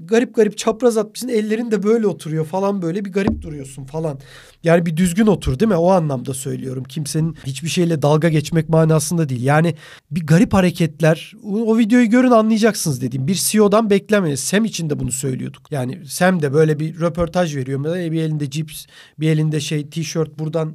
garip 0.00 0.34
garip 0.34 0.58
çapraz 0.58 0.96
atmışsın. 0.96 1.28
Ellerin 1.28 1.70
de 1.70 1.82
böyle 1.82 2.06
oturuyor 2.06 2.44
falan 2.44 2.82
böyle 2.82 3.04
bir 3.04 3.12
garip 3.12 3.42
duruyorsun 3.42 3.84
falan. 3.84 4.18
Yani 4.64 4.86
bir 4.86 4.96
düzgün 4.96 5.26
otur 5.26 5.58
değil 5.58 5.68
mi? 5.68 5.76
O 5.76 5.90
anlamda 5.90 6.34
söylüyorum. 6.34 6.84
Kimsenin 6.84 7.36
hiçbir 7.46 7.68
şeyle 7.68 8.02
dalga 8.02 8.28
geçmek 8.28 8.68
manasında 8.68 9.28
değil. 9.28 9.42
Yani 9.42 9.74
bir 10.10 10.26
garip 10.26 10.52
hareketler. 10.52 11.32
O, 11.44 11.78
videoyu 11.78 12.10
görün 12.10 12.30
anlayacaksınız 12.30 13.02
dediğim. 13.02 13.26
Bir 13.26 13.34
CEO'dan 13.34 13.90
beklemeyiz. 13.90 14.40
Sam 14.40 14.64
için 14.64 14.90
de 14.90 15.00
bunu 15.00 15.12
söylüyorduk. 15.12 15.72
Yani 15.72 16.06
Sam 16.06 16.42
de 16.42 16.52
böyle 16.52 16.78
bir 16.80 17.00
röportaj 17.00 17.56
veriyor. 17.56 17.84
Bir 17.84 18.22
elinde 18.22 18.50
cips, 18.50 18.86
bir 19.20 19.28
elinde 19.28 19.60
şey 19.60 19.90
tişört 19.90 20.38
buradan 20.38 20.74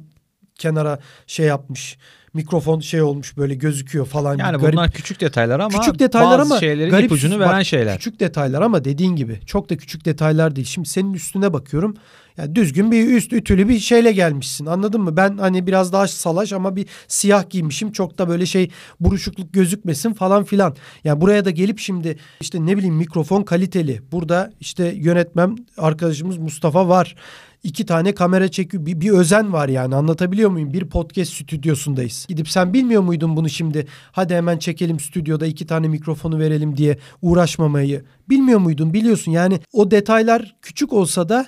kenara 0.60 0.98
şey 1.26 1.46
yapmış 1.46 1.98
mikrofon 2.34 2.80
şey 2.80 3.02
olmuş 3.02 3.36
böyle 3.36 3.54
gözüküyor 3.54 4.06
falan. 4.06 4.38
Yani 4.38 4.58
garip. 4.58 4.72
bunlar 4.72 4.90
küçük 4.90 5.20
detaylar 5.20 5.60
ama 5.60 5.78
küçük 5.78 5.98
detaylar 5.98 6.38
bazı 6.38 6.52
ama 6.52 6.60
şeylerin 6.60 6.90
garip, 6.90 7.06
ipucunu 7.06 7.38
veren 7.38 7.58
bak, 7.58 7.64
şeyler. 7.64 7.96
Küçük 7.96 8.20
detaylar 8.20 8.62
ama 8.62 8.84
dediğin 8.84 9.16
gibi 9.16 9.40
çok 9.46 9.70
da 9.70 9.76
küçük 9.76 10.04
detaylar 10.04 10.56
değil. 10.56 10.66
Şimdi 10.66 10.88
senin 10.88 11.14
üstüne 11.14 11.52
bakıyorum. 11.52 11.96
Yani 12.36 12.54
düzgün 12.54 12.92
bir 12.92 13.08
üst 13.08 13.32
ütülü 13.32 13.68
bir 13.68 13.78
şeyle 13.78 14.12
gelmişsin. 14.12 14.66
Anladın 14.66 15.00
mı? 15.00 15.16
Ben 15.16 15.38
hani 15.38 15.66
biraz 15.66 15.92
daha 15.92 16.08
salaş 16.08 16.52
ama 16.52 16.76
bir 16.76 16.86
siyah 17.08 17.50
giymişim. 17.50 17.92
Çok 17.92 18.18
da 18.18 18.28
böyle 18.28 18.46
şey 18.46 18.70
buruşukluk 19.00 19.52
gözükmesin 19.52 20.12
falan 20.12 20.44
filan. 20.44 20.76
Yani 21.04 21.20
buraya 21.20 21.44
da 21.44 21.50
gelip 21.50 21.78
şimdi 21.78 22.18
işte 22.40 22.66
ne 22.66 22.76
bileyim 22.76 22.94
mikrofon 22.94 23.42
kaliteli. 23.42 24.00
Burada 24.12 24.52
işte 24.60 24.94
yönetmem 24.96 25.56
arkadaşımız 25.76 26.38
Mustafa 26.38 26.88
var 26.88 27.16
iki 27.62 27.86
tane 27.86 28.14
kamera 28.14 28.48
çekiyor. 28.48 28.86
Bir, 28.86 29.00
bir 29.00 29.10
özen 29.10 29.52
var 29.52 29.68
yani 29.68 29.94
anlatabiliyor 29.94 30.50
muyum? 30.50 30.72
Bir 30.72 30.84
podcast 30.84 31.32
stüdyosundayız. 31.32 32.26
Gidip 32.28 32.48
sen 32.48 32.74
bilmiyor 32.74 33.02
muydun 33.02 33.36
bunu 33.36 33.48
şimdi? 33.48 33.86
Hadi 34.12 34.34
hemen 34.34 34.58
çekelim 34.58 35.00
stüdyoda 35.00 35.46
iki 35.46 35.66
tane 35.66 35.88
mikrofonu 35.88 36.38
verelim 36.38 36.76
diye 36.76 36.98
uğraşmamayı. 37.22 38.04
Bilmiyor 38.28 38.58
muydun? 38.58 38.94
Biliyorsun 38.94 39.32
yani 39.32 39.60
o 39.72 39.90
detaylar 39.90 40.56
küçük 40.62 40.92
olsa 40.92 41.28
da 41.28 41.46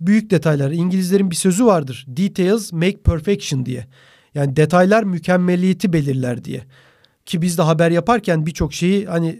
büyük 0.00 0.30
detaylar. 0.30 0.70
İngilizlerin 0.70 1.30
bir 1.30 1.36
sözü 1.36 1.66
vardır. 1.66 2.04
Details 2.08 2.72
make 2.72 3.02
perfection 3.02 3.66
diye. 3.66 3.86
Yani 4.34 4.56
detaylar 4.56 5.04
mükemmeliyeti 5.04 5.92
belirler 5.92 6.44
diye. 6.44 6.62
Ki 7.26 7.42
biz 7.42 7.58
de 7.58 7.62
haber 7.62 7.90
yaparken 7.90 8.46
birçok 8.46 8.74
şeyi 8.74 9.06
hani 9.06 9.38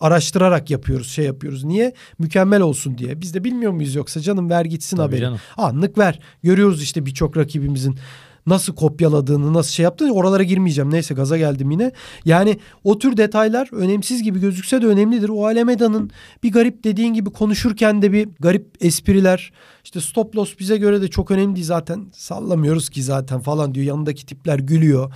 araştırarak 0.00 0.70
yapıyoruz, 0.70 1.10
şey 1.10 1.24
yapıyoruz. 1.24 1.64
Niye? 1.64 1.92
Mükemmel 2.18 2.60
olsun 2.60 2.98
diye. 2.98 3.20
Biz 3.20 3.34
de 3.34 3.44
bilmiyor 3.44 3.72
muyuz 3.72 3.94
yoksa 3.94 4.20
canım 4.20 4.50
ver 4.50 4.64
gitsin 4.64 4.96
Tabii 4.96 5.06
haberi. 5.06 5.20
Canım. 5.20 5.38
Anlık 5.56 5.98
ver. 5.98 6.20
Görüyoruz 6.42 6.82
işte 6.82 7.06
birçok 7.06 7.36
rakibimizin 7.36 7.98
nasıl 8.46 8.74
kopyaladığını, 8.74 9.54
nasıl 9.54 9.70
şey 9.70 9.84
yaptığını 9.84 10.12
oralara 10.12 10.42
girmeyeceğim. 10.42 10.90
Neyse 10.90 11.14
gaza 11.14 11.38
geldim 11.38 11.70
yine. 11.70 11.92
Yani 12.24 12.58
o 12.84 12.98
tür 12.98 13.16
detaylar 13.16 13.68
önemsiz 13.72 14.22
gibi 14.22 14.40
gözükse 14.40 14.82
de 14.82 14.86
önemlidir. 14.86 15.28
O 15.28 15.46
Alemeda'nın 15.46 16.10
bir 16.42 16.52
garip 16.52 16.84
dediğin 16.84 17.14
gibi 17.14 17.30
konuşurken 17.30 18.02
de 18.02 18.12
bir 18.12 18.28
garip 18.40 18.66
espriler. 18.80 19.52
İşte 19.84 20.00
stop 20.00 20.36
loss 20.36 20.58
bize 20.58 20.76
göre 20.76 21.02
de 21.02 21.08
çok 21.08 21.30
önemli 21.30 21.56
değil 21.56 21.66
zaten. 21.66 22.06
Sallamıyoruz 22.12 22.90
ki 22.90 23.02
zaten 23.02 23.40
falan 23.40 23.74
diyor. 23.74 23.86
Yanındaki 23.86 24.26
tipler 24.26 24.58
gülüyor. 24.58 25.12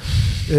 Ee, 0.52 0.58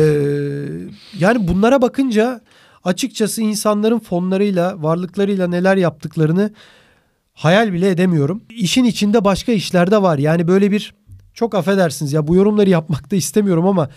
yani 1.20 1.48
bunlara 1.48 1.82
bakınca 1.82 2.42
açıkçası 2.86 3.42
insanların 3.42 4.00
fonlarıyla, 4.00 4.84
varlıklarıyla 4.84 5.48
neler 5.48 5.78
yaptıklarını 5.78 6.52
hayal 7.34 7.74
bile 7.74 7.90
edemiyorum. 7.90 8.44
İşin 8.50 8.86
içinde 8.86 9.24
başka 9.26 9.52
işler 9.52 9.92
de 9.92 10.02
var. 10.02 10.18
Yani 10.18 10.48
böyle 10.48 10.72
bir 10.72 10.96
çok 11.34 11.56
affedersiniz 11.56 12.14
ya 12.14 12.28
bu 12.28 12.36
yorumları 12.36 12.70
yapmak 12.70 13.12
da 13.12 13.16
istemiyorum 13.16 13.68
ama 13.68 13.90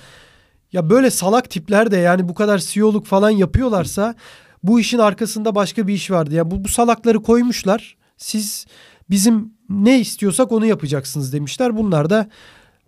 ya 0.73 0.91
böyle 0.91 1.11
salak 1.11 1.51
tipler 1.51 1.91
de 1.91 1.97
yani 1.97 2.29
bu 2.29 2.35
kadar 2.35 2.59
CEO'luk 2.59 3.07
falan 3.07 3.31
yapıyorlarsa 3.31 4.15
bu 4.63 4.81
işin 4.81 4.99
arkasında 4.99 5.55
başka 5.55 5.87
bir 5.87 5.95
iş 5.95 6.11
vardı. 6.11 6.35
Ya 6.35 6.51
bu, 6.51 6.65
bu 6.65 6.69
salakları 6.69 7.23
koymuşlar. 7.23 7.97
Siz 8.17 8.67
bizim 9.11 9.53
ne 9.69 10.01
istiyorsak 10.01 10.53
onu 10.53 10.67
yapacaksınız 10.67 11.33
demişler. 11.33 11.77
Bunlar 11.77 12.11
da 12.11 12.29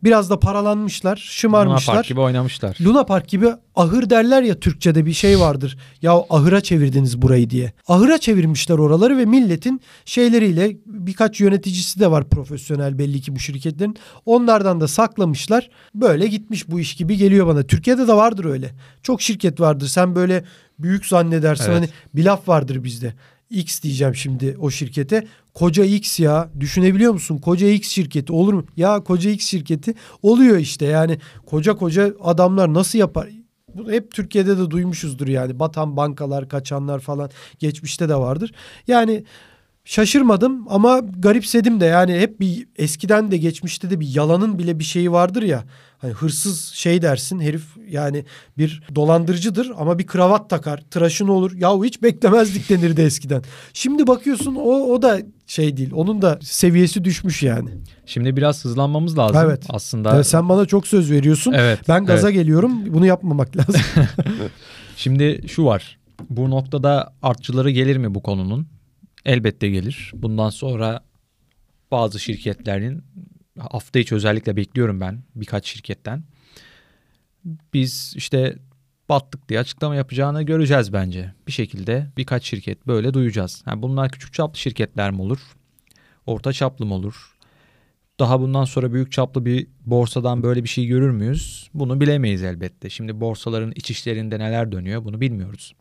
Biraz 0.05 0.31
da 0.31 0.41
paralanmışlar, 0.41 1.17
şımarmışlar. 1.17 1.93
Luna 1.93 1.97
Park 1.97 2.09
gibi 2.09 2.21
oynamışlar. 2.21 2.77
Luna 2.81 3.05
Park 3.05 3.29
gibi 3.29 3.49
ahır 3.77 4.11
derler 4.11 4.43
ya 4.43 4.61
Türkçe'de 4.61 5.07
bir 5.07 5.13
şey 5.13 5.41
vardır. 5.41 5.79
Ya 6.03 6.13
ahıra 6.31 6.61
çevirdiniz 6.61 7.23
burayı 7.23 7.51
diye. 7.51 7.73
Ahıra 7.89 8.19
çevirmişler 8.19 8.79
oraları 8.79 9.19
ve 9.19 9.25
milletin 9.25 9.81
şeyleriyle 10.05 10.77
birkaç 10.87 11.41
yöneticisi 11.41 12.01
de 12.01 12.11
var 12.11 12.29
profesyonel 12.29 12.99
belli 12.99 13.21
ki 13.21 13.35
bu 13.35 13.39
şirketlerin. 13.39 13.97
Onlardan 14.27 14.81
da 14.81 14.89
saklamışlar. 14.89 15.71
Böyle 15.95 16.27
gitmiş 16.27 16.69
bu 16.71 16.81
iş 16.81 16.95
gibi 16.95 17.17
geliyor 17.17 17.47
bana. 17.47 17.63
Türkiye'de 17.63 18.09
de 18.09 18.13
vardır 18.13 18.45
öyle. 18.45 18.71
Çok 19.03 19.23
şirket 19.23 19.61
vardır. 19.61 19.89
Sen 19.89 20.15
böyle 20.15 20.45
büyük 20.79 21.07
zannedersin. 21.07 21.65
Evet. 21.65 21.75
Hani 21.77 21.89
bir 22.15 22.25
laf 22.25 22.49
vardır 22.49 22.85
bizde. 22.85 23.15
X 23.51 23.83
diyeceğim 23.83 24.15
şimdi 24.15 24.57
o 24.61 24.71
şirkete. 24.71 25.27
Koca 25.55 25.85
X 25.85 26.21
ya 26.21 26.51
düşünebiliyor 26.61 27.13
musun? 27.13 27.39
Koca 27.39 27.69
X 27.69 27.89
şirketi 27.89 28.33
olur 28.33 28.55
mu? 28.55 28.65
Ya 28.77 29.05
koca 29.05 29.31
X 29.31 29.47
şirketi 29.47 29.95
oluyor 30.23 30.57
işte 30.57 30.87
yani 30.87 31.19
koca 31.47 31.77
koca 31.77 32.15
adamlar 32.21 32.75
nasıl 32.75 32.99
yapar? 32.99 33.29
Bu 33.75 33.93
hep 33.93 34.13
Türkiye'de 34.13 34.59
de 34.59 34.71
duymuşuzdur 34.71 35.29
yani. 35.29 35.59
Batan 35.59 35.97
bankalar, 35.97 36.49
kaçanlar 36.49 37.01
falan 37.01 37.31
geçmişte 37.59 38.09
de 38.09 38.15
vardır. 38.15 38.53
Yani 38.87 39.25
şaşırmadım 39.85 40.67
ama 40.69 40.99
garipsedim 40.99 41.81
de 41.81 41.85
yani 41.85 42.19
hep 42.19 42.41
bir 42.41 42.69
eskiden 42.77 43.31
de 43.31 43.37
geçmişte 43.37 43.91
de 43.91 44.01
bir 44.01 44.15
yalanın 44.15 44.59
bile 44.59 44.79
bir 44.79 44.85
şeyi 44.85 45.13
vardır 45.13 45.43
ya. 45.43 45.65
Hani 45.99 46.13
hırsız 46.13 46.65
şey 46.65 47.03
dersin 47.03 47.41
herif 47.41 47.63
yani 47.89 48.25
bir 48.59 48.83
dolandırıcıdır 48.95 49.73
ama 49.79 49.99
bir 49.99 50.07
kravat 50.07 50.51
takar 50.51 50.83
tıraşın 50.91 51.29
olur. 51.29 51.53
Yahu 51.57 51.85
hiç 51.85 52.03
beklemezdik 52.03 52.71
denirdi 52.71 53.01
eskiden. 53.01 53.43
Şimdi 53.73 54.07
bakıyorsun 54.07 54.55
o, 54.55 54.71
o 54.71 55.03
da 55.03 55.19
şey 55.47 55.77
değil 55.77 55.91
onun 55.95 56.23
da 56.23 56.39
seviyesi 56.43 57.05
düşmüş 57.05 57.43
yani. 57.43 57.71
Şimdi 58.07 58.37
biraz 58.37 58.65
hızlanmamız 58.65 59.19
lazım 59.19 59.43
evet. 59.45 59.63
aslında. 59.69 60.15
Evet, 60.15 60.27
sen 60.27 60.49
bana 60.49 60.67
çok 60.67 60.87
söz 60.87 61.11
veriyorsun. 61.11 61.53
Evet. 61.53 61.79
Ben 61.89 62.07
gaza 62.07 62.29
evet. 62.29 62.41
geliyorum 62.41 62.95
bunu 62.95 63.07
yapmamak 63.07 63.57
lazım. 63.57 63.81
Şimdi 64.97 65.49
şu 65.49 65.65
var 65.65 66.01
bu 66.31 66.51
noktada 66.51 67.13
artçıları 67.23 67.71
gelir 67.71 67.97
mi 67.97 68.15
bu 68.15 68.23
konunun? 68.23 68.67
Elbette 69.25 69.69
gelir. 69.69 70.13
Bundan 70.15 70.51
sonra 70.51 71.05
bazı 71.91 72.21
şirketlerin 72.21 73.05
hafta 73.59 73.99
içi 73.99 74.15
özellikle 74.15 74.57
bekliyorum 74.57 75.01
ben 75.01 75.23
birkaç 75.35 75.67
şirketten. 75.67 76.25
Biz 77.75 78.15
işte 78.17 78.57
battık 79.09 79.49
diye 79.49 79.61
açıklama 79.61 79.95
yapacağını 79.95 80.43
göreceğiz 80.43 80.93
bence. 80.93 81.35
Bir 81.47 81.53
şekilde 81.53 82.07
birkaç 82.17 82.45
şirket 82.45 82.87
böyle 82.87 83.15
duyacağız. 83.15 83.63
Yani 83.67 83.83
bunlar 83.83 84.11
küçük 84.11 84.35
çaplı 84.35 84.59
şirketler 84.59 85.11
mi 85.11 85.23
olur? 85.23 85.39
Orta 86.27 86.53
çaplı 86.53 86.87
mı 86.87 86.95
olur? 86.95 87.37
Daha 88.21 88.41
bundan 88.41 88.65
sonra 88.65 88.93
büyük 88.93 89.13
çaplı 89.13 89.45
bir 89.47 89.67
borsadan 89.87 90.43
böyle 90.43 90.63
bir 90.63 90.69
şey 90.69 90.87
görür 90.87 91.11
müyüz? 91.11 91.71
Bunu 91.75 92.01
bilemeyiz 92.01 92.43
elbette. 92.43 92.91
Şimdi 92.91 93.21
borsaların 93.21 93.73
iç 93.77 93.91
işlerinde 93.91 94.39
neler 94.39 94.73
dönüyor 94.73 95.05
bunu 95.05 95.21
bilmiyoruz. 95.21 95.75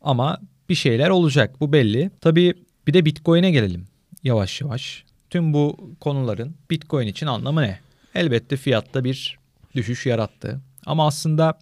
Ama 0.00 0.40
bir 0.68 0.74
şeyler 0.74 1.10
olacak 1.10 1.60
bu 1.60 1.72
belli. 1.72 2.10
Tabii 2.20 2.54
bir 2.86 2.94
de 2.94 3.04
Bitcoin'e 3.04 3.50
gelelim 3.50 3.86
yavaş 4.24 4.60
yavaş. 4.60 5.04
Tüm 5.30 5.54
bu 5.54 5.94
konuların 6.00 6.54
Bitcoin 6.70 7.06
için 7.06 7.26
anlamı 7.26 7.62
ne? 7.62 7.78
Elbette 8.14 8.56
fiyatta 8.56 9.04
bir 9.04 9.38
düşüş 9.74 10.06
yarattı. 10.06 10.60
Ama 10.86 11.06
aslında 11.06 11.58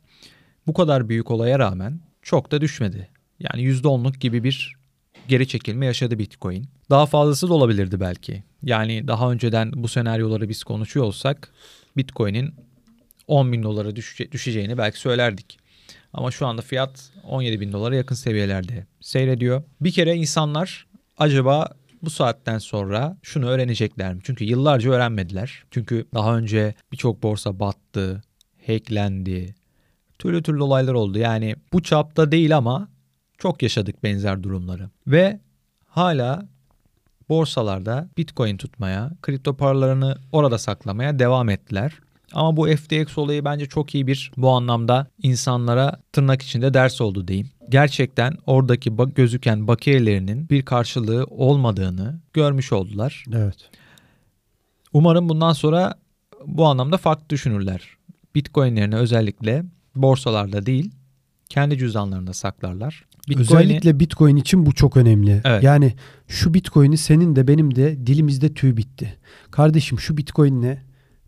bu 0.67 0.75
kadar 0.75 1.09
büyük 1.09 1.31
olaya 1.31 1.59
rağmen 1.59 2.01
çok 2.23 2.51
da 2.51 2.61
düşmedi. 2.61 3.09
Yani 3.41 3.63
%10'luk 3.63 4.19
gibi 4.19 4.45
bir 4.45 4.77
geri 5.29 5.49
çekilme 5.49 5.87
yaşadı 5.87 6.19
Bitcoin. 6.19 6.69
Daha 6.91 7.07
fazlası 7.07 7.49
da 7.49 7.55
olabilirdi 7.55 8.01
belki. 8.01 8.43
Yani 8.63 9.09
daha 9.09 9.33
önceden 9.33 9.73
bu 9.75 9.89
senaryoları 9.89 10.49
biz 10.49 10.65
konuşuyor 10.65 11.07
olsak 11.07 11.53
Bitcoin'in 11.97 12.55
10 13.27 13.53
bin 13.53 13.63
dolara 13.63 13.91
düşe- 13.97 14.33
düşeceğini 14.33 14.79
belki 14.79 15.01
söylerdik. 15.01 15.59
Ama 16.17 16.31
şu 16.31 16.47
anda 16.47 16.63
fiyat 16.63 17.11
17 17.25 17.61
bin 17.61 17.73
dolara 17.73 17.97
yakın 17.97 18.15
seviyelerde 18.15 18.87
seyrediyor. 19.01 19.63
Bir 19.81 19.93
kere 19.93 20.15
insanlar 20.15 20.87
acaba 21.19 21.69
bu 22.03 22.11
saatten 22.11 22.59
sonra 22.59 23.17
şunu 23.23 23.47
öğrenecekler 23.47 24.15
mi? 24.15 24.21
Çünkü 24.25 24.45
yıllarca 24.45 24.91
öğrenmediler. 24.91 25.65
Çünkü 25.71 26.07
daha 26.15 26.37
önce 26.37 26.75
birçok 26.93 27.23
borsa 27.23 27.61
battı, 27.61 28.23
hacklendi. 28.67 29.55
Türlü 30.19 30.43
türlü 30.43 30.63
olaylar 30.63 30.95
oldu. 30.95 31.19
Yani 31.19 31.57
bu 31.73 31.83
çapta 31.83 32.33
değil 32.33 32.57
ama 32.57 32.89
çok 33.39 33.63
yaşadık 33.63 34.03
benzer 34.03 34.43
durumları. 34.43 34.91
Ve 35.07 35.41
hala 35.87 36.49
borsalarda 37.29 38.09
Bitcoin 38.17 38.57
tutmaya, 38.57 39.11
kripto 39.23 39.57
paralarını 39.57 40.19
orada 40.33 40.59
saklamaya 40.59 41.19
devam 41.19 41.49
ettiler. 41.49 41.93
Ama 42.33 42.57
bu 42.57 42.67
FTX 42.67 43.19
olayı 43.19 43.45
bence 43.45 43.67
çok 43.67 43.95
iyi 43.95 44.07
bir 44.07 44.33
bu 44.37 44.51
anlamda 44.51 45.07
insanlara 45.23 46.01
tırnak 46.13 46.43
içinde 46.43 46.75
ders 46.75 47.01
oldu 47.01 47.29
diyeyim. 47.29 47.51
Gerçekten 47.69 48.35
oradaki 48.47 48.99
bak 48.99 49.17
gözüken 49.17 49.69
bakiyelerinin 49.69 50.49
bir 50.49 50.63
karşılığı 50.63 51.25
olmadığını 51.25 52.21
görmüş 52.33 52.73
oldular. 52.73 53.25
Evet. 53.33 53.71
Umarım 54.93 55.29
bundan 55.29 55.53
sonra 55.53 55.95
bu 56.47 56.67
anlamda 56.67 56.97
farklı 56.97 57.29
düşünürler. 57.29 57.97
Bitcoin'lerini 58.35 58.97
özellikle 58.97 59.65
borsalarda 59.95 60.67
değil 60.67 60.91
kendi 61.49 61.79
cüzdanlarında 61.79 62.33
saklarlar. 62.33 63.05
Bitcoin'i... 63.29 63.43
Özellikle 63.43 64.01
Bitcoin 64.01 64.37
için 64.37 64.67
bu 64.67 64.73
çok 64.73 64.97
önemli. 64.97 65.41
Evet. 65.45 65.63
Yani 65.63 65.95
şu 66.29 66.55
Bitcoin'i 66.55 66.99
senin 66.99 67.37
de 67.37 67.49
benim 67.49 67.75
de 67.75 68.07
dilimizde 68.07 68.55
tüy 68.55 68.77
bitti. 68.77 69.19
Kardeşim 69.51 70.01
şu 70.01 70.17
Bitcoin'le 70.17 70.79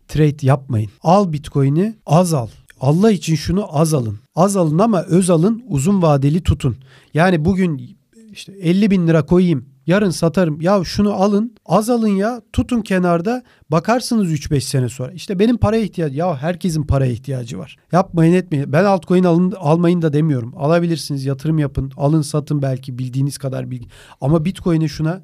trade 0.09 0.45
yapmayın. 0.45 0.89
Al 1.01 1.33
Bitcoin'i 1.33 1.95
az 2.05 2.33
al. 2.33 2.47
Allah 2.81 3.11
için 3.11 3.35
şunu 3.35 3.79
az 3.79 3.93
alın. 3.93 4.19
Az 4.35 4.57
alın 4.57 4.79
ama 4.79 5.01
öz 5.01 5.29
alın 5.29 5.63
uzun 5.67 6.01
vadeli 6.01 6.43
tutun. 6.43 6.77
Yani 7.13 7.45
bugün 7.45 7.97
işte 8.31 8.53
50 8.53 8.91
bin 8.91 9.07
lira 9.07 9.25
koyayım 9.25 9.65
yarın 9.89 10.09
satarım. 10.09 10.61
Ya 10.61 10.83
şunu 10.83 11.13
alın 11.13 11.55
az 11.65 11.89
alın 11.89 12.07
ya 12.07 12.41
tutun 12.53 12.81
kenarda 12.81 13.43
bakarsınız 13.69 14.31
3-5 14.31 14.61
sene 14.61 14.89
sonra. 14.89 15.11
İşte 15.11 15.39
benim 15.39 15.57
para 15.57 15.77
ihtiyacı 15.77 16.17
ya 16.17 16.37
herkesin 16.37 16.83
para 16.83 17.05
ihtiyacı 17.05 17.59
var. 17.59 17.77
Yapmayın 17.91 18.33
etmeyin. 18.33 18.73
Ben 18.73 18.83
altcoin 18.83 19.23
alın, 19.23 19.51
almayın 19.51 20.01
da 20.01 20.13
demiyorum. 20.13 20.53
Alabilirsiniz 20.57 21.25
yatırım 21.25 21.59
yapın 21.59 21.91
alın 21.97 22.21
satın 22.21 22.61
belki 22.61 22.97
bildiğiniz 22.97 23.37
kadar 23.37 23.71
bilgi. 23.71 23.87
Ama 24.21 24.45
bitcoin'e 24.45 24.87
şuna 24.87 25.21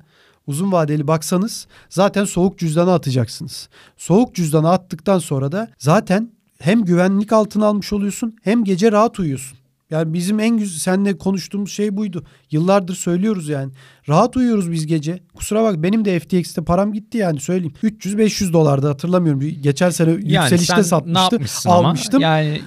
uzun 0.47 0.71
vadeli 0.71 1.07
baksanız 1.07 1.67
zaten 1.89 2.25
soğuk 2.25 2.59
cüzdana 2.59 2.93
atacaksınız. 2.93 3.69
Soğuk 3.97 4.35
cüzdana 4.35 4.71
attıktan 4.71 5.19
sonra 5.19 5.51
da 5.51 5.69
zaten 5.77 6.31
hem 6.59 6.85
güvenlik 6.85 7.33
altına 7.33 7.65
almış 7.65 7.93
oluyorsun 7.93 8.35
hem 8.43 8.63
gece 8.63 8.91
rahat 8.91 9.19
uyuyorsun. 9.19 9.57
Yani 9.89 10.13
bizim 10.13 10.39
en 10.39 10.57
güzel 10.57 10.79
seninle 10.79 11.17
konuştuğumuz 11.17 11.71
şey 11.71 11.97
buydu. 11.97 12.25
Yıllardır 12.51 12.95
söylüyoruz 12.95 13.49
yani. 13.49 13.71
Rahat 14.09 14.37
uyuyoruz 14.37 14.71
biz 14.71 14.87
gece. 14.87 15.19
Kusura 15.35 15.63
bak 15.63 15.83
benim 15.83 16.05
de 16.05 16.19
FTX'te 16.19 16.63
param 16.63 16.93
gitti 16.93 17.17
yani 17.17 17.39
söyleyeyim. 17.39 17.73
300-500 17.83 18.53
dolarda 18.53 18.89
hatırlamıyorum. 18.89 19.41
Geçen 19.61 19.89
sene 19.89 20.09
yani 20.09 20.25
yükselişte 20.25 20.83
satmıştı. 20.83 21.69
Almıştım. 21.69 22.23
Ama 22.23 22.37
yani 22.37 22.61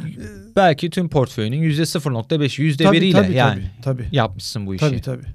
belki 0.57 0.91
tüm 0.91 1.09
portföyünün 1.09 1.63
%0.5 1.63 2.63
%1'iyle 2.63 3.13
tabii, 3.13 3.33
yani 3.33 3.71
tabii, 3.83 4.03
tabii. 4.03 4.17
yapmışsın 4.17 4.67
bu 4.67 4.75
işi. 4.75 4.81
Tabii 4.81 5.01
tabii. 5.01 5.27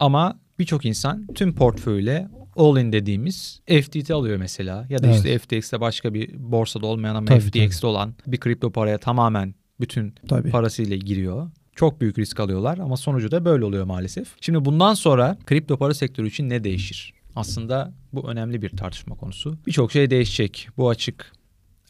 Ama 0.00 0.38
birçok 0.62 0.84
insan 0.84 1.26
tüm 1.34 1.54
portföyle 1.54 2.28
all 2.56 2.76
in 2.76 2.92
dediğimiz 2.92 3.60
FTT 3.66 4.10
alıyor 4.10 4.36
mesela 4.36 4.86
ya 4.88 5.02
da 5.02 5.06
evet. 5.06 5.16
işte 5.16 5.38
FTX'te 5.38 5.80
başka 5.80 6.14
bir 6.14 6.34
borsada 6.38 6.86
olmayan 6.86 7.14
ama 7.14 7.26
tabii, 7.26 7.40
FTX'te 7.40 7.80
tabii. 7.80 7.86
olan 7.86 8.14
bir 8.26 8.40
kripto 8.40 8.70
paraya 8.70 8.98
tamamen 8.98 9.54
bütün 9.80 10.14
Tabii. 10.28 10.50
parasıyla 10.50 10.96
giriyor. 10.96 11.50
Çok 11.76 12.00
büyük 12.00 12.18
risk 12.18 12.40
alıyorlar 12.40 12.78
ama 12.78 12.96
sonucu 12.96 13.30
da 13.30 13.44
böyle 13.44 13.64
oluyor 13.64 13.84
maalesef. 13.84 14.28
Şimdi 14.40 14.64
bundan 14.64 14.94
sonra 14.94 15.38
kripto 15.46 15.76
para 15.76 15.94
sektörü 15.94 16.28
için 16.28 16.50
ne 16.50 16.64
değişir? 16.64 17.14
Aslında 17.36 17.92
bu 18.12 18.30
önemli 18.30 18.62
bir 18.62 18.70
tartışma 18.70 19.16
konusu. 19.16 19.58
Birçok 19.66 19.92
şey 19.92 20.10
değişecek. 20.10 20.68
Bu 20.76 20.88
açık. 20.88 21.32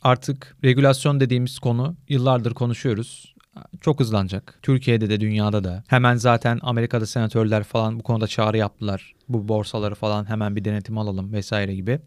Artık 0.03 0.57
regülasyon 0.64 1.20
dediğimiz 1.20 1.59
konu 1.59 1.97
yıllardır 2.09 2.55
konuşuyoruz. 2.55 3.32
Çok 3.81 4.01
hızlanacak. 4.01 4.59
Türkiye'de 4.63 5.11
de 5.11 5.21
dünyada 5.21 5.65
da. 5.65 5.85
Hemen 5.89 6.17
zaten 6.17 6.59
Amerika'da 6.63 7.07
senatörler 7.07 7.63
falan 7.63 7.99
bu 7.99 8.03
konuda 8.03 8.27
çağrı 8.27 8.57
yaptılar. 8.59 9.15
Bu 9.29 9.49
borsaları 9.49 9.95
falan 9.95 10.29
hemen 10.29 10.57
bir 10.57 10.65
denetim 10.65 10.99
alalım 10.99 11.33
vesaire 11.33 11.75
gibi. 11.75 12.01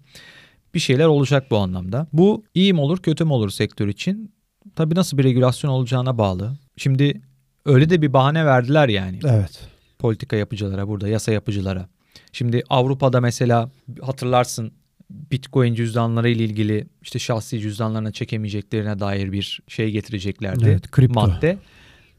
Bir 0.73 0.79
şeyler 0.79 1.05
olacak 1.05 1.51
bu 1.51 1.57
anlamda. 1.57 2.07
Bu 2.13 2.43
iyi 2.53 2.73
mi 2.73 2.79
olur 2.79 2.97
kötü 2.97 3.25
mü 3.25 3.33
olur 3.33 3.49
sektör 3.49 3.87
için? 3.87 4.35
tabii 4.75 4.95
nasıl 4.95 5.17
bir 5.17 5.23
regülasyon 5.23 5.71
olacağına 5.71 6.17
bağlı. 6.17 6.57
Şimdi 6.77 7.21
öyle 7.65 7.89
de 7.89 8.01
bir 8.01 8.13
bahane 8.13 8.45
verdiler 8.45 8.89
yani. 8.89 9.19
Evet. 9.25 9.67
Politika 9.99 10.35
yapıcılara 10.35 10.87
burada, 10.87 11.07
yasa 11.07 11.31
yapıcılara. 11.31 11.89
Şimdi 12.31 12.63
Avrupa'da 12.69 13.21
mesela 13.21 13.69
hatırlarsın 14.01 14.71
Bitcoin 15.09 15.73
cüzdanları 15.73 16.29
ile 16.29 16.43
ilgili 16.43 16.87
işte 17.01 17.19
şahsi 17.19 17.59
cüzdanlarına 17.59 18.11
çekemeyeceklerine 18.11 18.99
dair 18.99 19.31
bir 19.31 19.59
şey 19.67 19.91
getireceklerdi. 19.91 20.65
Evet, 20.67 20.91
kripto. 20.91 21.21
Madde. 21.21 21.57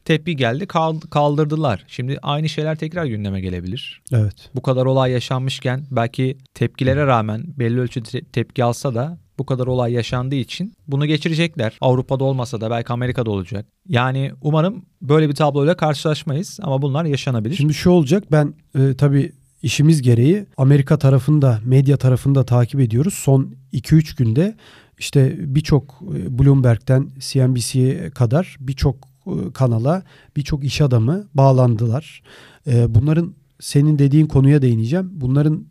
Tepki 0.05 0.35
geldi 0.35 0.67
kaldırdılar. 1.09 1.85
Şimdi 1.87 2.17
aynı 2.21 2.49
şeyler 2.49 2.75
tekrar 2.75 3.05
gündeme 3.05 3.41
gelebilir. 3.41 4.01
Evet. 4.11 4.49
Bu 4.55 4.61
kadar 4.61 4.85
olay 4.85 5.11
yaşanmışken 5.11 5.83
belki 5.91 6.37
tepkilere 6.53 7.05
rağmen 7.05 7.43
belli 7.47 7.79
ölçüde 7.79 8.21
tepki 8.21 8.63
alsa 8.63 8.95
da 8.95 9.17
bu 9.39 9.45
kadar 9.45 9.67
olay 9.67 9.93
yaşandığı 9.93 10.35
için 10.35 10.73
bunu 10.87 11.05
geçirecekler. 11.05 11.77
Avrupa'da 11.81 12.23
olmasa 12.23 12.61
da 12.61 12.71
belki 12.71 12.93
Amerika'da 12.93 13.31
olacak. 13.31 13.65
Yani 13.89 14.31
umarım 14.41 14.85
böyle 15.01 15.29
bir 15.29 15.35
tabloyla 15.35 15.77
karşılaşmayız 15.77 16.59
ama 16.61 16.81
bunlar 16.81 17.05
yaşanabilir. 17.05 17.55
Şimdi 17.55 17.73
şu 17.73 17.89
olacak 17.89 18.23
ben 18.31 18.53
e, 18.75 18.93
tabii 18.93 19.31
işimiz 19.63 20.01
gereği 20.01 20.45
Amerika 20.57 20.97
tarafında 20.97 21.61
medya 21.65 21.97
tarafında 21.97 22.45
takip 22.45 22.79
ediyoruz. 22.79 23.13
Son 23.13 23.55
2-3 23.73 24.17
günde 24.17 24.55
işte 24.97 25.35
birçok 25.55 26.01
e, 26.15 26.39
Bloomberg'den 26.39 27.09
CNBC'ye 27.19 28.09
kadar 28.09 28.57
birçok 28.59 28.95
e, 29.27 29.31
kanala 29.53 30.03
birçok 30.35 30.63
iş 30.63 30.81
adamı 30.81 31.27
bağlandılar. 31.33 32.23
E, 32.67 32.95
bunların 32.95 33.35
senin 33.59 33.99
dediğin 33.99 34.25
konuya 34.25 34.61
değineceğim. 34.61 35.09
Bunların 35.11 35.65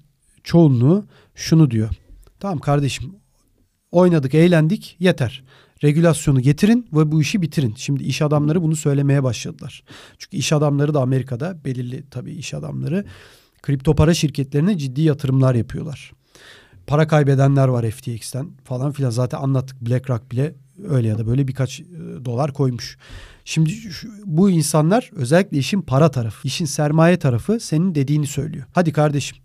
çoğunluğu 0.44 1.06
şunu 1.34 1.70
diyor. 1.70 1.90
Tamam 2.40 2.58
kardeşim 2.58 3.12
Oynadık, 3.96 4.34
eğlendik, 4.34 4.96
yeter. 5.00 5.44
Regülasyonu 5.84 6.40
getirin 6.40 6.86
ve 6.92 7.12
bu 7.12 7.22
işi 7.22 7.42
bitirin. 7.42 7.74
Şimdi 7.76 8.04
iş 8.04 8.22
adamları 8.22 8.62
bunu 8.62 8.76
söylemeye 8.76 9.22
başladılar. 9.22 9.84
Çünkü 10.18 10.36
iş 10.36 10.52
adamları 10.52 10.94
da 10.94 11.00
Amerika'da 11.00 11.64
belirli 11.64 12.04
tabii 12.10 12.32
iş 12.32 12.54
adamları 12.54 13.04
kripto 13.66 13.94
para 13.94 14.14
şirketlerine 14.14 14.78
ciddi 14.78 15.02
yatırımlar 15.02 15.54
yapıyorlar. 15.54 16.12
Para 16.86 17.06
kaybedenler 17.06 17.68
var 17.68 17.90
FTX'ten 17.90 18.50
falan 18.64 18.92
filan. 18.92 19.10
Zaten 19.10 19.38
anlattık 19.38 19.80
BlackRock 19.80 20.32
bile 20.32 20.54
öyle 20.88 21.08
ya 21.08 21.18
da 21.18 21.26
böyle 21.26 21.48
birkaç 21.48 21.80
e, 21.80 21.84
dolar 22.24 22.52
koymuş. 22.52 22.98
Şimdi 23.44 23.70
şu, 23.70 24.08
bu 24.24 24.50
insanlar 24.50 25.10
özellikle 25.16 25.58
işin 25.58 25.80
para 25.80 26.10
tarafı, 26.10 26.48
işin 26.48 26.64
sermaye 26.64 27.18
tarafı 27.18 27.60
senin 27.60 27.94
dediğini 27.94 28.26
söylüyor. 28.26 28.64
Hadi 28.72 28.92
kardeşim 28.92 29.38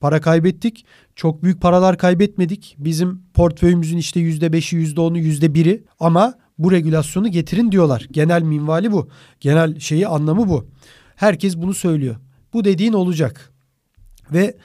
para 0.00 0.20
kaybettik. 0.20 0.84
Çok 1.16 1.42
büyük 1.42 1.60
paralar 1.60 1.98
kaybetmedik. 1.98 2.76
Bizim 2.78 3.22
portföyümüzün 3.34 3.98
işte 3.98 4.20
yüzde 4.20 4.52
beşi, 4.52 4.76
yüzde 4.76 5.00
onu, 5.00 5.18
yüzde 5.18 5.54
biri. 5.54 5.84
Ama 6.00 6.34
bu 6.58 6.72
regülasyonu 6.72 7.28
getirin 7.28 7.72
diyorlar. 7.72 8.06
Genel 8.10 8.42
minvali 8.42 8.92
bu. 8.92 9.08
Genel 9.40 9.80
şeyi 9.80 10.06
anlamı 10.08 10.48
bu. 10.48 10.66
Herkes 11.16 11.56
bunu 11.56 11.74
söylüyor. 11.74 12.16
Bu 12.52 12.64
dediğin 12.64 12.92
olacak. 12.92 13.52
Ve 14.32 14.56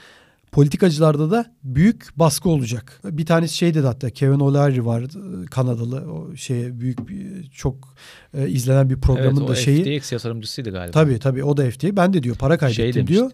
politikacılarda 0.51 1.31
da 1.31 1.45
büyük 1.63 2.07
baskı 2.15 2.49
olacak. 2.49 3.01
Bir 3.03 3.25
tanesi 3.25 3.57
şey 3.57 3.73
dedi 3.73 3.87
hatta 3.87 4.09
Kevin 4.09 4.39
O'Leary 4.39 4.85
var 4.85 5.03
Kanadalı 5.51 6.11
o 6.11 6.35
şey 6.35 6.79
büyük 6.79 7.09
bir, 7.09 7.49
çok 7.49 7.95
e, 8.33 8.49
izlenen 8.49 8.89
bir 8.89 9.01
programın 9.01 9.39
evet, 9.39 9.49
da 9.49 9.55
şeyi. 9.55 9.99
FTX 9.99 10.11
yatırımcısıydı 10.11 10.71
galiba. 10.71 10.91
Tabii 10.91 11.19
tabii 11.19 11.43
o 11.43 11.57
da 11.57 11.71
FTX. 11.71 11.89
Ben 11.91 12.13
de 12.13 12.23
diyor 12.23 12.35
para 12.35 12.57
kaybettim 12.57 12.93
şey 12.93 13.07
diyor. 13.07 13.31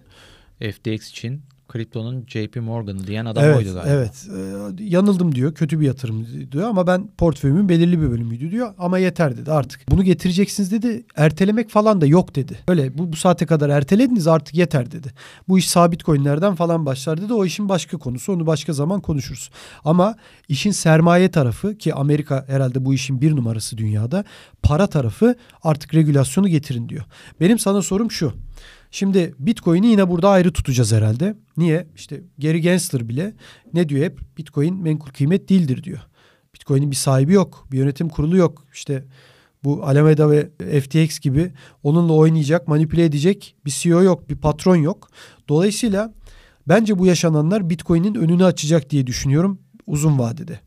FTX 0.60 1.10
için 1.10 1.42
kriptonun 1.70 2.26
JP 2.28 2.56
Morgan'ı 2.56 3.08
diyen 3.08 3.26
adam 3.26 3.44
evet, 3.44 3.58
oydu 3.58 3.74
galiba. 3.74 3.90
Evet. 3.90 4.28
E, 4.80 4.84
yanıldım 4.84 5.36
diyor. 5.36 5.54
Kötü 5.54 5.80
bir 5.80 5.86
yatırım 5.86 6.28
diyor 6.52 6.70
ama 6.70 6.88
ben 6.88 7.08
portföyümün 7.18 7.70
belirli 7.70 8.02
bir 8.02 8.12
bölümüydü 8.12 8.52
diyor 8.52 8.74
ama 8.78 9.00
yeter 9.00 9.38
dedi 9.38 9.52
artık. 9.52 9.92
Bunu 9.92 10.04
getireceksiniz 10.04 10.72
dedi. 10.72 11.06
Ertelemek 11.16 11.70
falan 11.70 12.02
da 12.02 12.06
yok 12.06 12.36
dedi. 12.36 12.60
Öyle 12.68 12.98
bu, 12.98 13.12
bu 13.12 13.16
saate 13.16 13.46
kadar 13.46 13.70
ertelediniz 13.70 14.28
artık 14.28 14.56
yeter 14.56 14.92
dedi. 14.92 15.14
Bu 15.48 15.60
iş 15.60 15.70
sabit 15.70 16.06
coinlerden 16.06 16.56
falan 16.56 16.86
başlar 16.86 17.22
dedi. 17.22 17.34
O 17.34 17.46
işin 17.46 17.70
başka 17.70 17.98
konusu. 17.98 18.34
Onu 18.34 18.48
başka 18.48 18.74
zaman 18.74 19.02
konuşuruz. 19.02 19.50
Ama 19.86 20.16
işin 20.48 20.72
sermaye 20.72 21.32
tarafı 21.32 21.78
ki 21.78 21.94
Amerika 21.94 22.46
herhalde 22.48 22.86
bu 22.86 22.94
işin 22.94 23.22
bir 23.22 23.36
numarası 23.36 23.78
dünyada. 23.78 24.24
Para 24.64 24.88
tarafı 24.88 25.36
artık 25.64 25.94
regülasyonu 25.94 26.48
getirin 26.48 26.90
diyor. 26.90 27.04
Benim 27.40 27.60
sana 27.60 27.82
sorum 27.82 28.12
şu. 28.12 28.34
Şimdi 28.92 29.36
Bitcoin'i 29.40 29.88
yine 29.88 30.10
burada 30.10 30.30
ayrı 30.30 30.54
tutacağız 30.54 30.94
herhalde. 30.94 31.36
Niye? 31.58 31.88
İşte 31.96 32.22
Gary 32.38 32.58
Gensler 32.58 33.10
bile 33.10 33.34
ne 33.74 33.90
diyor 33.90 34.04
hep? 34.04 34.20
Bitcoin 34.38 34.76
menkul 34.76 35.12
kıymet 35.12 35.50
değildir 35.50 35.84
diyor. 35.84 36.00
Bitcoin'in 36.54 36.92
bir 36.92 36.96
sahibi 36.96 37.34
yok. 37.34 37.68
Bir 37.72 37.78
yönetim 37.78 38.10
kurulu 38.10 38.38
yok. 38.38 38.66
İşte 38.74 39.06
bu 39.64 39.84
Alameda 39.84 40.32
ve 40.32 40.50
FTX 40.82 41.20
gibi 41.20 41.52
onunla 41.84 42.14
oynayacak, 42.14 42.68
manipüle 42.68 43.06
edecek 43.06 43.56
bir 43.66 43.72
CEO 43.72 44.02
yok, 44.02 44.30
bir 44.30 44.36
patron 44.36 44.76
yok. 44.76 45.10
Dolayısıyla 45.50 46.14
Bence 46.70 47.00
bu 47.00 47.06
yaşananlar 47.06 47.70
Bitcoin'in 47.70 48.16
önünü 48.16 48.46
açacak 48.46 48.90
diye 48.90 49.08
düşünüyorum 49.08 49.60
uzun 49.88 50.20
vadede. 50.20 50.60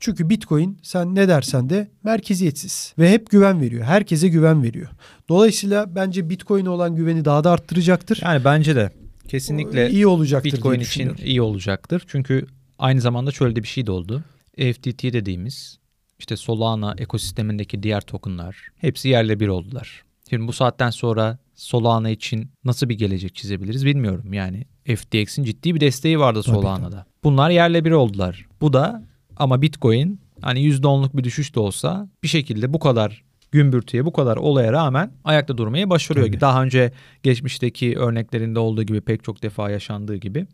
Çünkü 0.00 0.28
Bitcoin 0.28 0.78
sen 0.82 1.14
ne 1.14 1.28
dersen 1.28 1.70
de 1.70 1.90
merkeziyetsiz 2.04 2.94
ve 2.98 3.10
hep 3.10 3.30
güven 3.30 3.60
veriyor. 3.60 3.84
Herkese 3.84 4.28
güven 4.28 4.62
veriyor. 4.62 4.88
Dolayısıyla 5.28 5.94
bence 5.94 6.30
Bitcoin'e 6.30 6.68
olan 6.68 6.96
güveni 6.96 7.24
daha 7.24 7.44
da 7.44 7.50
arttıracaktır. 7.50 8.20
Yani 8.24 8.44
bence 8.44 8.76
de 8.76 8.90
kesinlikle 9.28 9.90
iyi 9.90 10.06
olacaktır 10.06 10.52
Bitcoin 10.52 10.80
için 10.80 11.14
iyi 11.24 11.42
olacaktır. 11.42 12.02
Çünkü 12.06 12.46
aynı 12.78 13.00
zamanda 13.00 13.30
şöyle 13.30 13.56
de 13.56 13.62
bir 13.62 13.68
şey 13.68 13.86
de 13.86 13.90
oldu. 13.90 14.24
FTT 14.56 15.02
dediğimiz 15.02 15.78
işte 16.18 16.36
Solana 16.36 16.94
ekosistemindeki 16.98 17.82
diğer 17.82 18.00
tokenlar 18.00 18.56
hepsi 18.76 19.08
yerle 19.08 19.40
bir 19.40 19.48
oldular. 19.48 20.02
Şimdi 20.30 20.46
bu 20.46 20.52
saatten 20.52 20.90
sonra 20.90 21.38
Solana 21.54 22.10
için 22.10 22.50
nasıl 22.64 22.88
bir 22.88 22.98
gelecek 22.98 23.34
çizebiliriz 23.34 23.86
bilmiyorum. 23.86 24.32
Yani 24.32 24.64
FTX'in 24.96 25.44
ciddi 25.44 25.74
bir 25.74 25.80
desteği 25.80 26.18
vardı 26.18 26.42
Solana'da. 26.42 27.06
Bunlar 27.24 27.50
yerle 27.50 27.84
bir 27.84 27.90
oldular. 27.90 28.46
Bu 28.60 28.72
da 28.72 29.09
ama 29.40 29.62
Bitcoin 29.62 30.20
hani 30.42 30.60
%10'luk 30.60 31.16
bir 31.16 31.24
düşüş 31.24 31.54
de 31.54 31.60
olsa 31.60 32.08
bir 32.22 32.28
şekilde 32.28 32.72
bu 32.72 32.78
kadar 32.78 33.24
gümbürtüye 33.52 34.04
bu 34.04 34.12
kadar 34.12 34.36
olaya 34.36 34.72
rağmen 34.72 35.12
ayakta 35.24 35.58
durmayı 35.58 35.90
başarıyor. 35.90 36.26
Tabii. 36.26 36.40
Daha 36.40 36.62
önce 36.62 36.92
geçmişteki 37.22 37.98
örneklerinde 37.98 38.58
olduğu 38.58 38.82
gibi 38.82 39.00
pek 39.00 39.24
çok 39.24 39.42
defa 39.42 39.70
yaşandığı 39.70 40.16
gibi. 40.16 40.46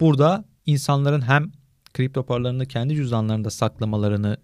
Burada 0.00 0.44
insanların 0.66 1.20
hem 1.20 1.52
kripto 1.94 2.22
paralarını 2.22 2.66
kendi 2.66 2.94
cüzdanlarında 2.94 3.50
saklamalarını 3.50 4.36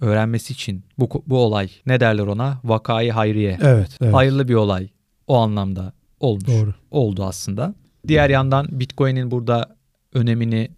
öğrenmesi 0.00 0.52
için 0.52 0.84
bu, 0.98 1.22
bu 1.26 1.38
olay 1.38 1.70
ne 1.86 2.00
derler 2.00 2.26
ona? 2.26 2.60
Vakayı 2.64 3.12
hayriye. 3.12 3.58
Evet, 3.62 3.96
evet. 4.00 4.14
Hayırlı 4.14 4.48
bir 4.48 4.54
olay 4.54 4.88
o 5.26 5.36
anlamda 5.36 5.92
olmuş. 6.20 6.46
Doğru. 6.46 6.74
Oldu 6.90 7.24
aslında. 7.24 7.74
Diğer 8.08 8.30
yandan 8.30 8.68
Bitcoin'in 8.70 9.30
burada 9.30 9.76
önemini 10.14 10.70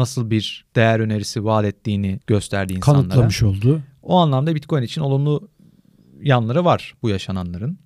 nasıl 0.00 0.30
bir 0.30 0.64
değer 0.76 1.00
önerisi 1.00 1.44
vaat 1.44 1.64
ettiğini 1.64 2.20
gösterdi 2.26 2.72
insanlara. 2.72 3.02
Kanıtlamış 3.02 3.42
oldu. 3.42 3.82
O 4.02 4.16
anlamda 4.16 4.54
Bitcoin 4.54 4.82
için 4.82 5.00
olumlu 5.00 5.48
yanları 6.22 6.64
var 6.64 6.94
bu 7.02 7.08
yaşananların. 7.08 7.78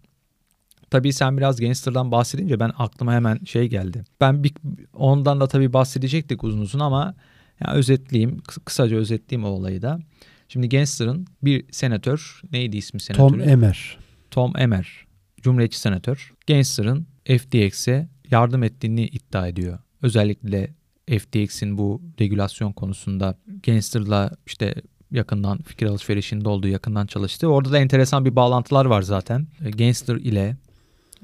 Tabii 0.91 1.13
sen 1.13 1.37
biraz 1.39 1.61
Gangster'dan 1.61 2.13
bahsedince 2.13 2.61
ben 2.61 2.73
aklıma 2.79 3.13
hemen 3.13 3.39
şey 3.45 3.69
geldi. 3.69 4.05
Ben 4.21 4.45
bir, 4.45 4.53
ondan 4.93 5.41
da 5.41 5.47
tabii 5.47 5.73
bahsedecektik 5.73 6.45
uzun 6.45 6.61
uzun 6.61 6.81
ama 6.81 7.15
yani 7.61 7.77
özetleyeyim, 7.77 8.39
kıs- 8.39 8.65
kısaca 8.65 8.97
özetleyeyim 8.97 9.49
o 9.49 9.51
olayı 9.51 9.83
da. 9.83 10.01
Şimdi 10.49 10.69
Gangster'ın 10.69 11.27
bir 11.43 11.65
senatör, 11.73 12.41
neydi 12.53 12.77
ismi 12.77 13.01
senatörü? 13.01 13.41
Tom 13.41 13.49
Emer. 13.49 13.99
Tom 14.31 14.57
Emmer, 14.57 15.07
Cumhuriyetçi 15.43 15.81
senatör, 15.81 16.33
Gangster'ın 16.47 17.07
FTX'e 17.25 18.09
yardım 18.31 18.63
ettiğini 18.63 19.07
iddia 19.07 19.49
ediyor. 19.49 19.79
Özellikle 20.03 20.75
FTX'in 21.09 21.79
bu 21.79 22.03
regülasyon 22.21 22.73
konusunda 22.73 23.35
Gangster'la 23.63 24.31
işte 24.47 24.75
yakından 25.11 25.59
fikir 25.59 25.87
alışverişinde 25.87 26.49
olduğu, 26.49 26.69
yakından 26.69 27.07
çalıştığı. 27.07 27.49
Orada 27.49 27.73
da 27.73 27.79
enteresan 27.79 28.25
bir 28.25 28.37
bağlantılar 28.37 28.85
var 28.85 29.03
zaten. 29.03 29.47
E, 29.65 29.71
Gangster 29.71 30.17
ile 30.17 30.57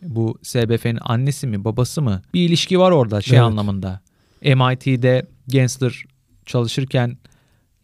bu 0.02 0.38
SBF'nin 0.42 0.98
annesi 1.02 1.46
mi, 1.46 1.64
babası 1.64 2.02
mı? 2.02 2.22
Bir 2.34 2.48
ilişki 2.48 2.78
var 2.78 2.90
orada 2.90 3.20
şey 3.20 3.38
Evet. 3.38 3.46
anlamında. 3.46 4.00
MIT'de 4.42 5.26
Gangster 5.48 6.04
çalışırken 6.46 7.18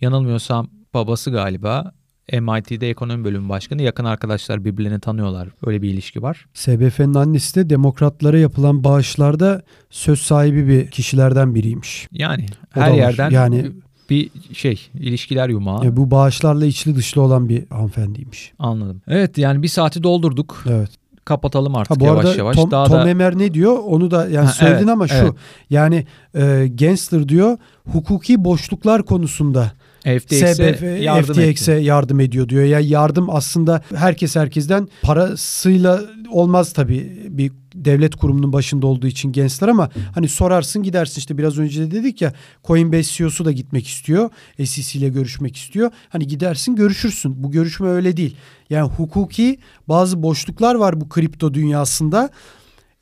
yanılmıyorsam 0.01 0.71
babası 0.95 1.31
galiba 1.31 1.93
MIT'de 2.33 2.91
ekonomi 2.91 3.25
bölümü 3.25 3.49
başkanı 3.49 3.83
yakın 3.83 4.05
arkadaşlar 4.05 4.65
birbirlerini 4.65 5.01
tanıyorlar. 5.01 5.49
Öyle 5.67 5.83
bir 5.83 5.89
ilişki 5.91 6.23
var. 6.23 6.47
SBF'nin 6.55 7.15
annesi 7.15 7.55
de 7.55 7.71
demokratlara 7.71 8.39
yapılan 8.39 8.85
bağışlarda 8.85 9.63
söz 9.91 10.21
sahibi 10.21 10.69
bir 10.69 10.91
kişilerden 10.91 11.55
biriymiş. 11.55 12.09
Yani 12.13 12.47
O 12.77 12.81
her 12.81 12.93
yerden 12.93 13.31
Yani- 13.31 13.73
bir 14.11 14.31
şey 14.53 14.89
ilişkiler 14.95 15.49
yumağı 15.49 15.85
E, 15.87 15.97
bu 15.97 16.11
bağışlarla 16.11 16.67
içli 16.67 16.97
dışlı 16.97 17.23
olan 17.23 17.49
bir 17.49 17.65
hanımefendiymiş. 17.71 18.53
anladım. 18.59 19.03
Evet 19.09 19.39
yani 19.39 19.63
bir 19.63 19.69
saati 19.69 20.03
doldurduk. 20.03 20.65
Evet. 20.69 20.91
Kapatalım 21.25 21.75
artık 21.77 21.97
Ha 21.97 22.01
bu 22.01 22.05
yavaş 22.05 22.25
arada 22.25 22.37
yavaş. 22.39 22.57
Tom, 22.57 22.71
Daha 22.71 22.87
Tom 22.87 22.97
da 22.99 23.09
Emer 23.11 23.39
ne 23.39 23.55
diyor? 23.55 23.79
Onu 23.87 24.11
da 24.11 24.29
yani 24.29 24.47
Ha, 24.47 24.53
söyledin 24.53 24.79
evet, 24.79 24.89
ama 24.89 25.09
şu 25.09 25.15
evet. 25.15 25.33
yani 25.71 26.07
e, 26.35 26.69
Gensler 26.75 27.29
diyor 27.29 27.59
hukuki 27.93 28.45
boşluklar 28.45 29.03
konusunda 29.03 29.73
FTX'e 30.07 30.55
SBF 30.55 31.03
yardım 31.03 31.35
FTX'e 31.35 31.73
etti. 31.73 31.85
yardım 31.85 32.21
ediyor 32.21 32.49
diyor. 32.49 32.65
Ya 32.65 32.81
yardım 32.81 33.31
aslında 33.31 33.83
herkes 33.95 34.37
herkesten 34.37 34.89
parasıyla 35.03 36.01
olmaz 36.31 36.73
tabii 36.73 37.23
bir 37.29 37.53
devlet 37.75 38.17
kurumunun 38.17 38.53
başında 38.53 38.87
olduğu 38.87 39.07
için 39.07 39.33
gençler 39.33 39.69
ama 39.69 39.91
hani 40.15 40.29
sorarsın 40.29 40.83
gidersin 40.83 41.19
işte 41.19 41.39
biraz 41.39 41.59
önce 41.59 41.83
de 41.83 41.91
dedik 41.91 42.23
ya 42.23 42.33
Coinbase 42.65 43.13
CEO'su 43.13 43.45
da 43.45 43.53
gitmek 43.53 43.87
istiyor. 43.87 44.31
SEC 44.65 44.99
ile 44.99 45.09
görüşmek 45.09 45.57
istiyor. 45.57 45.91
Hani 46.09 46.27
gidersin 46.27 46.77
görüşürsün. 46.77 47.43
Bu 47.45 47.51
görüşme 47.51 47.89
öyle 47.89 48.17
değil. 48.17 48.37
Yani 48.71 48.91
hukuki 48.91 49.59
bazı 49.89 50.23
boşluklar 50.23 50.75
var 50.75 51.01
bu 51.01 51.09
kripto 51.09 51.55
dünyasında. 51.55 52.31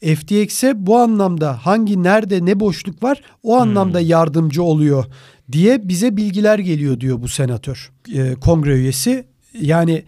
FTX'e 0.01 0.87
bu 0.87 0.99
anlamda 0.99 1.67
hangi 1.67 2.03
nerede 2.03 2.45
ne 2.45 2.61
boşluk 2.61 3.03
var 3.03 3.21
o 3.43 3.57
anlamda 3.57 4.01
yardımcı 4.01 4.63
oluyor 4.63 5.05
diye 5.53 5.89
bize 5.89 6.17
bilgiler 6.17 6.59
geliyor 6.59 7.01
diyor 7.01 7.23
bu 7.23 7.29
senatör 7.29 7.93
e, 8.15 8.35
kongre 8.35 8.75
üyesi. 8.75 9.25
Yani 9.61 10.05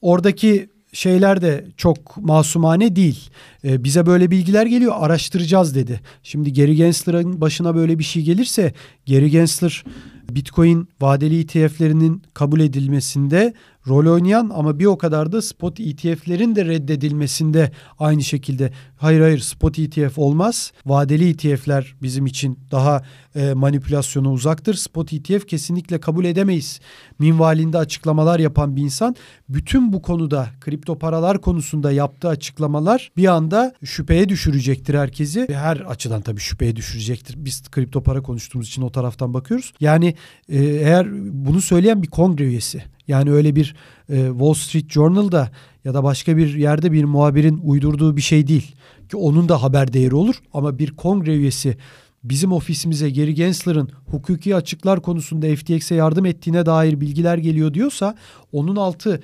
oradaki 0.00 0.68
şeyler 0.92 1.42
de 1.42 1.66
çok 1.76 2.16
masumane 2.16 2.96
değil. 2.96 3.30
E, 3.64 3.84
bize 3.84 4.06
böyle 4.06 4.30
bilgiler 4.30 4.66
geliyor 4.66 4.92
araştıracağız 4.96 5.74
dedi. 5.74 6.00
Şimdi 6.22 6.52
Gary 6.52 6.74
Gensler'ın 6.74 7.40
başına 7.40 7.74
böyle 7.74 7.98
bir 7.98 8.04
şey 8.04 8.22
gelirse 8.22 8.74
Gary 9.08 9.26
Gensler 9.26 9.84
Bitcoin 10.30 10.88
vadeli 11.00 11.40
ETF'lerinin 11.40 12.22
kabul 12.34 12.60
edilmesinde 12.60 13.54
rol 13.88 14.12
oynayan 14.12 14.50
ama 14.54 14.78
bir 14.78 14.86
o 14.86 14.98
kadar 14.98 15.32
da 15.32 15.42
spot 15.42 15.80
ETF'lerin 15.80 16.56
de 16.56 16.64
reddedilmesinde 16.64 17.72
aynı 17.98 18.22
şekilde 18.22 18.72
hayır 18.96 19.20
hayır 19.20 19.38
spot 19.38 19.78
ETF 19.78 20.18
olmaz. 20.18 20.72
Vadeli 20.86 21.28
ETF'ler 21.28 21.94
bizim 22.02 22.26
için 22.26 22.58
daha 22.70 23.02
e, 23.34 23.54
manipülasyona 23.54 24.32
uzaktır. 24.32 24.74
Spot 24.74 25.12
ETF 25.12 25.46
kesinlikle 25.46 26.00
kabul 26.00 26.24
edemeyiz. 26.24 26.80
Minvalinde 27.18 27.78
açıklamalar 27.78 28.38
yapan 28.38 28.76
bir 28.76 28.82
insan 28.82 29.16
bütün 29.48 29.92
bu 29.92 30.02
konuda 30.02 30.48
kripto 30.60 30.98
paralar 30.98 31.40
konusunda 31.40 31.92
yaptığı 31.92 32.28
açıklamalar 32.28 33.12
bir 33.16 33.26
anda 33.26 33.74
şüpheye 33.84 34.28
düşürecektir 34.28 34.94
herkesi. 34.94 35.46
Her 35.52 35.76
açıdan 35.76 36.20
tabii 36.20 36.40
şüpheye 36.40 36.76
düşürecektir. 36.76 37.44
Biz 37.44 37.62
kripto 37.70 38.02
para 38.02 38.22
konuştuğumuz 38.22 38.68
için 38.68 38.82
o 38.82 38.90
taraftan 38.90 39.34
bakıyoruz. 39.34 39.72
Yani 39.80 40.14
e, 40.48 40.64
eğer 40.64 41.06
bunu 41.46 41.60
söyleyen 41.60 42.02
bir 42.02 42.10
kongre 42.10 42.44
üyesi 42.44 42.84
yani 43.08 43.32
öyle 43.32 43.56
bir 43.56 43.74
e, 44.08 44.26
Wall 44.28 44.54
Street 44.54 44.90
Journal'da 44.90 45.50
ya 45.84 45.94
da 45.94 46.04
başka 46.04 46.36
bir 46.36 46.54
yerde 46.54 46.92
bir 46.92 47.04
muhabirin 47.04 47.60
uydurduğu 47.64 48.16
bir 48.16 48.22
şey 48.22 48.46
değil. 48.46 48.74
Ki 49.10 49.16
onun 49.16 49.48
da 49.48 49.62
haber 49.62 49.92
değeri 49.92 50.14
olur 50.14 50.34
ama 50.52 50.78
bir 50.78 50.96
kongre 50.96 51.34
üyesi 51.34 51.76
bizim 52.24 52.52
ofisimize 52.52 53.10
Gary 53.10 53.30
Gensler'ın 53.30 53.88
hukuki 54.06 54.56
açıklar 54.56 55.02
konusunda 55.02 55.56
FTX'e 55.56 55.94
yardım 55.94 56.26
ettiğine 56.26 56.66
dair 56.66 57.00
bilgiler 57.00 57.38
geliyor 57.38 57.74
diyorsa 57.74 58.14
onun 58.52 58.76
altı 58.76 59.20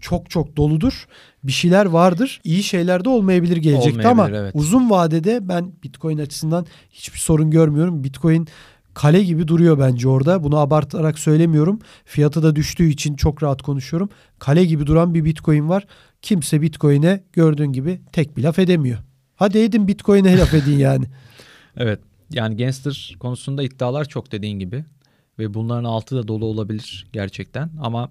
çok 0.00 0.30
çok 0.30 0.56
doludur. 0.56 1.06
Bir 1.44 1.52
şeyler 1.52 1.86
vardır. 1.86 2.40
İyi 2.44 2.62
şeyler 2.62 3.04
de 3.04 3.08
olmayabilir 3.08 3.56
gelecekte 3.56 4.08
ama 4.08 4.22
Olmayabilir, 4.22 4.42
evet. 4.42 4.54
uzun 4.54 4.90
vadede 4.90 5.48
ben 5.48 5.72
Bitcoin 5.82 6.18
açısından 6.18 6.66
hiçbir 6.90 7.18
sorun 7.18 7.50
görmüyorum. 7.50 8.04
Bitcoin 8.04 8.48
kale 8.94 9.22
gibi 9.22 9.48
duruyor 9.48 9.78
bence 9.78 10.08
orada. 10.08 10.44
Bunu 10.44 10.58
abartarak 10.58 11.18
söylemiyorum. 11.18 11.78
Fiyatı 12.04 12.42
da 12.42 12.56
düştüğü 12.56 12.88
için 12.88 13.16
çok 13.16 13.42
rahat 13.42 13.62
konuşuyorum. 13.62 14.08
Kale 14.38 14.64
gibi 14.64 14.86
duran 14.86 15.14
bir 15.14 15.24
Bitcoin 15.24 15.68
var. 15.68 15.86
Kimse 16.22 16.62
Bitcoin'e 16.62 17.24
gördüğün 17.32 17.72
gibi 17.72 18.00
tek 18.12 18.36
bir 18.36 18.42
laf 18.42 18.58
edemiyor. 18.58 18.98
Hadi 19.36 19.58
edin 19.58 19.88
Bitcoin'e 19.88 20.38
laf 20.38 20.54
edin 20.54 20.78
yani. 20.78 21.04
Evet. 21.76 22.00
Yani 22.32 22.56
Gangster 22.56 23.16
konusunda 23.20 23.62
iddialar 23.62 24.04
çok 24.04 24.32
dediğin 24.32 24.58
gibi. 24.58 24.84
Ve 25.38 25.54
bunların 25.54 25.84
altı 25.84 26.16
da 26.16 26.28
dolu 26.28 26.44
olabilir 26.44 27.06
gerçekten. 27.12 27.70
Ama 27.80 28.10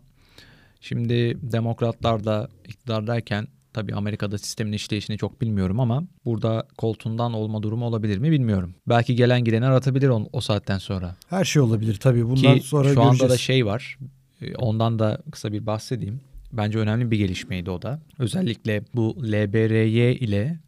şimdi 0.81 1.37
demokratlar 1.51 2.23
da 2.25 2.49
iktidardayken 2.67 3.47
tabii 3.73 3.95
Amerika'da 3.95 4.37
sistemin 4.37 4.71
işleyişini 4.71 5.17
çok 5.17 5.41
bilmiyorum 5.41 5.79
ama 5.79 6.03
burada 6.25 6.67
koltuğundan 6.77 7.33
olma 7.33 7.63
durumu 7.63 7.85
olabilir 7.85 8.17
mi 8.17 8.31
bilmiyorum. 8.31 8.75
Belki 8.89 9.15
gelen 9.15 9.43
gideni 9.43 9.65
aratabilir 9.65 10.09
on, 10.09 10.29
o 10.33 10.41
saatten 10.41 10.77
sonra. 10.77 11.15
Her 11.29 11.45
şey 11.45 11.61
olabilir 11.61 11.95
tabii. 11.95 12.25
Bundan 12.29 12.57
Ki 12.59 12.67
sonra 12.67 12.93
şu 12.93 13.01
anda 13.01 13.09
göreceğiz. 13.09 13.33
da 13.33 13.37
şey 13.37 13.65
var. 13.65 13.97
e, 14.41 14.55
Ondan 14.55 14.99
da 14.99 15.21
kısa 15.31 15.51
bir 15.53 15.65
bahsedeyim. 15.65 16.21
Bence 16.53 16.79
önemli 16.79 17.11
bir 17.11 17.17
gelişmeydi 17.17 17.69
o 17.71 17.81
da. 17.81 17.99
Özellikle 18.19 18.83
bu 18.95 19.17
LBRY 19.23 20.11
ile. 20.11 20.59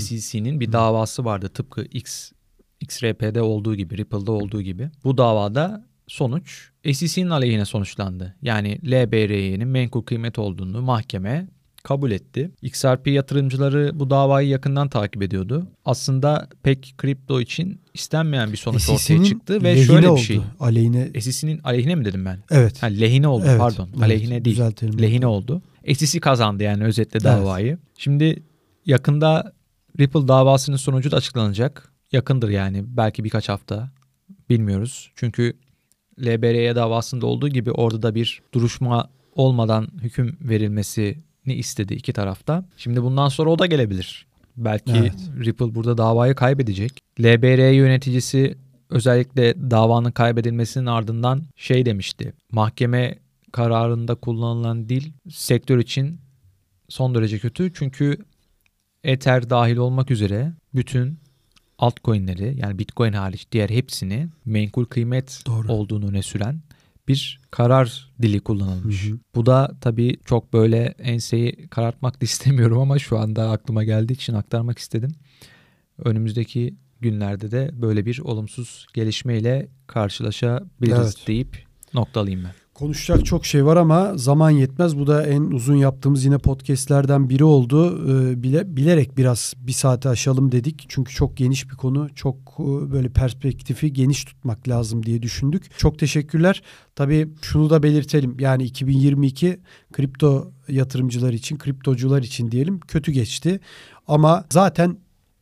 SEC'nin 0.00 0.60
bir 0.60 0.72
davası 0.72 1.24
vardı. 1.24 1.48
Tıpkı 1.48 1.84
X 1.84 2.32
XRP'de 2.80 3.42
olduğu 3.42 3.74
gibi, 3.74 3.96
Ripple'da 3.96 4.32
olduğu 4.32 4.62
gibi. 4.62 4.90
Bu 5.04 5.18
davada 5.18 5.84
sonuç 6.06 6.70
SEC'nin 6.92 7.30
aleyhine 7.30 7.64
sonuçlandı. 7.64 8.34
Yani 8.42 8.78
LBRY'nin 8.84 9.68
menkul 9.68 10.02
kıymet 10.02 10.38
olduğunu 10.38 10.82
mahkeme 10.82 11.48
kabul 11.82 12.10
etti. 12.10 12.50
XRP 12.62 13.06
yatırımcıları 13.06 13.90
bu 13.94 14.10
davayı 14.10 14.48
yakından 14.48 14.88
takip 14.88 15.22
ediyordu. 15.22 15.66
Aslında 15.84 16.48
pek 16.62 16.94
kripto 16.98 17.40
için 17.40 17.80
istenmeyen 17.94 18.52
bir 18.52 18.56
sonuç 18.56 18.88
ortaya 18.90 19.24
çıktı 19.24 19.62
ve 19.62 19.84
şöyle 19.84 20.14
bir 20.14 20.20
şey. 20.20 20.40
Aleyhine. 20.60 21.20
SEC'nin 21.20 21.60
aleyhine 21.64 21.94
mi 21.94 22.04
dedim 22.04 22.24
ben? 22.24 22.38
Evet. 22.50 22.82
Ha, 22.82 22.86
lehine 22.86 23.28
oldu 23.28 23.44
Evet, 23.48 23.58
pardon. 23.58 23.88
evet, 23.92 24.02
Aleyhine 24.02 24.44
değil. 24.44 24.60
Lehine 25.00 25.26
oldu. 25.26 25.62
SEC 25.94 26.20
kazandı 26.20 26.62
yani 26.62 26.84
özetle 26.84 27.20
davayı. 27.24 27.78
Şimdi 27.98 28.42
yakında 28.86 29.52
Ripple 30.00 30.28
davasının 30.28 30.76
sonucu 30.76 31.10
da 31.10 31.16
açıklanacak. 31.16 31.92
Yakındır 32.12 32.48
yani 32.48 32.84
belki 32.86 33.24
birkaç 33.24 33.48
hafta. 33.48 33.90
Bilmiyoruz. 34.48 35.10
Çünkü 35.14 35.56
LBR'ye 36.20 36.76
davasında 36.76 37.26
olduğu 37.26 37.48
gibi 37.48 37.70
orada 37.70 38.02
da 38.02 38.14
bir 38.14 38.42
duruşma 38.54 39.10
olmadan 39.34 39.88
hüküm 40.00 40.36
verilmesini 40.40 41.14
istedi 41.46 41.94
iki 41.94 42.12
tarafta. 42.12 42.64
Şimdi 42.76 43.02
bundan 43.02 43.28
sonra 43.28 43.50
o 43.50 43.58
da 43.58 43.66
gelebilir. 43.66 44.26
Belki 44.56 44.92
Evet. 44.92 45.30
Ripple 45.44 45.74
burada 45.74 45.98
davayı 45.98 46.34
kaybedecek. 46.34 47.00
LBR 47.20 47.72
yöneticisi 47.72 48.58
özellikle 48.90 49.70
davanın 49.70 50.10
kaybedilmesinin 50.10 50.86
ardından 50.86 51.42
şey 51.56 51.86
demişti. 51.86 52.32
Mahkeme 52.52 53.18
kararında 53.52 54.14
kullanılan 54.14 54.88
dil 54.88 55.12
sektör 55.30 55.78
için 55.78 56.20
son 56.88 57.14
derece 57.14 57.38
kötü. 57.38 57.72
Çünkü 57.74 58.18
Ether 59.04 59.50
dahil 59.50 59.76
olmak 59.76 60.10
üzere 60.10 60.52
bütün 60.74 61.18
altcoin'leri 61.78 62.54
yani 62.58 62.78
Bitcoin 62.78 63.12
hariç 63.12 63.46
diğer 63.52 63.70
hepsini 63.70 64.28
menkul 64.44 64.84
kıymet 64.84 65.42
Doğru. 65.46 65.72
olduğunu 65.72 66.08
öne 66.08 66.22
süren 66.22 66.60
bir 67.08 67.40
karar 67.50 68.12
dili 68.22 68.40
kullanılmış. 68.40 69.08
Hı 69.08 69.12
hı. 69.12 69.18
Bu 69.34 69.46
da 69.46 69.76
tabii 69.80 70.16
çok 70.24 70.52
böyle 70.52 70.94
enseyi 70.98 71.68
karartmak 71.68 72.20
da 72.20 72.24
istemiyorum 72.24 72.78
ama 72.78 72.98
şu 72.98 73.18
anda 73.18 73.50
aklıma 73.50 73.84
geldiği 73.84 74.12
için 74.12 74.34
aktarmak 74.34 74.78
istedim. 74.78 75.12
Önümüzdeki 75.98 76.74
günlerde 77.00 77.50
de 77.50 77.70
böyle 77.72 78.06
bir 78.06 78.18
olumsuz 78.18 78.86
gelişmeyle 78.94 79.68
karşılaşabiliriz 79.86 81.16
Evet. 81.16 81.24
deyip 81.26 81.66
noktalayayım 81.94 82.44
ben. 82.44 82.52
Konuşacak 82.78 83.26
çok 83.26 83.46
şey 83.46 83.66
var 83.66 83.76
ama 83.76 84.12
zaman 84.16 84.50
yetmez. 84.50 84.98
Bu 84.98 85.06
da 85.06 85.26
en 85.26 85.42
uzun 85.42 85.76
yaptığımız 85.76 86.24
yine 86.24 86.38
podcastlerden 86.38 87.28
biri 87.28 87.44
oldu. 87.44 87.98
Ee, 88.08 88.42
bile, 88.42 88.76
bilerek 88.76 89.16
biraz 89.16 89.54
bir 89.56 89.72
saate 89.72 90.08
aşalım 90.08 90.52
dedik. 90.52 90.86
Çünkü 90.88 91.14
çok 91.14 91.36
geniş 91.36 91.70
bir 91.70 91.74
konu. 91.74 92.08
Çok 92.14 92.36
e, 92.58 92.92
böyle 92.92 93.08
perspektifi 93.08 93.92
geniş 93.92 94.24
tutmak 94.24 94.68
lazım 94.68 95.06
diye 95.06 95.22
düşündük. 95.22 95.78
Çok 95.78 95.98
teşekkürler. 95.98 96.62
Tabii 96.94 97.28
şunu 97.42 97.70
da 97.70 97.82
belirtelim. 97.82 98.36
Yani 98.40 98.64
2022 98.64 99.60
kripto 99.92 100.52
yatırımcılar 100.68 101.32
için, 101.32 101.58
kriptocular 101.58 102.22
için 102.22 102.50
diyelim 102.50 102.80
kötü 102.80 103.12
geçti. 103.12 103.60
Ama 104.08 104.44
zaten 104.52 104.96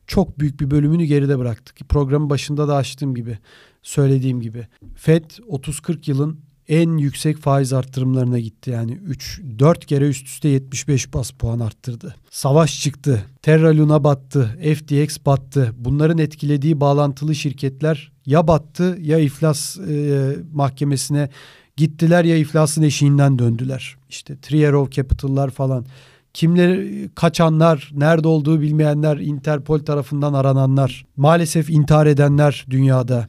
çok 0.06 0.38
büyük 0.38 0.60
bir 0.60 0.70
bölümünü 0.70 1.04
geride 1.04 1.38
bıraktık. 1.38 1.88
Programın 1.88 2.30
başında 2.30 2.68
da 2.68 2.76
açtığım 2.76 3.14
gibi, 3.14 3.38
söylediğim 3.82 4.40
gibi. 4.40 4.66
Fed 4.94 5.24
30-40 5.24 6.10
yılın 6.10 6.53
en 6.68 6.98
yüksek 6.98 7.38
faiz 7.38 7.72
arttırımlarına 7.72 8.38
gitti. 8.38 8.70
Yani 8.70 8.92
3 8.92 9.40
4 9.58 9.86
kere 9.86 10.08
üst 10.08 10.26
üste 10.26 10.48
75 10.48 11.14
bas 11.14 11.30
puan 11.30 11.60
arttırdı. 11.60 12.14
Savaş 12.30 12.80
çıktı. 12.80 13.24
Terra 13.42 13.76
Luna 13.76 14.04
battı. 14.04 14.58
FTX 14.74 15.18
battı. 15.26 15.72
Bunların 15.76 16.18
etkilediği 16.18 16.80
bağlantılı 16.80 17.34
şirketler 17.34 18.12
ya 18.26 18.48
battı 18.48 18.98
ya 19.00 19.18
iflas 19.18 19.78
e, 19.78 20.36
mahkemesine 20.52 21.28
gittiler 21.76 22.24
ya 22.24 22.36
iflasın 22.36 22.82
eşiğinden 22.82 23.38
döndüler. 23.38 23.96
İşte 24.08 24.36
Three 24.40 24.68
Arrow 24.68 25.02
Capital'lar 25.02 25.50
falan. 25.50 25.86
Kimleri 26.34 27.10
kaçanlar, 27.14 27.90
nerede 27.94 28.28
olduğu 28.28 28.60
bilmeyenler, 28.60 29.16
Interpol 29.16 29.78
tarafından 29.78 30.32
arananlar, 30.32 31.06
maalesef 31.16 31.70
intihar 31.70 32.06
edenler 32.06 32.66
dünyada. 32.70 33.28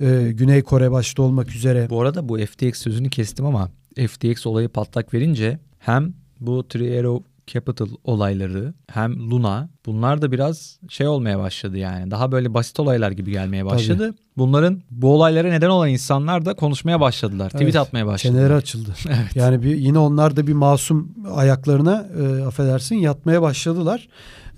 Ee, 0.00 0.32
Güney 0.32 0.62
Kore 0.62 0.90
başta 0.90 1.22
olmak 1.22 1.54
üzere. 1.54 1.90
Bu 1.90 2.00
arada 2.00 2.28
bu 2.28 2.38
FTX 2.38 2.78
sözünü 2.78 3.10
kestim 3.10 3.46
ama 3.46 3.70
FTX 4.08 4.46
olayı 4.46 4.68
patlak 4.68 5.14
verince 5.14 5.58
hem 5.78 6.14
bu 6.40 6.68
Three 6.68 7.00
Arrow 7.00 7.30
Capital 7.46 7.88
olayları 8.04 8.74
hem 8.86 9.30
Luna 9.30 9.68
bunlar 9.86 10.22
da 10.22 10.32
biraz 10.32 10.78
şey 10.88 11.06
olmaya 11.06 11.38
başladı 11.38 11.78
yani. 11.78 12.10
Daha 12.10 12.32
böyle 12.32 12.54
basit 12.54 12.80
olaylar 12.80 13.10
gibi 13.10 13.30
gelmeye 13.30 13.64
başladı. 13.66 14.14
Bunların 14.36 14.82
bu 14.90 15.14
olaylara 15.14 15.48
neden 15.48 15.68
olan 15.68 15.88
insanlar 15.88 16.44
da 16.44 16.54
konuşmaya 16.54 17.00
başladılar. 17.00 17.48
Tweet 17.48 17.62
Evet, 17.62 17.76
atmaya 17.76 18.06
başladılar. 18.06 18.38
Çeneleri 18.38 18.54
açıldı. 18.54 18.94
Evet. 19.08 19.36
Yani 19.36 19.62
bir, 19.62 19.76
yine 19.76 19.98
onlar 19.98 20.36
da 20.36 20.46
bir 20.46 20.52
masum 20.52 21.14
ayaklarına 21.34 22.06
e, 22.20 22.44
affedersin 22.44 22.96
yatmaya 22.96 23.42
başladılar. 23.42 24.08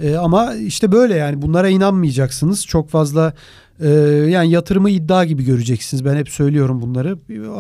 E, 0.01 0.17
ama 0.17 0.55
işte 0.55 0.93
böyle 0.93 1.15
yani 1.15 1.43
bunlara 1.43 1.69
inanmayacaksınız. 1.69 2.67
Çok 2.67 2.91
fazla 2.91 3.33
e, 3.83 3.89
yani 4.31 4.51
yatırımı 4.51 4.91
iddia 4.91 5.25
gibi 5.25 5.45
göreceksiniz. 5.45 6.05
Ben 6.05 6.17
hep 6.17 6.29
söylüyorum 6.29 6.81
bunları. 6.83 7.19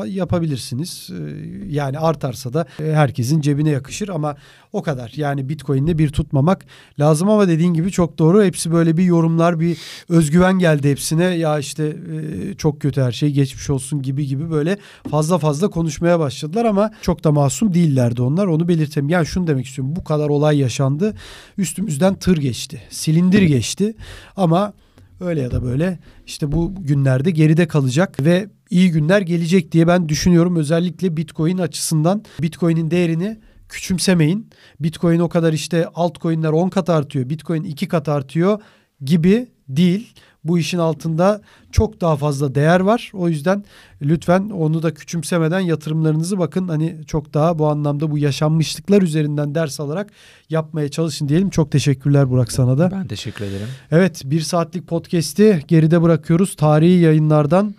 Yapabilirsiniz. 0.08 1.10
E, 1.10 1.22
yani 1.68 1.98
artarsa 1.98 2.52
da 2.52 2.66
herkesin 2.78 3.40
cebine 3.40 3.70
yakışır 3.70 4.08
ama 4.08 4.36
o 4.72 4.82
kadar. 4.82 5.12
Yani 5.16 5.48
Bitcoin'de 5.48 5.98
bir 5.98 6.08
tutmamak 6.08 6.64
lazım 7.00 7.30
ama 7.30 7.48
dediğin 7.48 7.74
gibi 7.74 7.90
çok 7.90 8.18
doğru. 8.18 8.44
Hepsi 8.44 8.72
böyle 8.72 8.96
bir 8.96 9.04
yorumlar, 9.04 9.60
bir 9.60 9.78
özgüven 10.08 10.58
geldi 10.58 10.90
hepsine. 10.90 11.24
Ya 11.24 11.58
işte 11.58 11.84
e, 11.84 12.54
çok 12.54 12.80
kötü 12.80 13.02
her 13.02 13.12
şey 13.12 13.30
geçmiş 13.30 13.70
olsun 13.70 14.02
gibi 14.02 14.26
gibi 14.26 14.50
böyle 14.50 14.78
fazla 15.10 15.38
fazla 15.38 15.70
konuşmaya 15.70 16.18
başladılar 16.18 16.64
ama 16.64 16.90
çok 17.02 17.24
da 17.24 17.32
masum 17.32 17.74
değillerdi 17.74 18.22
onlar. 18.22 18.46
Onu 18.46 18.68
belirtelim. 18.68 19.08
Yani 19.08 19.26
şunu 19.26 19.46
demek 19.46 19.66
istiyorum. 19.66 19.96
Bu 19.96 20.04
kadar 20.04 20.28
olay 20.28 20.58
yaşandı. 20.58 21.14
Üstümüzden 21.58 22.14
tır 22.14 22.36
geçti. 22.36 22.82
Silindir 22.90 23.42
geçti. 23.42 23.94
Ama 24.36 24.72
öyle 25.22 25.40
ya 25.40 25.50
da 25.50 25.62
böyle 25.62 25.98
işte 26.26 26.52
bu 26.52 26.74
günlerde 26.78 27.30
geride 27.30 27.68
kalacak 27.68 28.24
ve 28.24 28.50
iyi 28.70 28.90
günler 28.90 29.20
gelecek 29.20 29.72
diye 29.72 29.86
ben 29.86 30.08
düşünüyorum. 30.08 30.56
Özellikle 30.56 31.16
Bitcoin 31.16 31.58
açısından 31.58 32.24
Bitcoin'in 32.42 32.90
değerini 32.90 33.40
küçümsemeyin. 33.68 34.50
Bitcoin 34.80 35.20
o 35.20 35.28
kadar 35.28 35.52
işte 35.52 35.86
altcoin'ler 35.94 36.50
10 36.50 36.68
kat 36.68 36.90
artıyor. 36.90 37.28
Bitcoin 37.28 37.64
2 37.64 37.88
kat 37.88 38.08
artıyor 38.08 38.60
gibi 39.04 39.48
değil. 39.68 40.14
Bu 40.44 40.58
işin 40.58 40.78
altında 40.78 41.40
çok 41.72 42.00
daha 42.00 42.16
fazla 42.16 42.54
değer 42.54 42.80
var. 42.80 43.10
O 43.14 43.28
yüzden 43.28 43.64
lütfen 44.02 44.50
onu 44.50 44.82
da 44.82 44.94
küçümsemeden 44.94 45.60
yatırımlarınızı 45.60 46.38
bakın 46.38 46.68
hani 46.68 47.00
çok 47.06 47.34
daha 47.34 47.58
bu 47.58 47.68
anlamda 47.68 48.10
bu 48.10 48.18
yaşanmışlıklar 48.18 49.02
üzerinden 49.02 49.54
ders 49.54 49.80
alarak 49.80 50.10
yapmaya 50.50 50.88
çalışın 50.88 51.28
diyelim. 51.28 51.50
Çok 51.50 51.70
teşekkürler 51.72 52.30
Burak 52.30 52.52
sana 52.52 52.78
da. 52.78 52.90
Ben 52.90 53.06
teşekkür 53.06 53.44
ederim. 53.44 53.68
Evet 53.90 54.22
bir 54.24 54.40
saatlik 54.40 54.86
podcast'i 54.86 55.62
geride 55.68 56.02
bırakıyoruz. 56.02 56.56
Tarihi 56.56 57.00
yayınlardan 57.00 57.74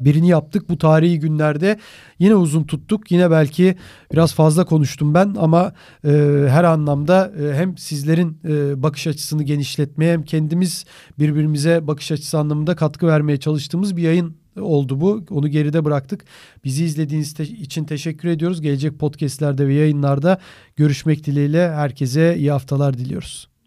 birini 0.00 0.28
yaptık 0.28 0.68
bu 0.68 0.78
tarihi 0.78 1.18
günlerde. 1.18 1.78
Yine 2.18 2.34
uzun 2.34 2.64
tuttuk. 2.64 3.10
Yine 3.10 3.30
belki 3.30 3.76
biraz 4.12 4.34
fazla 4.34 4.64
konuştum 4.64 5.14
ben 5.14 5.34
ama 5.38 5.72
e, 6.04 6.10
her 6.48 6.64
anlamda 6.64 7.32
e, 7.42 7.54
hem 7.54 7.78
sizlerin 7.78 8.40
e, 8.48 8.82
bakış 8.82 9.06
açısını 9.06 9.42
genişletmeye 9.42 10.12
hem 10.12 10.22
kendimiz 10.22 10.84
birbirimize 11.18 11.86
bakış 11.86 12.12
açısı 12.12 12.38
anlamında 12.38 12.76
katkı 12.76 13.06
vermeye 13.06 13.36
çalıştığımız 13.36 13.96
bir 13.96 14.02
yayın 14.02 14.36
oldu 14.60 15.00
bu. 15.00 15.24
Onu 15.30 15.48
geride 15.48 15.84
bıraktık. 15.84 16.24
Bizi 16.64 16.84
izlediğiniz 16.84 17.34
te- 17.34 17.44
için 17.44 17.84
teşekkür 17.84 18.28
ediyoruz. 18.28 18.60
Gelecek 18.60 18.98
podcastlerde 18.98 19.68
ve 19.68 19.74
yayınlarda 19.74 20.38
görüşmek 20.76 21.26
dileğiyle 21.26 21.70
herkese 21.70 22.36
iyi 22.36 22.50
haftalar 22.50 22.98
diliyoruz. 22.98 23.57